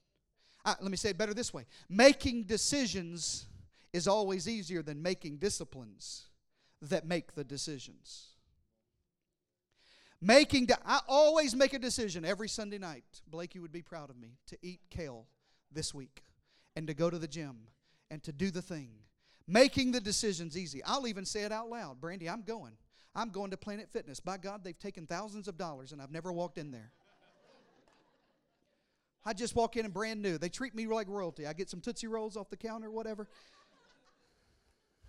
Uh, 0.64 0.76
let 0.82 0.92
me 0.92 0.98
say 0.98 1.10
it 1.10 1.18
better 1.18 1.34
this 1.34 1.54
way 1.54 1.66
making 1.90 2.44
decisions 2.44 3.48
is 3.92 4.08
always 4.08 4.48
easier 4.48 4.82
than 4.82 5.02
making 5.02 5.38
disciplines 5.38 6.26
that 6.82 7.08
make 7.08 7.34
the 7.34 7.44
decisions. 7.44 8.28
Making, 10.22 10.68
I 10.86 11.00
always 11.08 11.56
make 11.56 11.74
a 11.74 11.80
decision 11.80 12.26
every 12.26 12.50
Sunday 12.50 12.78
night. 12.78 13.04
Blake, 13.28 13.54
you 13.56 13.62
would 13.62 13.72
be 13.72 13.82
proud 13.82 14.10
of 14.10 14.18
me 14.18 14.38
to 14.48 14.58
eat 14.62 14.82
kale 14.90 15.28
this 15.72 15.94
week 15.94 16.24
and 16.76 16.88
to 16.88 16.94
go 16.94 17.10
to 17.10 17.20
the 17.20 17.28
gym 17.28 17.68
and 18.10 18.24
to 18.24 18.32
do 18.32 18.50
the 18.52 18.62
thing. 18.62 18.90
Making 19.48 19.92
the 19.92 20.02
decisions 20.02 20.58
easy. 20.58 20.84
I'll 20.84 21.08
even 21.08 21.26
say 21.26 21.44
it 21.44 21.52
out 21.52 21.70
loud. 21.70 22.02
Brandy, 22.02 22.30
I'm 22.30 22.42
going. 22.42 22.74
I'm 23.16 23.30
going 23.30 23.52
to 23.52 23.58
Planet 23.58 23.90
Fitness. 23.90 24.20
By 24.20 24.38
God, 24.38 24.64
they've 24.64 24.78
taken 24.78 25.06
thousands 25.06 25.48
of 25.48 25.58
dollars 25.58 25.92
and 25.92 26.02
I've 26.02 26.12
never 26.12 26.34
walked 26.34 26.58
in 26.58 26.72
there. 26.72 26.92
I 29.26 29.34
just 29.34 29.56
walk 29.56 29.76
in 29.76 29.86
and 29.86 29.94
brand 29.94 30.22
new. 30.22 30.38
They 30.38 30.50
treat 30.50 30.76
me 30.76 30.86
like 30.86 31.08
royalty. 31.08 31.48
I 31.48 31.54
get 31.54 31.70
some 31.70 31.82
Tootsie 31.82 32.08
Rolls 32.08 32.38
off 32.38 32.50
the 32.50 32.58
counter, 32.58 32.92
whatever. 32.92 33.28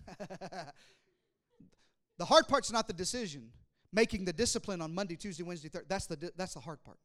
the 2.19 2.25
hard 2.25 2.49
part's 2.49 2.73
not 2.73 2.87
the 2.87 2.95
decision. 2.95 3.51
Making 3.93 4.25
the 4.25 4.33
discipline 4.33 4.81
on 4.81 4.95
Monday, 4.95 5.17
Tuesday, 5.17 5.43
Wednesday, 5.43 5.69
Thursday, 5.69 5.87
that's 5.89 6.07
the, 6.07 6.33
that's 6.37 6.55
the 6.55 6.61
hard 6.61 6.83
part. 6.83 6.99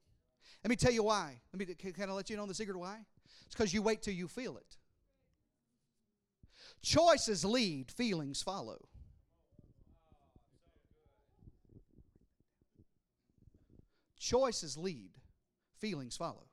Let 0.63 0.69
me 0.69 0.75
tell 0.75 0.91
you 0.91 1.03
why. 1.03 1.39
Let 1.53 1.59
me 1.59 1.75
can 1.75 2.09
I 2.09 2.13
let 2.13 2.29
you 2.29 2.37
know 2.37 2.45
the 2.45 2.53
secret 2.53 2.77
why. 2.77 2.99
It's 3.45 3.55
because 3.55 3.73
you 3.73 3.81
wait 3.81 4.01
till 4.01 4.13
you 4.13 4.27
feel 4.27 4.57
it. 4.57 4.77
Choices 6.81 7.43
lead, 7.43 7.91
feelings 7.91 8.41
follow. 8.41 8.87
Choices 14.19 14.77
lead, 14.77 15.11
feelings 15.79 16.15
follow. 16.15 16.50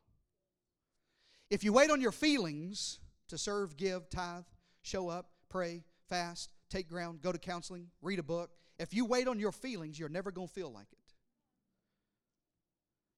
If 1.51 1.65
you 1.65 1.73
wait 1.73 1.91
on 1.91 2.01
your 2.01 2.13
feelings 2.13 2.99
to 3.29 3.39
serve, 3.39 3.77
give, 3.77 4.11
tithe, 4.11 4.45
show 4.83 5.09
up, 5.09 5.31
pray, 5.49 5.85
fast, 6.09 6.51
take 6.69 6.89
ground, 6.89 7.21
go 7.23 7.33
to 7.33 7.39
counseling, 7.39 7.89
read 8.03 8.19
a 8.19 8.23
book, 8.23 8.51
if 8.79 8.95
you 8.95 9.05
wait 9.05 9.27
on 9.27 9.39
your 9.39 9.53
feelings, 9.53 9.99
you're 9.99 10.09
never 10.09 10.31
going 10.31 10.49
to 10.49 10.53
feel 10.53 10.73
like 10.73 10.87
it. 10.93 10.99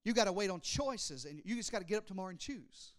You 0.05 0.15
got 0.15 0.25
to 0.25 0.33
wait 0.33 0.49
on 0.49 0.61
choices, 0.61 1.27
and 1.27 1.43
you 1.45 1.57
just 1.57 1.71
got 1.71 1.81
to 1.81 1.85
get 1.85 1.99
up 1.99 2.07
tomorrow 2.07 2.31
and 2.31 2.39
choose. 2.39 2.95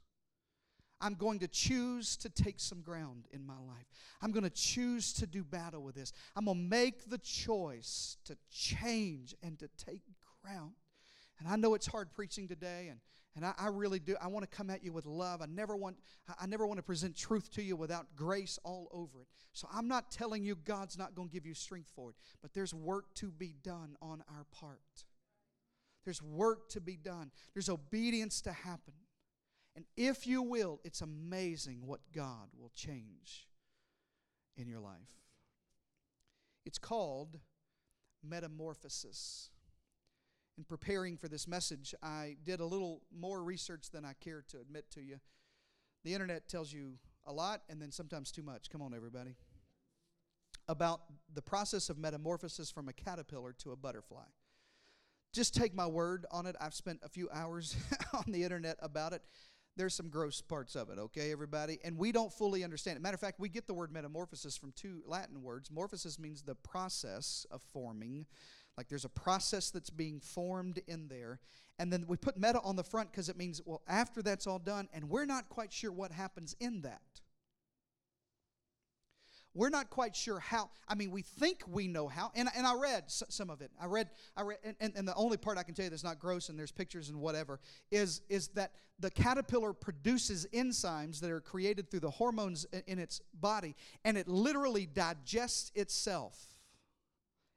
I'm 1.03 1.15
going 1.15 1.39
to 1.39 1.47
choose 1.47 2.15
to 2.17 2.29
take 2.29 2.59
some 2.59 2.81
ground 2.81 3.25
in 3.31 3.43
my 3.43 3.57
life. 3.57 3.87
I'm 4.21 4.31
going 4.31 4.43
to 4.43 4.51
choose 4.51 5.13
to 5.13 5.25
do 5.25 5.43
battle 5.43 5.81
with 5.81 5.95
this. 5.95 6.13
I'm 6.35 6.45
going 6.45 6.57
to 6.57 6.63
make 6.63 7.09
the 7.09 7.17
choice 7.17 8.17
to 8.25 8.37
change 8.51 9.33
and 9.41 9.57
to 9.59 9.67
take 9.83 10.03
ground. 10.43 10.73
And 11.39 11.47
I 11.47 11.55
know 11.55 11.73
it's 11.73 11.87
hard 11.87 12.13
preaching 12.13 12.47
today, 12.47 12.89
and 12.89 12.99
and 13.35 13.45
I, 13.45 13.53
I, 13.57 13.67
really 13.67 13.99
do. 13.99 14.15
I 14.21 14.27
want 14.27 14.49
to 14.49 14.55
come 14.55 14.69
at 14.69 14.83
you 14.83 14.91
with 14.91 15.05
love. 15.05 15.41
I 15.41 15.45
never 15.45 15.75
want. 15.75 15.95
I 16.39 16.45
never 16.47 16.67
want 16.67 16.79
to 16.79 16.83
present 16.83 17.15
truth 17.15 17.49
to 17.51 17.63
you 17.63 17.75
without 17.77 18.07
grace 18.15 18.59
all 18.63 18.89
over 18.91 19.21
it. 19.21 19.27
So 19.53 19.67
I'm 19.73 19.87
not 19.87 20.11
telling 20.11 20.43
you 20.43 20.55
God's 20.55 20.97
not 20.97 21.15
going 21.15 21.29
to 21.29 21.33
give 21.33 21.45
you 21.45 21.53
strength 21.53 21.89
for 21.95 22.09
it, 22.09 22.15
but 22.41 22.53
there's 22.53 22.73
work 22.73 23.13
to 23.15 23.31
be 23.31 23.55
done 23.63 23.95
on 24.01 24.23
our 24.27 24.45
part. 24.51 25.05
There's 26.03 26.21
work 26.21 26.67
to 26.69 26.81
be 26.81 26.97
done. 26.97 27.31
There's 27.53 27.69
obedience 27.69 28.41
to 28.41 28.51
happen. 28.51 28.95
And 29.75 29.85
if 29.95 30.27
you 30.27 30.41
will, 30.41 30.81
it's 30.83 31.01
amazing 31.01 31.83
what 31.85 32.01
God 32.13 32.49
will 32.59 32.71
change 32.75 33.47
in 34.57 34.67
your 34.67 34.79
life. 34.79 35.21
It's 36.65 36.77
called 36.77 37.39
metamorphosis 38.23 39.50
in 40.57 40.63
preparing 40.63 41.17
for 41.17 41.27
this 41.27 41.47
message, 41.47 41.95
I 42.03 42.35
did 42.43 42.59
a 42.59 42.65
little 42.65 43.01
more 43.17 43.43
research 43.43 43.89
than 43.91 44.05
I 44.05 44.13
care 44.13 44.43
to 44.49 44.59
admit 44.59 44.89
to 44.91 45.01
you. 45.01 45.19
The 46.03 46.13
internet 46.13 46.47
tells 46.47 46.73
you 46.73 46.93
a 47.25 47.33
lot 47.33 47.61
and 47.69 47.81
then 47.81 47.91
sometimes 47.91 48.31
too 48.31 48.43
much. 48.43 48.69
Come 48.69 48.81
on, 48.81 48.93
everybody. 48.93 49.35
About 50.67 51.01
the 51.33 51.41
process 51.41 51.89
of 51.89 51.97
metamorphosis 51.97 52.71
from 52.71 52.89
a 52.89 52.93
caterpillar 52.93 53.53
to 53.59 53.71
a 53.71 53.75
butterfly. 53.75 54.23
Just 55.33 55.55
take 55.55 55.73
my 55.73 55.87
word 55.87 56.25
on 56.31 56.45
it. 56.45 56.55
I've 56.59 56.73
spent 56.73 56.99
a 57.03 57.09
few 57.09 57.29
hours 57.33 57.75
on 58.13 58.25
the 58.27 58.43
internet 58.43 58.77
about 58.81 59.13
it. 59.13 59.21
there's 59.77 59.93
some 59.93 60.09
gross 60.09 60.41
parts 60.41 60.75
of 60.75 60.89
it, 60.89 60.99
okay, 60.99 61.31
everybody? 61.31 61.79
And 61.85 61.97
we 61.97 62.11
don't 62.11 62.31
fully 62.31 62.63
understand 62.63 62.97
it. 62.97 63.01
Matter 63.01 63.15
of 63.15 63.21
fact, 63.21 63.39
we 63.39 63.47
get 63.47 63.65
the 63.67 63.73
word 63.73 63.91
metamorphosis 63.93 64.57
from 64.57 64.73
two 64.75 65.01
Latin 65.05 65.41
words. 65.41 65.69
Morphosis 65.69 66.19
means 66.19 66.41
the 66.41 66.55
process 66.55 67.45
of 67.49 67.61
forming, 67.61 68.25
like 68.77 68.87
there's 68.87 69.05
a 69.05 69.09
process 69.09 69.69
that's 69.69 69.89
being 69.89 70.19
formed 70.19 70.79
in 70.87 71.07
there. 71.07 71.39
And 71.79 71.91
then 71.91 72.05
we 72.07 72.17
put 72.17 72.37
meta 72.37 72.59
on 72.61 72.75
the 72.75 72.83
front 72.83 73.11
because 73.11 73.29
it 73.29 73.37
means, 73.37 73.61
well, 73.65 73.81
after 73.87 74.21
that's 74.21 74.47
all 74.47 74.59
done, 74.59 74.87
and 74.93 75.09
we're 75.09 75.25
not 75.25 75.49
quite 75.49 75.73
sure 75.73 75.91
what 75.91 76.11
happens 76.11 76.55
in 76.59 76.81
that. 76.81 77.01
We're 79.53 79.69
not 79.69 79.89
quite 79.89 80.15
sure 80.15 80.39
how. 80.39 80.69
I 80.87 80.95
mean, 80.95 81.11
we 81.11 81.23
think 81.23 81.63
we 81.67 81.87
know 81.87 82.07
how. 82.07 82.31
And, 82.35 82.47
and 82.55 82.65
I 82.65 82.73
read 82.75 83.03
some 83.07 83.49
of 83.49 83.61
it. 83.61 83.69
I 83.81 83.85
read, 83.85 84.09
I 84.37 84.43
read 84.43 84.59
and, 84.79 84.93
and 84.95 85.05
the 85.05 85.15
only 85.15 85.35
part 85.35 85.57
I 85.57 85.63
can 85.63 85.75
tell 85.75 85.83
you 85.83 85.89
that's 85.89 86.05
not 86.05 86.19
gross 86.19 86.47
and 86.47 86.57
there's 86.57 86.71
pictures 86.71 87.09
and 87.09 87.19
whatever 87.19 87.59
is, 87.91 88.21
is 88.29 88.47
that 88.49 88.71
the 88.99 89.11
caterpillar 89.11 89.73
produces 89.73 90.47
enzymes 90.53 91.19
that 91.19 91.31
are 91.31 91.41
created 91.41 91.91
through 91.91 91.99
the 91.99 92.11
hormones 92.11 92.65
in, 92.71 92.83
in 92.87 92.99
its 92.99 93.19
body, 93.33 93.75
and 94.05 94.17
it 94.17 94.27
literally 94.27 94.85
digests 94.85 95.71
itself. 95.75 96.55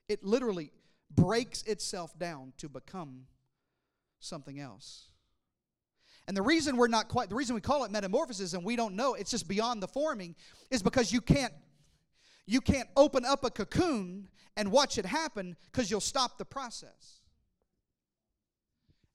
It 0.09 0.25
literally 0.25 0.73
breaks 1.15 1.63
itself 1.63 2.19
down 2.19 2.53
to 2.59 2.69
become 2.69 3.27
something 4.21 4.59
else. 4.59 5.09
And 6.27 6.37
the 6.37 6.43
reason 6.43 6.77
we're 6.77 6.89
not 6.89 7.09
quite, 7.09 7.29
the 7.29 7.35
reason 7.35 7.55
we 7.55 7.61
call 7.61 7.85
it 7.85 7.91
metamorphosis 7.91 8.55
and 8.55 8.65
we 8.65 8.77
don't 8.77 8.97
know, 8.97 9.15
it's 9.15 9.31
just 9.31 9.47
beyond 9.47 9.83
the 9.83 9.89
forming, 9.89 10.35
is 10.71 10.83
because 10.83 11.13
you 11.13 11.21
can't 11.21 11.53
you 12.47 12.61
can't 12.61 12.89
open 12.97 13.25
up 13.25 13.45
a 13.45 13.51
cocoon 13.51 14.29
and 14.57 14.71
watch 14.71 14.99
it 14.99 15.07
happen 15.07 15.57
because 15.73 15.91
you'll 15.91 16.01
stop 16.01 16.37
the 16.37 16.45
process. 16.45 17.21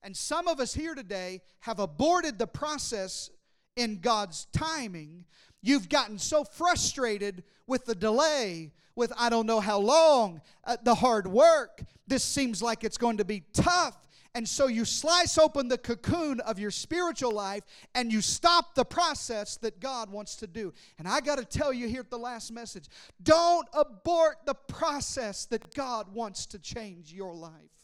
And 0.02 0.16
some 0.16 0.48
of 0.48 0.60
us 0.60 0.74
here 0.74 0.94
today 0.94 1.42
have 1.60 1.78
aborted 1.78 2.38
the 2.38 2.46
process 2.46 3.30
in 3.76 4.00
God's 4.00 4.46
timing. 4.52 5.24
You've 5.62 5.88
gotten 5.88 6.18
so 6.18 6.44
frustrated 6.44 7.44
with 7.66 7.84
the 7.84 7.94
delay, 7.94 8.72
with 8.94 9.12
I 9.16 9.30
don't 9.30 9.46
know 9.46 9.60
how 9.60 9.78
long, 9.78 10.40
uh, 10.64 10.76
the 10.82 10.94
hard 10.94 11.26
work. 11.26 11.82
This 12.06 12.24
seems 12.24 12.62
like 12.62 12.84
it's 12.84 12.98
going 12.98 13.18
to 13.18 13.24
be 13.24 13.44
tough. 13.52 13.96
And 14.34 14.48
so 14.48 14.68
you 14.68 14.84
slice 14.84 15.38
open 15.38 15.66
the 15.68 15.78
cocoon 15.78 16.38
of 16.40 16.58
your 16.58 16.70
spiritual 16.70 17.32
life 17.32 17.64
and 17.96 18.12
you 18.12 18.20
stop 18.20 18.76
the 18.76 18.84
process 18.84 19.56
that 19.56 19.80
God 19.80 20.10
wants 20.10 20.36
to 20.36 20.46
do. 20.46 20.72
And 20.98 21.08
I 21.08 21.20
got 21.20 21.38
to 21.38 21.44
tell 21.44 21.72
you 21.72 21.88
here 21.88 22.00
at 22.00 22.10
the 22.10 22.18
last 22.18 22.52
message 22.52 22.86
don't 23.22 23.66
abort 23.72 24.36
the 24.46 24.54
process 24.54 25.46
that 25.46 25.74
God 25.74 26.14
wants 26.14 26.46
to 26.46 26.60
change 26.60 27.12
your 27.12 27.34
life. 27.34 27.79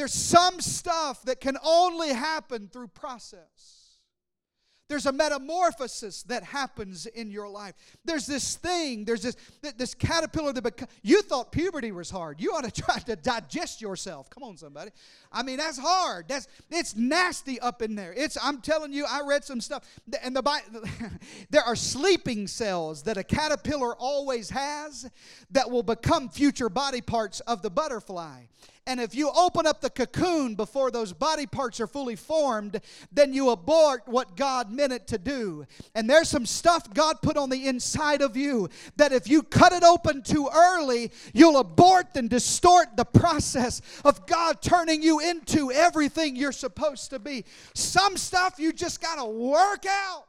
There's 0.00 0.14
some 0.14 0.62
stuff 0.62 1.24
that 1.24 1.42
can 1.42 1.58
only 1.62 2.08
happen 2.08 2.68
through 2.72 2.88
process. 2.88 3.98
There's 4.88 5.04
a 5.04 5.12
metamorphosis 5.12 6.22
that 6.22 6.42
happens 6.42 7.04
in 7.04 7.30
your 7.30 7.50
life. 7.50 7.74
There's 8.02 8.24
this 8.26 8.56
thing, 8.56 9.04
there's 9.04 9.22
this, 9.22 9.36
this 9.76 9.92
caterpillar 9.92 10.54
that 10.54 10.64
beca- 10.64 10.88
you 11.02 11.20
thought 11.20 11.52
puberty 11.52 11.92
was 11.92 12.08
hard. 12.08 12.40
You 12.40 12.52
ought 12.52 12.64
to 12.64 12.70
try 12.82 12.98
to 13.00 13.14
digest 13.14 13.82
yourself. 13.82 14.30
Come 14.30 14.42
on, 14.42 14.56
somebody. 14.56 14.90
I 15.30 15.42
mean, 15.42 15.58
that's 15.58 15.78
hard. 15.78 16.28
That's 16.28 16.48
it's 16.70 16.96
nasty 16.96 17.60
up 17.60 17.82
in 17.82 17.94
there. 17.94 18.14
It's 18.16 18.38
I'm 18.42 18.62
telling 18.62 18.94
you, 18.94 19.04
I 19.06 19.20
read 19.20 19.44
some 19.44 19.60
stuff, 19.60 19.84
and 20.22 20.34
the 20.34 20.42
there 21.50 21.62
are 21.62 21.76
sleeping 21.76 22.46
cells 22.46 23.02
that 23.02 23.18
a 23.18 23.22
caterpillar 23.22 23.94
always 23.96 24.48
has 24.48 25.10
that 25.50 25.70
will 25.70 25.82
become 25.82 26.30
future 26.30 26.70
body 26.70 27.02
parts 27.02 27.40
of 27.40 27.60
the 27.60 27.70
butterfly. 27.70 28.44
And 28.86 28.98
if 28.98 29.14
you 29.14 29.30
open 29.30 29.66
up 29.66 29.80
the 29.80 29.90
cocoon 29.90 30.54
before 30.54 30.90
those 30.90 31.12
body 31.12 31.46
parts 31.46 31.80
are 31.80 31.86
fully 31.86 32.16
formed, 32.16 32.80
then 33.12 33.32
you 33.32 33.50
abort 33.50 34.02
what 34.06 34.36
God 34.36 34.70
meant 34.70 34.92
it 34.92 35.06
to 35.08 35.18
do. 35.18 35.66
And 35.94 36.08
there's 36.08 36.28
some 36.28 36.46
stuff 36.46 36.92
God 36.92 37.20
put 37.22 37.36
on 37.36 37.50
the 37.50 37.68
inside 37.68 38.22
of 38.22 38.36
you 38.36 38.68
that 38.96 39.12
if 39.12 39.28
you 39.28 39.42
cut 39.42 39.72
it 39.72 39.84
open 39.84 40.22
too 40.22 40.48
early, 40.52 41.12
you'll 41.34 41.58
abort 41.58 42.16
and 42.16 42.30
distort 42.30 42.96
the 42.96 43.04
process 43.04 43.82
of 44.04 44.26
God 44.26 44.62
turning 44.62 45.02
you 45.02 45.20
into 45.20 45.70
everything 45.70 46.34
you're 46.34 46.50
supposed 46.50 47.10
to 47.10 47.18
be. 47.18 47.44
Some 47.74 48.16
stuff 48.16 48.54
you 48.58 48.72
just 48.72 49.00
got 49.00 49.16
to 49.16 49.26
work 49.26 49.84
out. 49.86 50.24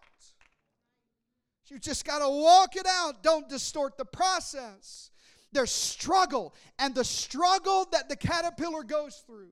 You 1.67 1.79
just 1.79 2.03
got 2.03 2.19
to 2.19 2.27
walk 2.27 2.75
it 2.75 2.85
out. 2.85 3.23
Don't 3.23 3.47
distort 3.47 3.97
the 3.97 4.03
process. 4.03 5.10
There's 5.51 5.71
struggle. 5.71 6.55
And 6.79 6.95
the 6.95 7.03
struggle 7.03 7.87
that 7.91 8.09
the 8.09 8.15
caterpillar 8.15 8.83
goes 8.83 9.23
through 9.25 9.51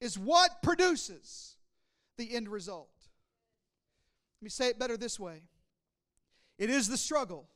is 0.00 0.18
what 0.18 0.62
produces 0.62 1.56
the 2.16 2.34
end 2.34 2.48
result. 2.48 2.90
Let 4.40 4.44
me 4.44 4.50
say 4.50 4.68
it 4.68 4.78
better 4.78 4.96
this 4.96 5.18
way 5.18 5.42
it 6.58 6.70
is 6.70 6.88
the 6.88 6.96
struggle 6.96 7.48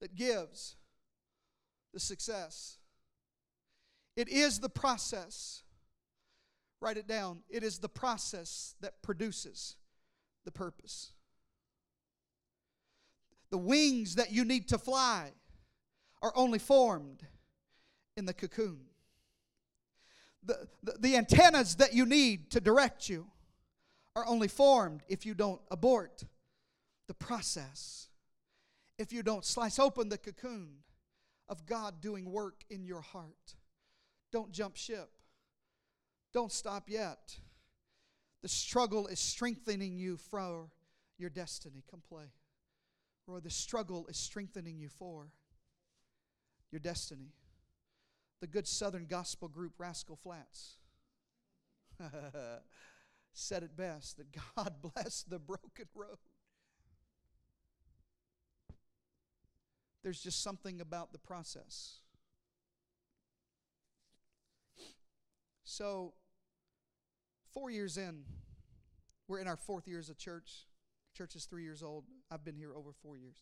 that 0.00 0.14
gives 0.14 0.76
the 1.92 2.00
success. 2.00 2.78
It 4.16 4.28
is 4.28 4.58
the 4.58 4.68
process. 4.68 5.62
Write 6.80 6.96
it 6.96 7.06
down. 7.06 7.42
It 7.48 7.62
is 7.62 7.78
the 7.78 7.88
process 7.88 8.74
that 8.80 9.02
produces 9.02 9.76
the 10.44 10.50
purpose. 10.50 11.12
The 13.50 13.58
wings 13.58 14.14
that 14.16 14.32
you 14.32 14.44
need 14.44 14.68
to 14.68 14.78
fly 14.78 15.32
are 16.22 16.32
only 16.36 16.58
formed 16.58 17.26
in 18.16 18.26
the 18.26 18.34
cocoon. 18.34 18.80
The, 20.42 20.68
the, 20.82 20.92
the, 20.98 21.16
antennas 21.16 21.76
that 21.76 21.92
you 21.92 22.06
need 22.06 22.50
to 22.52 22.60
direct 22.60 23.08
you 23.08 23.26
are 24.16 24.26
only 24.26 24.48
formed 24.48 25.02
if 25.08 25.26
you 25.26 25.34
don't 25.34 25.60
abort 25.70 26.24
the 27.08 27.14
process, 27.14 28.08
if 28.98 29.12
you 29.12 29.22
don't 29.22 29.44
slice 29.44 29.78
open 29.78 30.08
the 30.08 30.18
cocoon 30.18 30.76
of 31.48 31.66
God 31.66 32.00
doing 32.00 32.30
work 32.30 32.64
in 32.70 32.84
your 32.84 33.00
heart. 33.00 33.56
Don't 34.32 34.52
jump 34.52 34.76
ship. 34.76 35.10
Don't 36.32 36.52
stop 36.52 36.88
yet. 36.88 37.36
The 38.42 38.48
struggle 38.48 39.08
is 39.08 39.20
strengthening 39.20 39.98
you 39.98 40.16
for 40.16 40.70
your 41.18 41.30
destiny. 41.30 41.82
Come 41.90 42.02
play. 42.08 42.32
Or 43.26 43.40
the 43.40 43.50
struggle 43.50 44.06
is 44.06 44.16
strengthening 44.16 44.78
you 44.78 44.88
for 44.88 45.32
your 46.70 46.80
destiny. 46.80 47.32
The 48.40 48.46
good 48.46 48.66
Southern 48.66 49.06
gospel 49.06 49.48
group 49.48 49.74
Rascal 49.78 50.16
Flatts 50.16 50.76
said 53.32 53.62
it 53.62 53.76
best 53.76 54.16
that 54.16 54.26
God 54.56 54.74
bless 54.94 55.22
the 55.22 55.38
broken 55.38 55.86
road. 55.94 56.18
There's 60.02 60.22
just 60.22 60.42
something 60.42 60.80
about 60.80 61.12
the 61.12 61.18
process. 61.18 61.98
So, 65.64 66.14
four 67.52 67.70
years 67.70 67.98
in, 67.98 68.24
we're 69.28 69.38
in 69.40 69.46
our 69.46 69.58
fourth 69.58 69.86
year 69.86 69.98
as 69.98 70.08
a 70.08 70.14
church. 70.14 70.66
Church 71.16 71.36
is 71.36 71.44
three 71.44 71.62
years 71.62 71.82
old. 71.82 72.04
I've 72.30 72.44
been 72.44 72.56
here 72.56 72.74
over 72.74 72.92
four 73.02 73.18
years. 73.18 73.36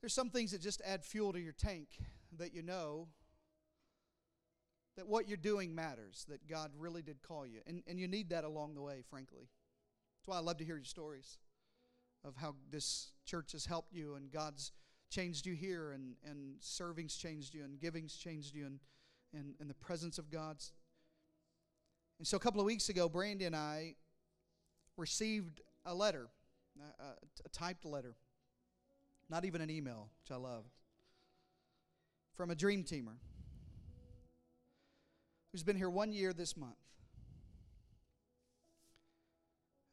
There's 0.00 0.14
some 0.14 0.30
things 0.30 0.52
that 0.52 0.60
just 0.60 0.80
add 0.84 1.04
fuel 1.04 1.32
to 1.32 1.40
your 1.40 1.52
tank 1.52 1.88
that 2.38 2.54
you 2.54 2.62
know 2.62 3.08
that 4.96 5.06
what 5.06 5.28
you're 5.28 5.36
doing 5.36 5.74
matters, 5.74 6.26
that 6.28 6.46
God 6.48 6.72
really 6.78 7.02
did 7.02 7.22
call 7.22 7.46
you. 7.46 7.60
And, 7.66 7.82
and 7.86 7.98
you 7.98 8.08
need 8.08 8.30
that 8.30 8.44
along 8.44 8.74
the 8.74 8.82
way, 8.82 9.02
frankly. 9.08 9.48
That's 10.18 10.28
why 10.28 10.36
I 10.36 10.40
love 10.40 10.58
to 10.58 10.64
hear 10.64 10.76
your 10.76 10.84
stories 10.84 11.38
of 12.24 12.36
how 12.36 12.54
this 12.70 13.12
church 13.24 13.52
has 13.52 13.66
helped 13.66 13.92
you 13.92 14.14
and 14.14 14.30
God's 14.30 14.72
changed 15.10 15.46
you 15.46 15.54
here 15.54 15.92
and, 15.92 16.14
and 16.24 16.56
serving's 16.60 17.16
changed 17.16 17.54
you 17.54 17.64
and 17.64 17.80
giving's 17.80 18.14
changed 18.16 18.54
you 18.54 18.66
and, 18.66 18.80
and, 19.34 19.54
and 19.60 19.70
the 19.70 19.74
presence 19.74 20.18
of 20.18 20.30
God's. 20.30 20.72
And 22.18 22.26
so 22.26 22.36
a 22.36 22.40
couple 22.40 22.60
of 22.60 22.66
weeks 22.66 22.88
ago, 22.88 23.08
Brandy 23.08 23.46
and 23.46 23.56
I 23.56 23.94
received 24.96 25.62
a 25.86 25.94
letter, 25.94 26.28
a, 27.00 27.04
a 27.44 27.48
typed 27.50 27.84
letter 27.84 28.16
not 29.30 29.44
even 29.44 29.60
an 29.60 29.70
email, 29.70 30.08
which 30.22 30.34
I 30.34 30.40
loved. 30.40 30.68
From 32.34 32.50
a 32.50 32.54
dream 32.54 32.82
teamer 32.84 33.16
who's 35.52 35.62
been 35.62 35.76
here 35.76 35.90
one 35.90 36.12
year 36.12 36.32
this 36.32 36.56
month. 36.56 36.74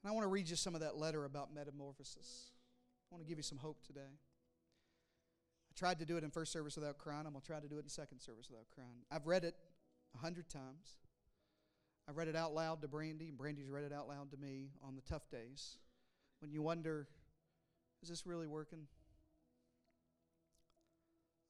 And 0.04 0.12
I 0.12 0.14
want 0.14 0.24
to 0.24 0.30
read 0.30 0.50
you 0.50 0.56
some 0.56 0.76
of 0.76 0.82
that 0.82 0.98
letter 0.98 1.26
about 1.26 1.54
metamorphosis. 1.54 2.52
I 3.12 3.16
want 3.16 3.24
to 3.24 3.30
give 3.30 3.38
you 3.38 3.44
some 3.44 3.58
hope 3.58 3.86
today. 3.86 4.00
I 4.02 5.74
tried 5.78 6.00
to 6.00 6.06
do 6.06 6.18
it 6.18 6.24
in 6.24 6.32
first 6.32 6.52
service 6.52 6.76
without 6.76 6.98
crying. 6.98 7.26
I'm 7.26 7.34
going 7.34 7.42
to 7.42 7.48
try 7.48 7.60
to 7.60 7.68
do 7.68 7.78
it 7.78 7.84
in 7.84 7.90
second 7.90 8.20
service 8.20 8.48
without 8.50 8.68
crying. 8.74 9.04
I've 9.12 9.28
read 9.28 9.44
it 9.44 9.56
a 10.16 10.18
hundred 10.18 10.50
times. 10.50 10.98
I 12.08 12.14
read 12.14 12.28
it 12.28 12.36
out 12.36 12.54
loud 12.54 12.82
to 12.82 12.88
Brandy, 12.88 13.28
and 13.28 13.38
Brandy's 13.38 13.70
read 13.70 13.84
it 13.84 13.92
out 13.92 14.08
loud 14.08 14.32
to 14.32 14.38
me 14.38 14.70
on 14.82 14.96
the 14.96 15.02
tough 15.02 15.30
days. 15.30 15.78
When 16.40 16.52
you 16.52 16.62
wonder, 16.62 17.08
is 18.02 18.10
this 18.10 18.26
really 18.26 18.48
working? 18.48 18.88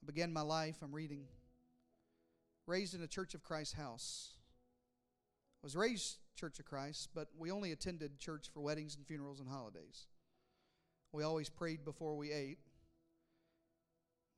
Began 0.07 0.31
my 0.31 0.41
life, 0.41 0.77
I'm 0.81 0.95
reading, 0.95 1.25
raised 2.65 2.95
in 2.95 3.03
a 3.03 3.07
Church 3.07 3.33
of 3.33 3.43
Christ 3.43 3.73
house. 3.73 4.29
I 5.61 5.65
was 5.65 5.75
raised 5.75 6.19
Church 6.37 6.59
of 6.59 6.65
Christ, 6.65 7.09
but 7.13 7.27
we 7.37 7.51
only 7.51 7.73
attended 7.73 8.17
church 8.17 8.47
for 8.53 8.61
weddings 8.61 8.95
and 8.95 9.05
funerals 9.05 9.41
and 9.41 9.49
holidays. 9.49 10.07
We 11.11 11.23
always 11.23 11.49
prayed 11.49 11.83
before 11.83 12.15
we 12.15 12.31
ate. 12.31 12.59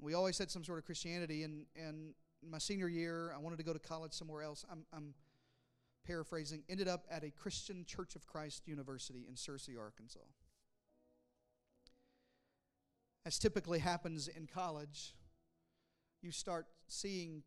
We 0.01 0.15
always 0.15 0.39
had 0.39 0.49
some 0.49 0.63
sort 0.63 0.79
of 0.79 0.85
Christianity. 0.85 1.43
And, 1.43 1.67
and 1.75 2.15
my 2.43 2.57
senior 2.57 2.87
year, 2.87 3.31
I 3.35 3.37
wanted 3.37 3.57
to 3.57 3.63
go 3.63 3.73
to 3.73 3.79
college 3.79 4.13
somewhere 4.13 4.41
else. 4.41 4.65
I'm, 4.71 4.85
I'm 4.91 5.13
paraphrasing, 6.03 6.63
ended 6.67 6.87
up 6.87 7.05
at 7.11 7.23
a 7.23 7.29
Christian 7.29 7.85
Church 7.85 8.15
of 8.15 8.25
Christ 8.25 8.67
University 8.67 9.27
in 9.27 9.35
Searcy, 9.35 9.77
Arkansas. 9.79 10.19
As 13.23 13.37
typically 13.37 13.79
happens 13.79 14.27
in 14.27 14.47
college, 14.47 15.13
you 16.21 16.31
start 16.31 16.67
seeing 16.87 17.43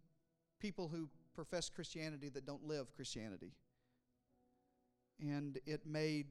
people 0.61 0.89
who 0.89 1.09
profess 1.35 1.69
Christianity 1.69 2.29
that 2.31 2.47
don't 2.47 2.67
live 2.67 2.93
Christianity. 2.95 3.53
And 5.21 5.59
it 5.67 5.87
made 5.87 6.27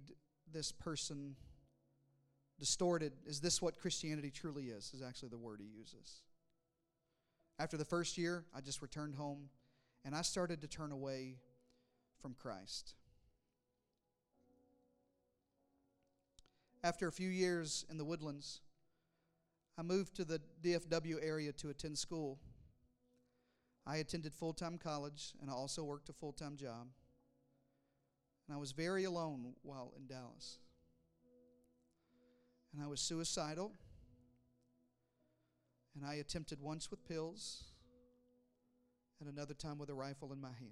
this 0.52 0.72
person 0.72 1.36
distorted. 2.60 3.14
Is 3.26 3.40
this 3.40 3.62
what 3.62 3.78
Christianity 3.80 4.32
truly 4.32 4.66
is? 4.66 4.92
Is 4.94 5.02
actually 5.02 5.30
the 5.30 5.38
word 5.38 5.60
he 5.62 5.78
uses. 5.78 6.22
After 7.60 7.78
the 7.78 7.86
first 7.86 8.18
year, 8.18 8.46
I 8.56 8.62
just 8.62 8.82
returned 8.82 9.16
home 9.16 9.50
and 10.04 10.16
I 10.16 10.22
started 10.22 10.62
to 10.62 10.68
turn 10.68 10.92
away 10.92 11.36
from 12.22 12.34
Christ. 12.34 12.96
After 16.84 17.08
a 17.08 17.12
few 17.12 17.30
years 17.30 17.86
in 17.90 17.98
the 17.98 18.06
woodlands, 18.06 18.62
I 19.78 19.84
moved 19.84 20.16
to 20.16 20.26
the 20.26 20.42
DFW 20.64 21.18
area 21.22 21.52
to 21.54 21.70
attend 21.70 21.98
school. 21.98 22.40
I 23.86 23.98
attended 23.98 24.34
full 24.34 24.54
time 24.54 24.78
college 24.78 25.34
and 25.42 25.50
I 25.50 25.54
also 25.54 25.84
worked 25.84 26.10
a 26.10 26.14
full 26.14 26.34
time 26.34 26.56
job. 26.56 26.88
And 28.48 28.56
I 28.56 28.60
was 28.60 28.72
very 28.72 29.06
alone 29.06 29.54
while 29.64 29.94
in 29.98 30.08
Dallas 30.08 30.60
and 32.74 32.84
I 32.84 32.88
was 32.88 33.02
suicidal. 33.02 33.72
And 35.96 36.06
I 36.06 36.16
attempted 36.16 36.62
once 36.62 36.90
with 36.90 37.06
pills 37.06 37.66
and 39.20 39.30
another 39.30 39.54
time 39.54 39.78
with 39.78 39.90
a 39.90 39.94
rifle 39.94 40.32
in 40.32 40.40
my 40.40 40.50
hand. 40.50 40.72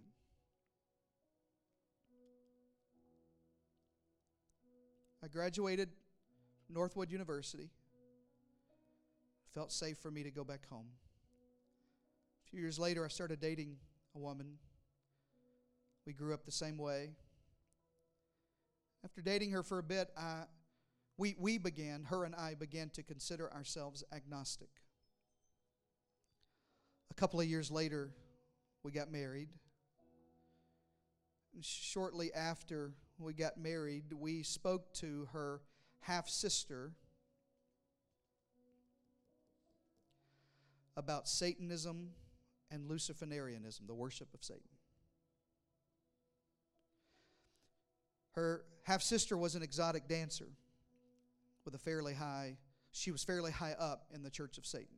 I 5.22 5.28
graduated 5.28 5.90
Northwood 6.70 7.12
University. 7.12 7.70
Felt 9.54 9.72
safe 9.72 9.98
for 9.98 10.12
me 10.12 10.24
to 10.24 10.32
go 10.32 10.44
back 10.44 10.68
home. 10.70 10.88
A 12.46 12.50
few 12.50 12.60
years 12.60 12.80
later, 12.80 13.04
I 13.04 13.08
started 13.08 13.40
dating 13.40 13.78
a 14.16 14.20
woman. 14.20 14.58
We 16.06 16.14
grew 16.14 16.34
up 16.34 16.46
the 16.46 16.52
same 16.52 16.78
way. 16.78 17.12
After 19.04 19.22
dating 19.22 19.52
her 19.52 19.64
for 19.64 19.80
a 19.80 19.84
bit, 19.84 20.10
I 20.18 20.44
we, 21.20 21.36
we 21.38 21.58
began, 21.58 22.06
her 22.06 22.24
and 22.24 22.34
I 22.34 22.54
began 22.54 22.90
to 22.92 23.04
consider 23.04 23.52
ourselves 23.52 24.06
agnostic. 24.14 24.70
A 27.12 27.14
couple 27.14 27.42
of 27.42 27.46
years 27.46 27.70
later, 27.70 28.12
we 28.84 28.94
got 28.94 29.12
married. 29.12 29.50
Shortly 31.60 32.34
after 32.34 32.94
we 33.18 33.34
got 33.34 33.58
married, 33.58 34.14
we 34.18 34.44
spoke 34.44 34.94
to 34.94 35.28
her 35.34 35.60
half 36.00 36.30
sister 36.30 36.94
about 41.00 41.30
Satanism 41.30 42.10
and 42.70 42.90
Luciferianism, 42.90 43.88
the 43.88 43.96
worship 43.96 44.28
of 44.34 44.44
Satan. 44.44 44.62
Her 48.34 48.66
half 48.84 49.02
sister 49.02 49.38
was 49.38 49.56
an 49.56 49.64
exotic 49.64 50.08
dancer 50.08 50.50
with 51.64 51.74
a 51.74 51.80
fairly 51.80 52.14
high, 52.14 52.58
she 52.92 53.12
was 53.12 53.24
fairly 53.24 53.52
high 53.52 53.76
up 53.80 54.08
in 54.14 54.24
the 54.24 54.30
church 54.30 54.58
of 54.58 54.66
Satan. 54.66 54.98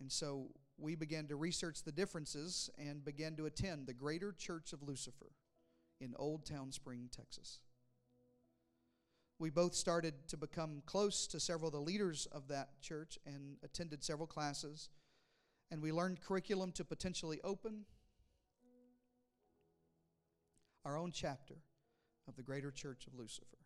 And 0.00 0.10
so 0.10 0.48
we 0.78 0.94
began 0.94 1.26
to 1.28 1.36
research 1.36 1.82
the 1.82 1.92
differences 1.92 2.70
and 2.78 3.04
began 3.04 3.36
to 3.36 3.46
attend 3.46 3.86
the 3.86 3.94
Greater 3.94 4.32
Church 4.32 4.72
of 4.72 4.82
Lucifer 4.82 5.32
in 6.00 6.14
Old 6.18 6.46
Town 6.46 6.72
Spring, 6.72 7.08
Texas. 7.14 7.60
We 9.38 9.50
both 9.50 9.74
started 9.74 10.14
to 10.28 10.36
become 10.36 10.82
close 10.86 11.26
to 11.26 11.38
several 11.40 11.68
of 11.68 11.74
the 11.74 11.80
leaders 11.80 12.26
of 12.32 12.48
that 12.48 12.80
church 12.80 13.18
and 13.26 13.58
attended 13.62 14.02
several 14.02 14.26
classes. 14.26 14.88
And 15.70 15.82
we 15.82 15.92
learned 15.92 16.22
curriculum 16.22 16.72
to 16.72 16.84
potentially 16.84 17.40
open 17.44 17.84
our 20.84 20.96
own 20.96 21.10
chapter 21.12 21.56
of 22.28 22.36
the 22.36 22.42
Greater 22.42 22.70
Church 22.70 23.06
of 23.06 23.14
Lucifer. 23.14 23.58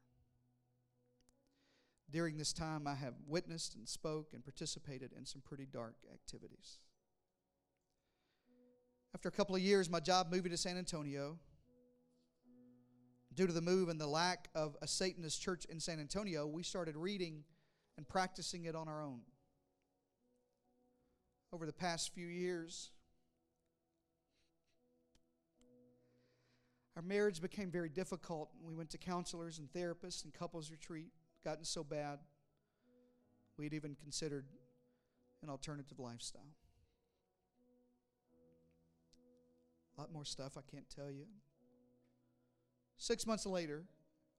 During 2.10 2.38
this 2.38 2.52
time, 2.52 2.88
I 2.88 2.94
have 2.94 3.14
witnessed 3.28 3.76
and 3.76 3.88
spoke 3.88 4.30
and 4.32 4.42
participated 4.42 5.12
in 5.16 5.24
some 5.24 5.42
pretty 5.42 5.66
dark 5.66 5.94
activities. 6.12 6.78
After 9.14 9.28
a 9.28 9.32
couple 9.32 9.54
of 9.54 9.62
years, 9.62 9.88
my 9.88 10.00
job 10.00 10.28
moving 10.32 10.50
to 10.50 10.56
San 10.56 10.76
Antonio, 10.76 11.38
due 13.34 13.46
to 13.46 13.52
the 13.52 13.60
move 13.60 13.88
and 13.88 14.00
the 14.00 14.06
lack 14.06 14.48
of 14.54 14.76
a 14.82 14.86
Satanist 14.86 15.40
church 15.40 15.64
in 15.66 15.80
San 15.80 16.00
Antonio, 16.00 16.46
we 16.46 16.62
started 16.62 16.96
reading 16.96 17.44
and 17.96 18.08
practicing 18.08 18.64
it 18.64 18.74
on 18.74 18.88
our 18.88 19.02
own. 19.02 19.20
Over 21.52 21.66
the 21.66 21.72
past 21.72 22.12
few 22.14 22.26
years, 22.26 22.90
our 26.96 27.02
marriage 27.02 27.40
became 27.40 27.70
very 27.70 27.88
difficult. 27.88 28.50
We 28.62 28.74
went 28.74 28.90
to 28.90 28.98
counselors 28.98 29.58
and 29.58 29.72
therapists 29.72 30.24
and 30.24 30.32
couples 30.32 30.70
retreat 30.70 31.10
gotten 31.44 31.64
so 31.64 31.82
bad, 31.82 32.18
we 33.56 33.64
had 33.64 33.74
even 33.74 33.94
considered 33.94 34.46
an 35.42 35.48
alternative 35.48 35.98
lifestyle. 35.98 36.54
A 39.96 40.00
lot 40.00 40.12
more 40.12 40.24
stuff 40.24 40.56
I 40.56 40.62
can't 40.70 40.88
tell 40.88 41.10
you. 41.10 41.24
Six 43.00 43.26
months 43.26 43.46
later, 43.46 43.84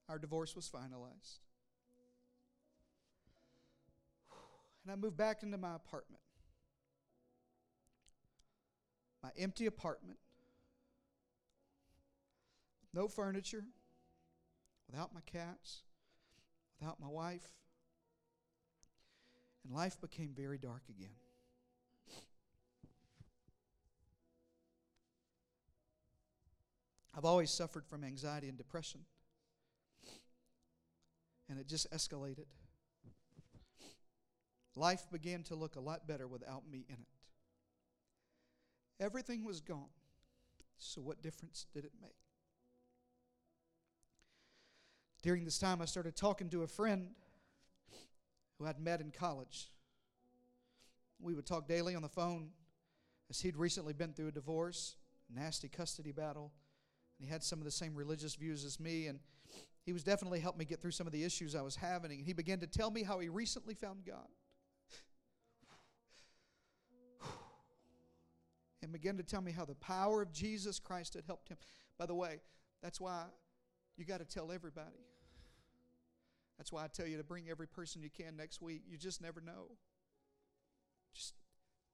our 0.07 0.19
divorce 0.19 0.55
was 0.55 0.69
finalized. 0.69 1.39
And 4.83 4.91
I 4.91 4.95
moved 4.95 5.17
back 5.17 5.41
into 5.41 5.57
my 5.57 5.75
apartment. 5.75 6.21
My 9.23 9.31
empty 9.37 9.65
apartment, 9.65 10.19
no 12.93 13.07
furniture, 13.07 13.65
without 14.87 15.11
my 15.13 15.21
cats, 15.21 15.81
without 16.79 16.99
my 16.99 17.07
wife. 17.07 17.49
And 19.63 19.73
life 19.73 19.99
became 19.99 20.33
very 20.35 20.59
dark 20.59 20.83
again. 20.87 21.15
I've 27.15 27.25
always 27.25 27.51
suffered 27.51 27.85
from 27.85 28.03
anxiety 28.03 28.47
and 28.47 28.57
depression. 28.57 29.01
And 31.49 31.59
it 31.59 31.67
just 31.67 31.91
escalated. 31.91 32.45
Life 34.75 35.03
began 35.11 35.43
to 35.43 35.55
look 35.55 35.75
a 35.75 35.81
lot 35.81 36.07
better 36.07 36.27
without 36.27 36.63
me 36.69 36.85
in 36.87 36.95
it. 36.95 37.07
Everything 39.03 39.43
was 39.43 39.59
gone. 39.59 39.89
So, 40.77 41.01
what 41.01 41.21
difference 41.21 41.65
did 41.73 41.83
it 41.85 41.91
make? 42.01 42.15
During 45.21 45.43
this 45.43 45.59
time, 45.59 45.81
I 45.81 45.85
started 45.85 46.15
talking 46.15 46.49
to 46.49 46.63
a 46.63 46.67
friend 46.67 47.09
who 48.57 48.65
I'd 48.65 48.79
met 48.79 49.01
in 49.01 49.11
college. 49.11 49.69
We 51.19 51.33
would 51.35 51.45
talk 51.45 51.67
daily 51.67 51.93
on 51.93 52.01
the 52.01 52.09
phone 52.09 52.49
as 53.29 53.41
he'd 53.41 53.57
recently 53.57 53.93
been 53.93 54.13
through 54.13 54.29
a 54.29 54.31
divorce, 54.31 54.95
nasty 55.33 55.67
custody 55.67 56.11
battle, 56.11 56.51
he 57.21 57.27
had 57.27 57.43
some 57.43 57.59
of 57.59 57.65
the 57.65 57.71
same 57.71 57.95
religious 57.95 58.35
views 58.35 58.65
as 58.65 58.79
me. 58.79 59.07
And 59.07 59.19
he 59.85 59.93
was 59.93 60.03
definitely 60.03 60.39
helped 60.39 60.59
me 60.59 60.65
get 60.65 60.81
through 60.81 60.91
some 60.91 61.07
of 61.07 61.13
the 61.13 61.23
issues 61.23 61.55
I 61.55 61.61
was 61.61 61.75
having. 61.75 62.11
And 62.11 62.25
he 62.25 62.33
began 62.33 62.59
to 62.59 62.67
tell 62.67 62.91
me 62.91 63.03
how 63.03 63.19
he 63.19 63.29
recently 63.29 63.73
found 63.73 64.05
God. 64.05 64.27
and 68.81 68.91
began 68.91 69.17
to 69.17 69.23
tell 69.23 69.41
me 69.41 69.51
how 69.51 69.65
the 69.65 69.75
power 69.75 70.21
of 70.21 70.31
Jesus 70.31 70.79
Christ 70.79 71.13
had 71.15 71.25
helped 71.25 71.49
him. 71.49 71.57
By 71.97 72.05
the 72.05 72.15
way, 72.15 72.41
that's 72.81 73.01
why 73.01 73.25
you 73.97 74.05
got 74.05 74.19
to 74.19 74.25
tell 74.25 74.51
everybody. 74.51 75.05
That's 76.57 76.71
why 76.71 76.83
I 76.83 76.87
tell 76.87 77.07
you 77.07 77.17
to 77.17 77.23
bring 77.23 77.49
every 77.49 77.67
person 77.67 78.03
you 78.03 78.09
can 78.09 78.37
next 78.37 78.61
week. 78.61 78.83
You 78.87 78.97
just 78.97 79.21
never 79.21 79.41
know. 79.41 79.77
Just 81.13 81.33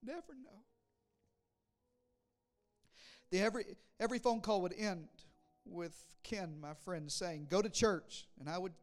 never 0.04 0.36
know. 0.44 0.64
The 3.32 3.40
every, 3.42 3.66
every 4.00 4.20
phone 4.20 4.42
call 4.42 4.62
would 4.62 4.74
end 4.78 5.08
with 5.66 5.94
Ken, 6.24 6.60
my 6.60 6.74
friend, 6.74 7.12
saying, 7.12 7.48
Go 7.50 7.62
to 7.62 7.70
church. 7.70 8.28
And 8.40 8.50
I 8.50 8.58
would 8.58 8.74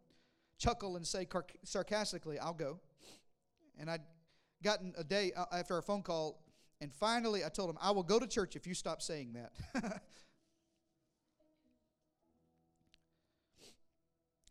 chuckle 0.58 0.96
and 0.96 1.06
say 1.06 1.26
sarcastically, 1.64 2.38
I'll 2.38 2.54
go. 2.54 2.80
And 3.78 3.90
I'd 3.90 4.02
gotten 4.62 4.94
a 4.96 5.04
day 5.04 5.32
uh, 5.36 5.44
after 5.52 5.76
a 5.78 5.82
phone 5.82 6.02
call, 6.02 6.42
and 6.80 6.92
finally 6.92 7.44
I 7.44 7.48
told 7.48 7.70
him, 7.70 7.78
I 7.80 7.90
will 7.90 8.02
go 8.02 8.18
to 8.18 8.26
church 8.26 8.56
if 8.56 8.66
you 8.66 8.74
stop 8.74 9.02
saying 9.02 9.34
that. 9.34 9.52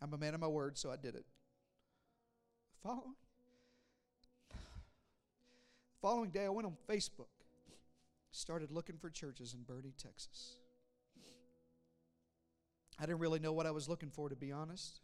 I'm 0.02 0.14
a 0.14 0.18
man 0.18 0.34
of 0.34 0.42
my 0.42 0.48
word, 0.48 0.78
so 0.78 0.92
I 0.92 0.98
did 0.98 1.16
it. 1.16 1.26
Following, 2.84 3.16
following 6.02 6.30
day, 6.30 6.46
I 6.46 6.50
went 6.50 6.66
on 6.66 6.76
Facebook 6.90 7.28
started 8.34 8.72
looking 8.72 8.98
for 8.98 9.10
churches 9.10 9.54
in 9.54 9.62
Boerne, 9.62 9.94
Texas. 9.98 10.58
I 13.00 13.06
didn't 13.06 13.20
really 13.20 13.40
know 13.40 13.54
what 13.54 13.66
I 13.66 13.72
was 13.72 13.88
looking 13.88 14.10
for, 14.10 14.28
to 14.28 14.36
be 14.36 14.52
honest. 14.52 15.02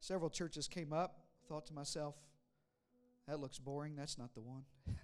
Several 0.00 0.30
churches 0.30 0.68
came 0.68 0.92
up. 0.92 1.20
Thought 1.48 1.66
to 1.66 1.74
myself, 1.74 2.14
that 3.28 3.40
looks 3.40 3.58
boring. 3.58 3.96
That's 3.96 4.18
not 4.18 4.34
the 4.34 4.40
one. 4.40 4.62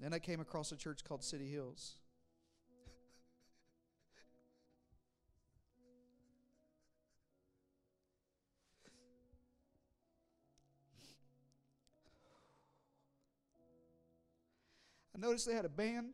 then 0.00 0.12
I 0.12 0.18
came 0.18 0.40
across 0.40 0.72
a 0.72 0.76
church 0.76 1.04
called 1.04 1.22
City 1.22 1.48
Hills. 1.48 1.94
I 15.16 15.18
noticed 15.26 15.46
they 15.46 15.54
had 15.54 15.64
a 15.64 15.70
band. 15.70 16.08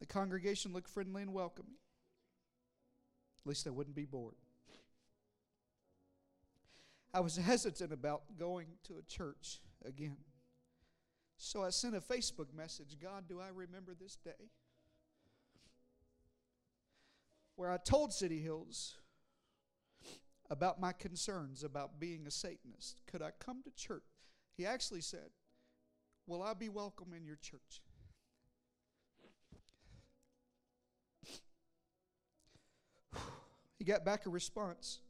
The 0.00 0.06
congregation 0.06 0.72
looked 0.72 0.88
friendly 0.88 1.22
and 1.22 1.32
welcoming. 1.32 1.74
At 3.44 3.48
least 3.48 3.66
I 3.66 3.70
wouldn't 3.70 3.94
be 3.94 4.06
bored. 4.06 4.36
I 7.12 7.20
was 7.20 7.36
hesitant 7.44 7.92
about 7.92 8.22
going 8.38 8.68
to 8.84 8.94
a 8.96 9.02
church 9.02 9.60
again. 9.84 10.16
So 11.36 11.62
I 11.62 11.70
sent 11.70 11.96
a 11.96 12.00
Facebook 12.00 12.54
message 12.54 12.96
God, 13.00 13.24
do 13.28 13.40
I 13.40 13.48
remember 13.54 13.94
this 13.98 14.16
day? 14.16 14.50
Where 17.56 17.70
I 17.70 17.76
told 17.76 18.12
City 18.14 18.40
Hills 18.40 18.96
about 20.48 20.80
my 20.80 20.92
concerns 20.92 21.62
about 21.62 22.00
being 22.00 22.26
a 22.26 22.30
Satanist. 22.30 23.02
Could 23.06 23.22
I 23.22 23.30
come 23.38 23.62
to 23.64 23.70
church? 23.70 24.02
He 24.56 24.64
actually 24.66 25.00
said, 25.00 25.30
Will 26.32 26.42
I 26.42 26.54
be 26.54 26.70
welcome 26.70 27.08
in 27.14 27.26
your 27.26 27.36
church? 27.36 27.82
He 33.78 33.84
got 33.84 34.02
back 34.02 34.24
a 34.24 34.30
response. 34.30 35.00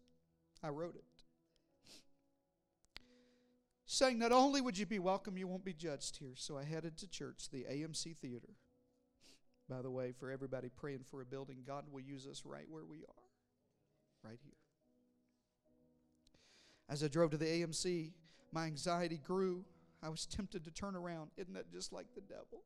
I 0.65 0.71
wrote 0.71 0.97
it. 0.97 1.05
Saying, 3.87 4.19
Not 4.19 4.33
only 4.33 4.61
would 4.61 4.77
you 4.77 4.85
be 4.85 4.99
welcome, 4.99 5.39
you 5.39 5.47
won't 5.47 5.65
be 5.65 5.73
judged 5.73 6.17
here. 6.17 6.33
So 6.35 6.59
I 6.59 6.65
headed 6.65 6.97
to 6.99 7.07
church, 7.07 7.51
the 7.53 7.67
AMC 7.71 8.17
Theater. 8.17 8.57
By 9.69 9.81
the 9.81 9.93
way, 9.93 10.11
for 10.11 10.29
everybody 10.29 10.71
praying 10.71 11.05
for 11.09 11.23
a 11.23 11.25
building, 11.25 11.59
God 11.65 11.85
will 11.93 12.01
use 12.01 12.27
us 12.27 12.43
right 12.45 12.67
where 12.69 12.85
we 12.85 13.05
are, 13.05 14.29
right 14.29 14.41
here. 14.43 14.55
As 16.89 17.05
I 17.05 17.07
drove 17.07 17.31
to 17.31 17.37
the 17.37 17.45
AMC, 17.45 18.11
my 18.51 18.67
anxiety 18.67 19.21
grew. 19.25 19.65
I 20.03 20.09
was 20.09 20.27
tempted 20.27 20.65
to 20.65 20.71
turn 20.71 20.97
around. 20.97 21.31
Isn't 21.37 21.55
that 21.55 21.71
just 21.71 21.93
like 21.93 22.07
the 22.15 22.21
devil? 22.21 22.65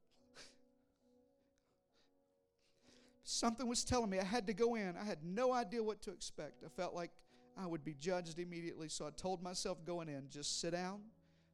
Something 3.28 3.66
was 3.66 3.84
telling 3.84 4.08
me 4.08 4.20
I 4.20 4.24
had 4.24 4.46
to 4.46 4.54
go 4.54 4.76
in. 4.76 4.94
I 4.96 5.04
had 5.04 5.18
no 5.24 5.52
idea 5.52 5.82
what 5.82 6.00
to 6.02 6.12
expect. 6.12 6.62
I 6.64 6.68
felt 6.68 6.94
like 6.94 7.10
I 7.58 7.66
would 7.66 7.84
be 7.84 7.94
judged 7.94 8.38
immediately, 8.38 8.88
so 8.88 9.06
I 9.06 9.10
told 9.10 9.42
myself 9.42 9.84
going 9.84 10.08
in, 10.08 10.28
just 10.30 10.60
sit 10.60 10.70
down 10.70 11.00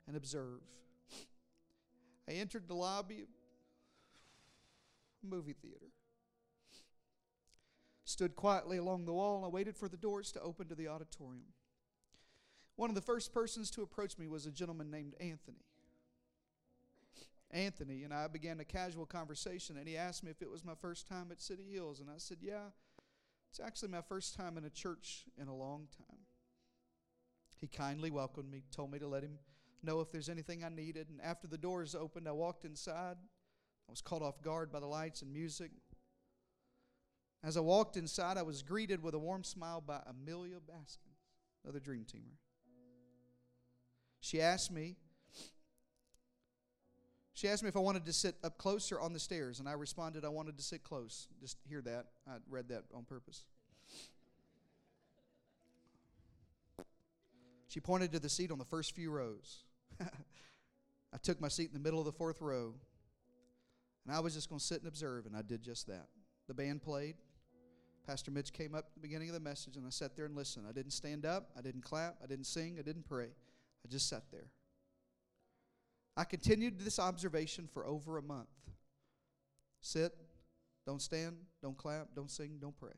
and 0.07 0.17
observe. 0.17 0.61
I 2.29 2.33
entered 2.33 2.69
the 2.69 2.75
lobby 2.75 3.21
of 3.21 3.29
a 5.25 5.27
movie 5.27 5.55
theater. 5.55 5.87
Stood 8.05 8.37
quietly 8.37 8.77
along 8.77 9.07
the 9.07 9.13
wall. 9.13 9.37
and 9.37 9.47
I 9.47 9.49
waited 9.49 9.77
for 9.77 9.89
the 9.89 9.97
doors 9.97 10.31
to 10.33 10.41
open 10.41 10.69
to 10.69 10.75
the 10.75 10.89
auditorium. 10.89 11.55
One 12.77 12.91
of 12.91 12.95
the 12.95 13.01
first 13.01 13.33
persons 13.33 13.71
to 13.71 13.83
approach 13.83 14.19
me 14.19 14.29
was 14.29 14.45
a 14.45 14.51
gentleman 14.51 14.91
named 14.91 15.15
Anthony. 15.21 15.65
Anthony 17.53 18.03
and 18.05 18.15
I 18.15 18.29
began 18.29 18.61
a 18.61 18.65
casual 18.65 19.05
conversation, 19.05 19.77
and 19.77 19.87
he 19.87 19.97
asked 19.97 20.25
me 20.25 20.31
if 20.31 20.41
it 20.41 20.51
was 20.51 20.65
my 20.65 20.75
first 20.75 21.07
time 21.07 21.29
at 21.31 21.43
City 21.43 21.67
Hills. 21.71 22.01
And 22.01 22.09
I 22.09 22.19
said, 22.19 22.39
Yeah, 22.41 22.71
it's 23.51 23.61
actually 23.61 23.91
my 23.91 24.01
first 24.01 24.35
time 24.35 24.57
in 24.57 24.65
a 24.65 24.71
church 24.71 25.25
in 25.41 25.49
a 25.49 25.55
long 25.55 25.89
time. 25.99 26.19
He 27.61 27.67
kindly 27.67 28.11
welcomed 28.11 28.51
me, 28.51 28.63
told 28.75 28.91
me 28.91 28.99
to 28.99 29.07
let 29.07 29.23
him 29.23 29.39
know 29.83 30.01
if 30.01 30.11
there's 30.11 30.29
anything 30.29 30.65
I 30.65 30.69
needed. 30.69 31.09
And 31.11 31.21
after 31.23 31.47
the 31.47 31.59
doors 31.59 31.95
opened, 31.95 32.27
I 32.27 32.33
walked 32.33 32.65
inside. 32.65 33.17
I 33.89 33.91
was 33.91 34.01
caught 34.01 34.23
off 34.23 34.43
guard 34.43 34.73
by 34.73 34.81
the 34.81 34.87
lights 34.87 35.23
and 35.23 35.33
music. 35.33 35.71
As 37.45 37.57
I 37.57 37.61
walked 37.61 37.97
inside, 37.97 38.39
I 38.39 38.43
was 38.43 38.63
greeted 38.63 39.03
with 39.03 39.15
a 39.15 39.19
warm 39.19 39.45
smile 39.45 39.81
by 39.81 40.01
Amelia 40.07 40.61
Baskins, 40.67 41.19
another 41.65 41.81
dream 41.81 42.05
teamer. 42.05 42.39
She 44.21 44.41
asked 44.41 44.71
me 44.71 44.97
she 47.43 47.49
asked 47.49 47.65
me 47.65 47.69
if 47.69 47.77
I 47.77 47.81
wanted 47.81 48.05
to 48.05 48.13
sit 48.13 48.37
up 48.45 48.57
closer 48.57 49.01
on 49.01 49.13
the 49.13 49.19
stairs, 49.19 49.59
and 49.59 49.69
I 49.69 49.73
responded 49.73 50.25
I 50.25 50.29
wanted 50.29 50.57
to 50.59 50.63
sit 50.63 50.85
close. 50.85 51.27
Just 51.41 51.57
hear 51.69 51.83
that. 51.83 52.07
I 52.25 52.35
read 52.49 52.69
that 52.69 52.85
on 52.95 53.03
purpose. 53.03 53.43
She 57.67 57.81
pointed 57.81 58.13
to 58.13 58.21
the 58.21 58.29
seat 58.29 58.53
on 58.53 58.59
the 58.59 58.65
first 58.65 58.95
few 58.95 59.11
rows. 59.11 59.65
I 60.01 61.17
took 61.21 61.41
my 61.41 61.49
seat 61.49 61.67
in 61.67 61.73
the 61.73 61.81
middle 61.81 61.99
of 61.99 62.05
the 62.05 62.13
fourth 62.13 62.41
row, 62.41 62.75
and 64.07 64.15
I 64.15 64.21
was 64.21 64.35
just 64.35 64.49
going 64.49 64.61
to 64.61 64.65
sit 64.65 64.79
and 64.79 64.87
observe, 64.87 65.27
and 65.27 65.37
I 65.37 65.43
did 65.43 65.65
just 65.65 65.89
that. 65.89 66.07
The 66.47 66.55
band 66.55 66.81
played. 66.81 67.17
Pastor 68.07 68.31
Mitch 68.31 68.53
came 68.53 68.77
up 68.77 68.85
at 68.87 68.95
the 68.95 69.01
beginning 69.01 69.31
of 69.31 69.35
the 69.35 69.41
message, 69.41 69.77
and 69.77 69.85
I 69.85 69.91
sat 69.91 70.15
there 70.15 70.27
and 70.27 70.37
listened. 70.37 70.67
I 70.69 70.73
didn't 70.73 70.93
stand 70.93 71.27
up, 71.27 71.51
I 71.59 71.61
didn't 71.61 71.83
clap, 71.83 72.19
I 72.23 72.29
didn't 72.29 72.47
sing, 72.47 72.77
I 72.79 72.83
didn't 72.83 73.09
pray. 73.09 73.31
I 73.85 73.89
just 73.91 74.09
sat 74.09 74.23
there. 74.31 74.47
I 76.17 76.25
continued 76.25 76.79
this 76.79 76.99
observation 76.99 77.69
for 77.73 77.87
over 77.87 78.19
a 78.19 78.23
month. 78.23 78.49
Sit, 79.81 80.13
don't 80.87 81.01
stand, 81.01 81.37
don't 81.63 81.77
clap, 81.77 82.09
don't 82.15 82.31
sing, 82.31 82.59
don't 82.61 82.77
pray. 82.79 82.93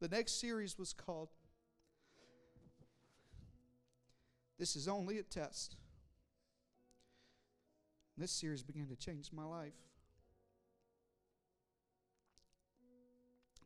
The 0.00 0.08
next 0.08 0.40
series 0.40 0.78
was 0.78 0.92
called 0.92 1.28
This 4.58 4.76
is 4.76 4.88
Only 4.88 5.18
a 5.18 5.22
Test. 5.22 5.76
This 8.16 8.30
series 8.30 8.62
began 8.62 8.88
to 8.88 8.96
change 8.96 9.30
my 9.32 9.44
life. 9.44 9.72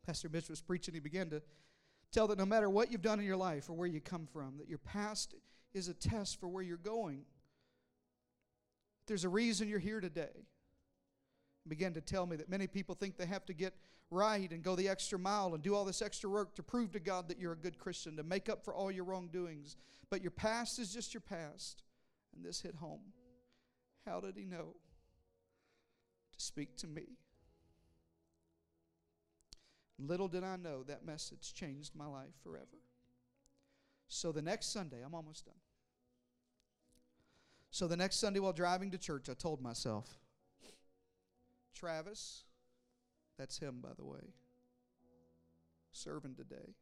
Pastor 0.06 0.28
Mitch 0.28 0.48
was 0.48 0.60
preaching, 0.60 0.94
he 0.94 1.00
began 1.00 1.30
to 1.30 1.42
tell 2.12 2.28
that 2.28 2.38
no 2.38 2.46
matter 2.46 2.70
what 2.70 2.92
you've 2.92 3.02
done 3.02 3.18
in 3.18 3.24
your 3.24 3.36
life 3.36 3.68
or 3.68 3.72
where 3.72 3.88
you 3.88 4.00
come 4.00 4.26
from, 4.32 4.58
that 4.58 4.68
your 4.68 4.78
past 4.78 5.34
is 5.72 5.88
a 5.88 5.94
test 5.94 6.38
for 6.38 6.46
where 6.46 6.62
you're 6.62 6.76
going. 6.76 7.22
There's 9.06 9.24
a 9.24 9.28
reason 9.28 9.68
you're 9.68 9.78
here 9.78 10.00
today. 10.00 10.46
Began 11.66 11.94
to 11.94 12.00
tell 12.00 12.26
me 12.26 12.36
that 12.36 12.48
many 12.48 12.66
people 12.66 12.94
think 12.94 13.16
they 13.16 13.26
have 13.26 13.46
to 13.46 13.54
get 13.54 13.74
right 14.10 14.50
and 14.50 14.62
go 14.62 14.76
the 14.76 14.88
extra 14.88 15.18
mile 15.18 15.54
and 15.54 15.62
do 15.62 15.74
all 15.74 15.84
this 15.84 16.02
extra 16.02 16.28
work 16.28 16.54
to 16.56 16.62
prove 16.62 16.92
to 16.92 17.00
God 17.00 17.28
that 17.28 17.38
you're 17.38 17.52
a 17.52 17.56
good 17.56 17.78
Christian, 17.78 18.16
to 18.16 18.22
make 18.22 18.48
up 18.48 18.64
for 18.64 18.74
all 18.74 18.90
your 18.90 19.04
wrongdoings. 19.04 19.76
But 20.10 20.22
your 20.22 20.30
past 20.30 20.78
is 20.78 20.92
just 20.92 21.14
your 21.14 21.22
past. 21.22 21.82
And 22.34 22.44
this 22.44 22.60
hit 22.60 22.74
home. 22.76 23.00
How 24.06 24.20
did 24.20 24.36
he 24.36 24.44
know 24.44 24.74
to 26.32 26.40
speak 26.40 26.76
to 26.78 26.86
me? 26.86 27.16
Little 29.98 30.28
did 30.28 30.44
I 30.44 30.56
know 30.56 30.82
that 30.82 31.06
message 31.06 31.54
changed 31.54 31.94
my 31.94 32.06
life 32.06 32.34
forever. 32.42 32.82
So 34.08 34.32
the 34.32 34.42
next 34.42 34.72
Sunday, 34.72 35.02
I'm 35.04 35.14
almost 35.14 35.46
done. 35.46 35.54
So 37.74 37.88
the 37.88 37.96
next 37.96 38.20
Sunday 38.20 38.38
while 38.38 38.52
driving 38.52 38.92
to 38.92 38.98
church, 38.98 39.28
I 39.28 39.34
told 39.34 39.60
myself, 39.60 40.06
Travis, 41.74 42.44
that's 43.36 43.58
him, 43.58 43.80
by 43.82 43.88
the 43.96 44.04
way, 44.04 44.32
serving 45.90 46.36
today. 46.36 46.76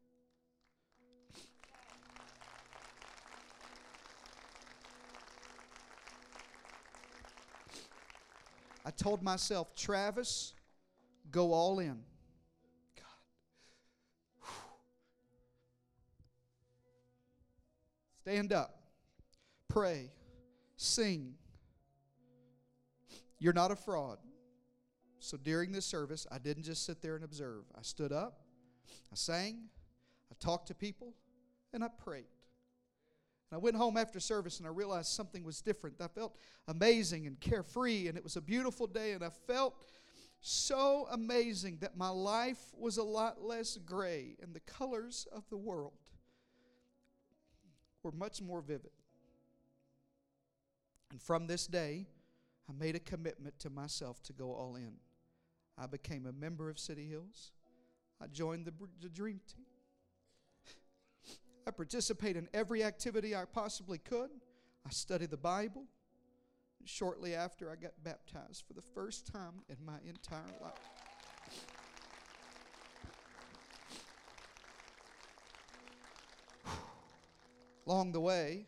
I 8.85 8.91
told 8.91 9.23
myself, 9.23 9.75
Travis, 9.75 10.53
go 11.31 11.55
all 11.55 11.79
in. 11.79 12.01
God. 12.97 13.07
Stand 18.21 18.53
up. 18.53 18.79
Pray 19.71 20.11
sing. 20.83 21.35
You're 23.39 23.53
not 23.53 23.71
a 23.71 23.77
fraud. 23.77 24.19
So 25.19 25.37
during 25.37 25.73
this 25.73 25.87
service, 25.87 26.27
I 26.31 26.39
didn't 26.39 26.65
just 26.65 26.85
sit 26.85 27.01
there 27.01 27.15
and 27.15 27.25
observe. 27.25 27.65
I 27.77 27.83
stood 27.83 28.13
up, 28.13 28.41
I 29.13 29.15
sang, 29.15 29.69
I 30.31 30.35
talked 30.41 30.69
to 30.69 30.75
people, 30.75 31.15
and 31.73 31.85
I 31.85 31.89
prayed. 31.89 32.27
And 33.51 33.57
I 33.57 33.59
went 33.59 33.77
home 33.77 33.97
after 33.97 34.19
service 34.19 34.59
and 34.59 34.67
I 34.67 34.71
realized 34.71 35.09
something 35.09 35.45
was 35.45 35.61
different. 35.61 36.01
I 36.01 36.09
felt 36.09 36.37
amazing 36.67 37.27
and 37.27 37.39
carefree, 37.39 38.09
and 38.09 38.17
it 38.17 38.25
was 38.25 38.37
a 38.37 38.41
beautiful 38.41 38.87
day, 38.87 39.13
and 39.13 39.25
I 39.25 39.31
felt 39.47 39.77
so 40.41 41.07
amazing 41.13 41.79
that 41.83 41.97
my 41.97 42.09
life 42.09 42.59
was 42.77 42.97
a 42.97 43.03
lot 43.05 43.43
less 43.43 43.77
gray 43.77 44.37
and 44.43 44.53
the 44.53 44.61
colors 44.61 45.29
of 45.33 45.45
the 45.51 45.57
world 45.57 45.93
were 48.03 48.11
much 48.11 48.43
more 48.43 48.61
vivid. 48.61 48.91
And 51.13 51.21
from 51.21 51.47
this 51.47 51.67
day, 51.67 52.07
I 52.69 52.73
made 52.73 52.97
a 52.97 52.99
commitment 52.99 53.59
to 53.61 53.71
myself 53.71 54.23
to 54.23 54.33
go 54.33 54.55
all 54.55 54.77
in. 54.77 54.95
I 55.77 55.87
became 55.87 56.25
a 56.25 56.33
member 56.33 56.71
of 56.71 56.79
City 56.79 57.07
Hills. 57.07 57.53
I 58.19 58.29
joined 58.29 58.65
the, 58.65 58.73
the 59.03 59.11
Dream 59.11 59.39
Team. 59.47 59.67
I 61.67 61.71
participated 61.71 62.45
in 62.45 62.49
every 62.55 62.83
activity 62.83 63.37
I 63.37 63.45
possibly 63.45 63.99
could. 63.99 64.31
I 64.87 64.91
studied 64.91 65.31
the 65.31 65.37
Bible. 65.37 65.85
Shortly 66.87 67.35
after, 67.35 67.71
I 67.71 67.77
got 67.77 67.93
baptized 68.03 68.65
for 68.67 68.73
the 68.73 68.83
first 68.95 69.31
time 69.31 69.63
in 69.69 69.77
my 69.85 69.99
entire 70.09 70.41
life. 70.63 70.73
Along 77.87 78.13
the 78.13 78.21
way, 78.21 78.67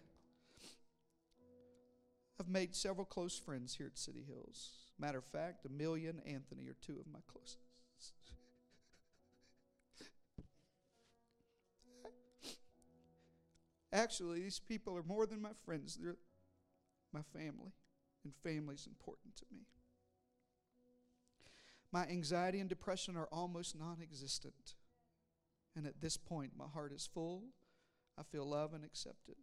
I've 2.44 2.50
made 2.50 2.74
several 2.74 3.06
close 3.06 3.38
friends 3.38 3.74
here 3.74 3.86
at 3.86 3.96
City 3.96 4.22
Hills. 4.28 4.72
Matter 4.98 5.16
of 5.18 5.24
fact, 5.24 5.64
Amelia 5.64 6.10
and 6.10 6.20
Anthony 6.26 6.68
are 6.68 6.76
two 6.82 6.98
of 7.00 7.10
my 7.10 7.20
closest. 7.26 7.56
Actually, 13.94 14.42
these 14.42 14.58
people 14.58 14.94
are 14.94 15.02
more 15.02 15.24
than 15.24 15.40
my 15.40 15.52
friends, 15.64 15.96
they're 15.96 16.16
my 17.14 17.22
family, 17.32 17.72
and 18.24 18.34
family 18.42 18.74
is 18.74 18.86
important 18.86 19.34
to 19.36 19.46
me. 19.50 19.62
My 21.92 22.06
anxiety 22.08 22.60
and 22.60 22.68
depression 22.68 23.16
are 23.16 23.28
almost 23.32 23.78
non 23.78 23.98
existent. 24.02 24.74
And 25.74 25.86
at 25.86 26.02
this 26.02 26.18
point, 26.18 26.52
my 26.58 26.66
heart 26.66 26.92
is 26.92 27.08
full. 27.10 27.44
I 28.18 28.22
feel 28.22 28.44
loved 28.44 28.74
and 28.74 28.84
accepted. 28.84 29.36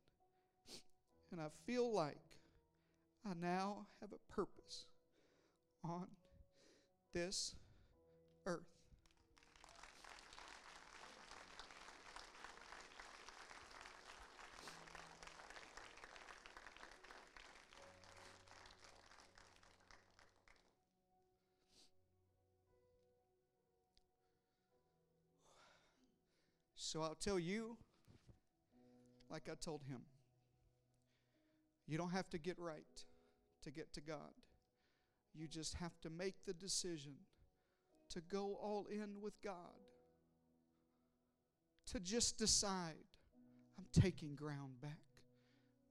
And 1.32 1.42
I 1.42 1.48
feel 1.66 1.92
like 1.92 2.20
I 3.24 3.34
now 3.40 3.86
have 4.02 4.12
a 4.12 4.34
purpose 4.34 4.86
on 5.84 6.08
this 7.14 7.56
earth. 8.46 8.66
So 26.76 27.02
I'll 27.02 27.16
tell 27.16 27.40
you, 27.40 27.78
like 29.30 29.48
I 29.50 29.54
told 29.56 29.84
him, 29.84 30.02
you 31.88 31.98
don't 31.98 32.12
have 32.12 32.30
to 32.32 32.38
get 32.38 32.60
right 32.60 33.06
to 33.64 33.72
get 33.72 33.94
to 33.94 34.02
God. 34.02 34.34
You 35.34 35.48
just 35.48 35.76
have 35.76 36.00
to 36.02 36.10
make 36.10 36.46
the 36.46 36.54
decision 36.54 37.14
to 38.10 38.22
go 38.22 38.58
all 38.62 38.88
in 38.92 39.22
with 39.22 39.42
God. 39.42 39.54
To 41.88 42.00
just 42.00 42.38
decide, 42.38 42.96
I'm 43.78 43.86
taking 43.92 44.36
ground 44.36 44.82
back. 44.82 44.98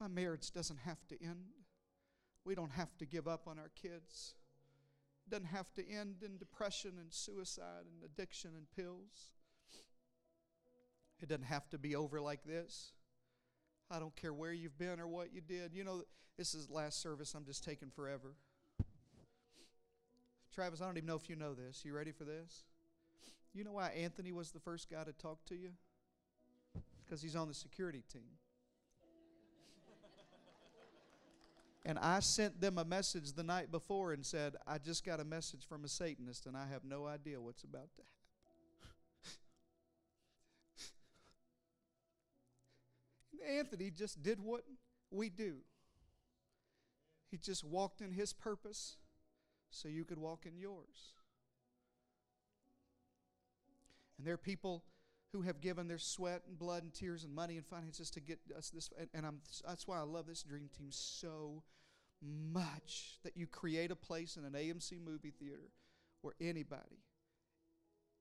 My 0.00 0.08
marriage 0.08 0.50
doesn't 0.52 0.78
have 0.80 1.06
to 1.08 1.22
end. 1.22 1.46
We 2.44 2.54
don't 2.54 2.72
have 2.72 2.96
to 2.98 3.06
give 3.06 3.28
up 3.28 3.46
on 3.46 3.58
our 3.58 3.70
kids. 3.80 4.34
It 5.26 5.30
doesn't 5.30 5.46
have 5.46 5.72
to 5.74 5.88
end 5.88 6.22
in 6.24 6.38
depression 6.38 6.92
and 6.98 7.12
suicide 7.12 7.84
and 7.84 8.02
addiction 8.04 8.52
and 8.56 8.66
pills. 8.74 9.32
It 11.20 11.28
doesn't 11.28 11.44
have 11.44 11.68
to 11.70 11.78
be 11.78 11.94
over 11.96 12.20
like 12.20 12.44
this. 12.44 12.92
I 13.90 13.98
don't 13.98 14.14
care 14.14 14.32
where 14.32 14.52
you've 14.52 14.78
been 14.78 15.00
or 15.00 15.08
what 15.08 15.34
you 15.34 15.40
did. 15.40 15.74
You 15.74 15.82
know, 15.84 16.02
this 16.38 16.54
is 16.54 16.70
last 16.70 17.02
service. 17.02 17.34
I'm 17.34 17.44
just 17.44 17.64
taking 17.64 17.90
forever. 17.90 18.34
Travis, 20.54 20.80
I 20.80 20.86
don't 20.86 20.96
even 20.96 21.06
know 21.06 21.16
if 21.16 21.28
you 21.28 21.36
know 21.36 21.54
this. 21.54 21.84
You 21.84 21.94
ready 21.94 22.12
for 22.12 22.24
this? 22.24 22.64
You 23.52 23.64
know 23.64 23.72
why 23.72 23.88
Anthony 23.88 24.30
was 24.30 24.52
the 24.52 24.60
first 24.60 24.90
guy 24.90 25.02
to 25.02 25.12
talk 25.12 25.44
to 25.46 25.56
you? 25.56 25.70
Because 27.04 27.20
he's 27.20 27.34
on 27.34 27.48
the 27.48 27.54
security 27.54 28.04
team. 28.12 28.22
and 31.84 31.98
I 31.98 32.20
sent 32.20 32.60
them 32.60 32.78
a 32.78 32.84
message 32.84 33.32
the 33.32 33.42
night 33.42 33.72
before 33.72 34.12
and 34.12 34.24
said, 34.24 34.54
I 34.66 34.78
just 34.78 35.04
got 35.04 35.18
a 35.18 35.24
message 35.24 35.66
from 35.68 35.84
a 35.84 35.88
Satanist 35.88 36.46
and 36.46 36.56
I 36.56 36.66
have 36.70 36.84
no 36.84 37.06
idea 37.06 37.40
what's 37.40 37.64
about 37.64 37.92
to 37.96 38.02
happen. 38.02 38.19
Anthony 43.48 43.90
just 43.90 44.22
did 44.22 44.40
what 44.40 44.62
we 45.10 45.28
do. 45.28 45.56
He 47.30 47.38
just 47.38 47.64
walked 47.64 48.00
in 48.00 48.12
his 48.12 48.32
purpose 48.32 48.96
so 49.70 49.88
you 49.88 50.04
could 50.04 50.18
walk 50.18 50.46
in 50.46 50.58
yours. 50.58 51.14
And 54.18 54.26
there 54.26 54.34
are 54.34 54.38
people 54.38 54.84
who 55.32 55.42
have 55.42 55.60
given 55.60 55.86
their 55.86 55.98
sweat 55.98 56.42
and 56.48 56.58
blood 56.58 56.82
and 56.82 56.92
tears 56.92 57.22
and 57.22 57.32
money 57.32 57.56
and 57.56 57.64
finances 57.64 58.10
to 58.10 58.20
get 58.20 58.40
us 58.56 58.70
this. 58.70 58.90
And, 58.98 59.08
and 59.14 59.24
I'm, 59.24 59.40
that's 59.66 59.86
why 59.86 59.98
I 59.98 60.02
love 60.02 60.26
this 60.26 60.42
dream 60.42 60.68
team 60.76 60.88
so 60.90 61.62
much 62.52 63.18
that 63.22 63.36
you 63.36 63.46
create 63.46 63.90
a 63.90 63.96
place 63.96 64.36
in 64.36 64.44
an 64.44 64.52
AMC 64.52 65.00
movie 65.02 65.32
theater 65.38 65.70
where 66.22 66.34
anybody, 66.40 67.04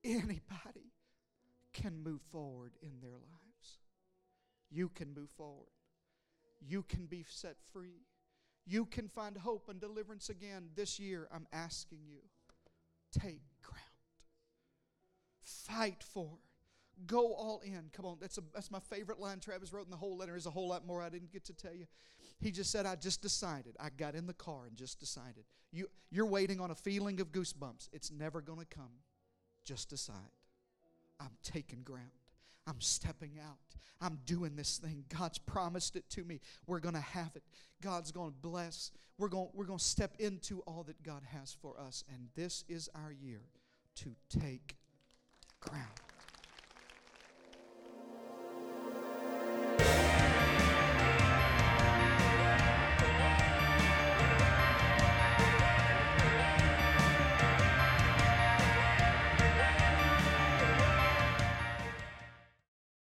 anybody 0.04 0.92
can 1.72 2.02
move 2.02 2.20
forward 2.30 2.72
in 2.80 3.00
their 3.02 3.10
life 3.10 3.49
you 4.70 4.88
can 4.88 5.12
move 5.14 5.30
forward. 5.30 5.68
You 6.60 6.82
can 6.82 7.06
be 7.06 7.24
set 7.28 7.56
free. 7.72 8.06
You 8.66 8.84
can 8.84 9.08
find 9.08 9.36
hope 9.36 9.68
and 9.68 9.80
deliverance 9.80 10.28
again 10.28 10.68
this 10.76 11.00
year. 11.00 11.28
I'm 11.32 11.46
asking 11.52 12.00
you 12.06 12.18
take 13.12 13.40
ground, 13.62 13.80
fight 15.42 16.04
for, 16.12 16.38
go 17.06 17.32
all 17.32 17.60
in. 17.64 17.90
Come 17.92 18.06
on, 18.06 18.18
that's, 18.20 18.38
a, 18.38 18.42
that's 18.54 18.70
my 18.70 18.78
favorite 18.78 19.18
line 19.18 19.40
Travis 19.40 19.72
wrote 19.72 19.86
in 19.86 19.90
the 19.90 19.96
whole 19.96 20.16
letter. 20.16 20.32
There's 20.32 20.46
a 20.46 20.50
whole 20.50 20.68
lot 20.68 20.86
more 20.86 21.02
I 21.02 21.08
didn't 21.08 21.32
get 21.32 21.44
to 21.46 21.54
tell 21.54 21.74
you. 21.74 21.86
He 22.38 22.50
just 22.50 22.70
said, 22.70 22.86
I 22.86 22.96
just 22.96 23.20
decided. 23.22 23.76
I 23.80 23.88
got 23.90 24.14
in 24.14 24.26
the 24.26 24.34
car 24.34 24.66
and 24.66 24.76
just 24.76 25.00
decided. 25.00 25.44
You, 25.72 25.88
you're 26.10 26.26
waiting 26.26 26.60
on 26.60 26.70
a 26.70 26.74
feeling 26.74 27.20
of 27.20 27.32
goosebumps. 27.32 27.88
It's 27.92 28.10
never 28.10 28.40
going 28.40 28.60
to 28.60 28.66
come. 28.66 28.92
Just 29.64 29.90
decide. 29.90 30.14
I'm 31.18 31.36
taking 31.42 31.82
ground. 31.82 32.19
I'm 32.66 32.80
stepping 32.80 33.32
out. 33.44 33.58
I'm 34.00 34.18
doing 34.24 34.56
this 34.56 34.78
thing. 34.78 35.04
God's 35.08 35.38
promised 35.38 35.96
it 35.96 36.08
to 36.10 36.24
me. 36.24 36.40
We're 36.66 36.80
going 36.80 36.94
to 36.94 37.00
have 37.00 37.32
it. 37.34 37.42
God's 37.82 38.12
going 38.12 38.30
to 38.30 38.36
bless. 38.36 38.92
We're 39.18 39.28
going, 39.28 39.48
we're 39.52 39.66
going 39.66 39.78
to 39.78 39.84
step 39.84 40.14
into 40.18 40.60
all 40.60 40.84
that 40.84 41.02
God 41.02 41.22
has 41.32 41.56
for 41.60 41.78
us. 41.78 42.04
And 42.12 42.28
this 42.34 42.64
is 42.68 42.88
our 42.94 43.12
year 43.12 43.42
to 43.96 44.14
take 44.38 44.76
ground. 45.60 46.09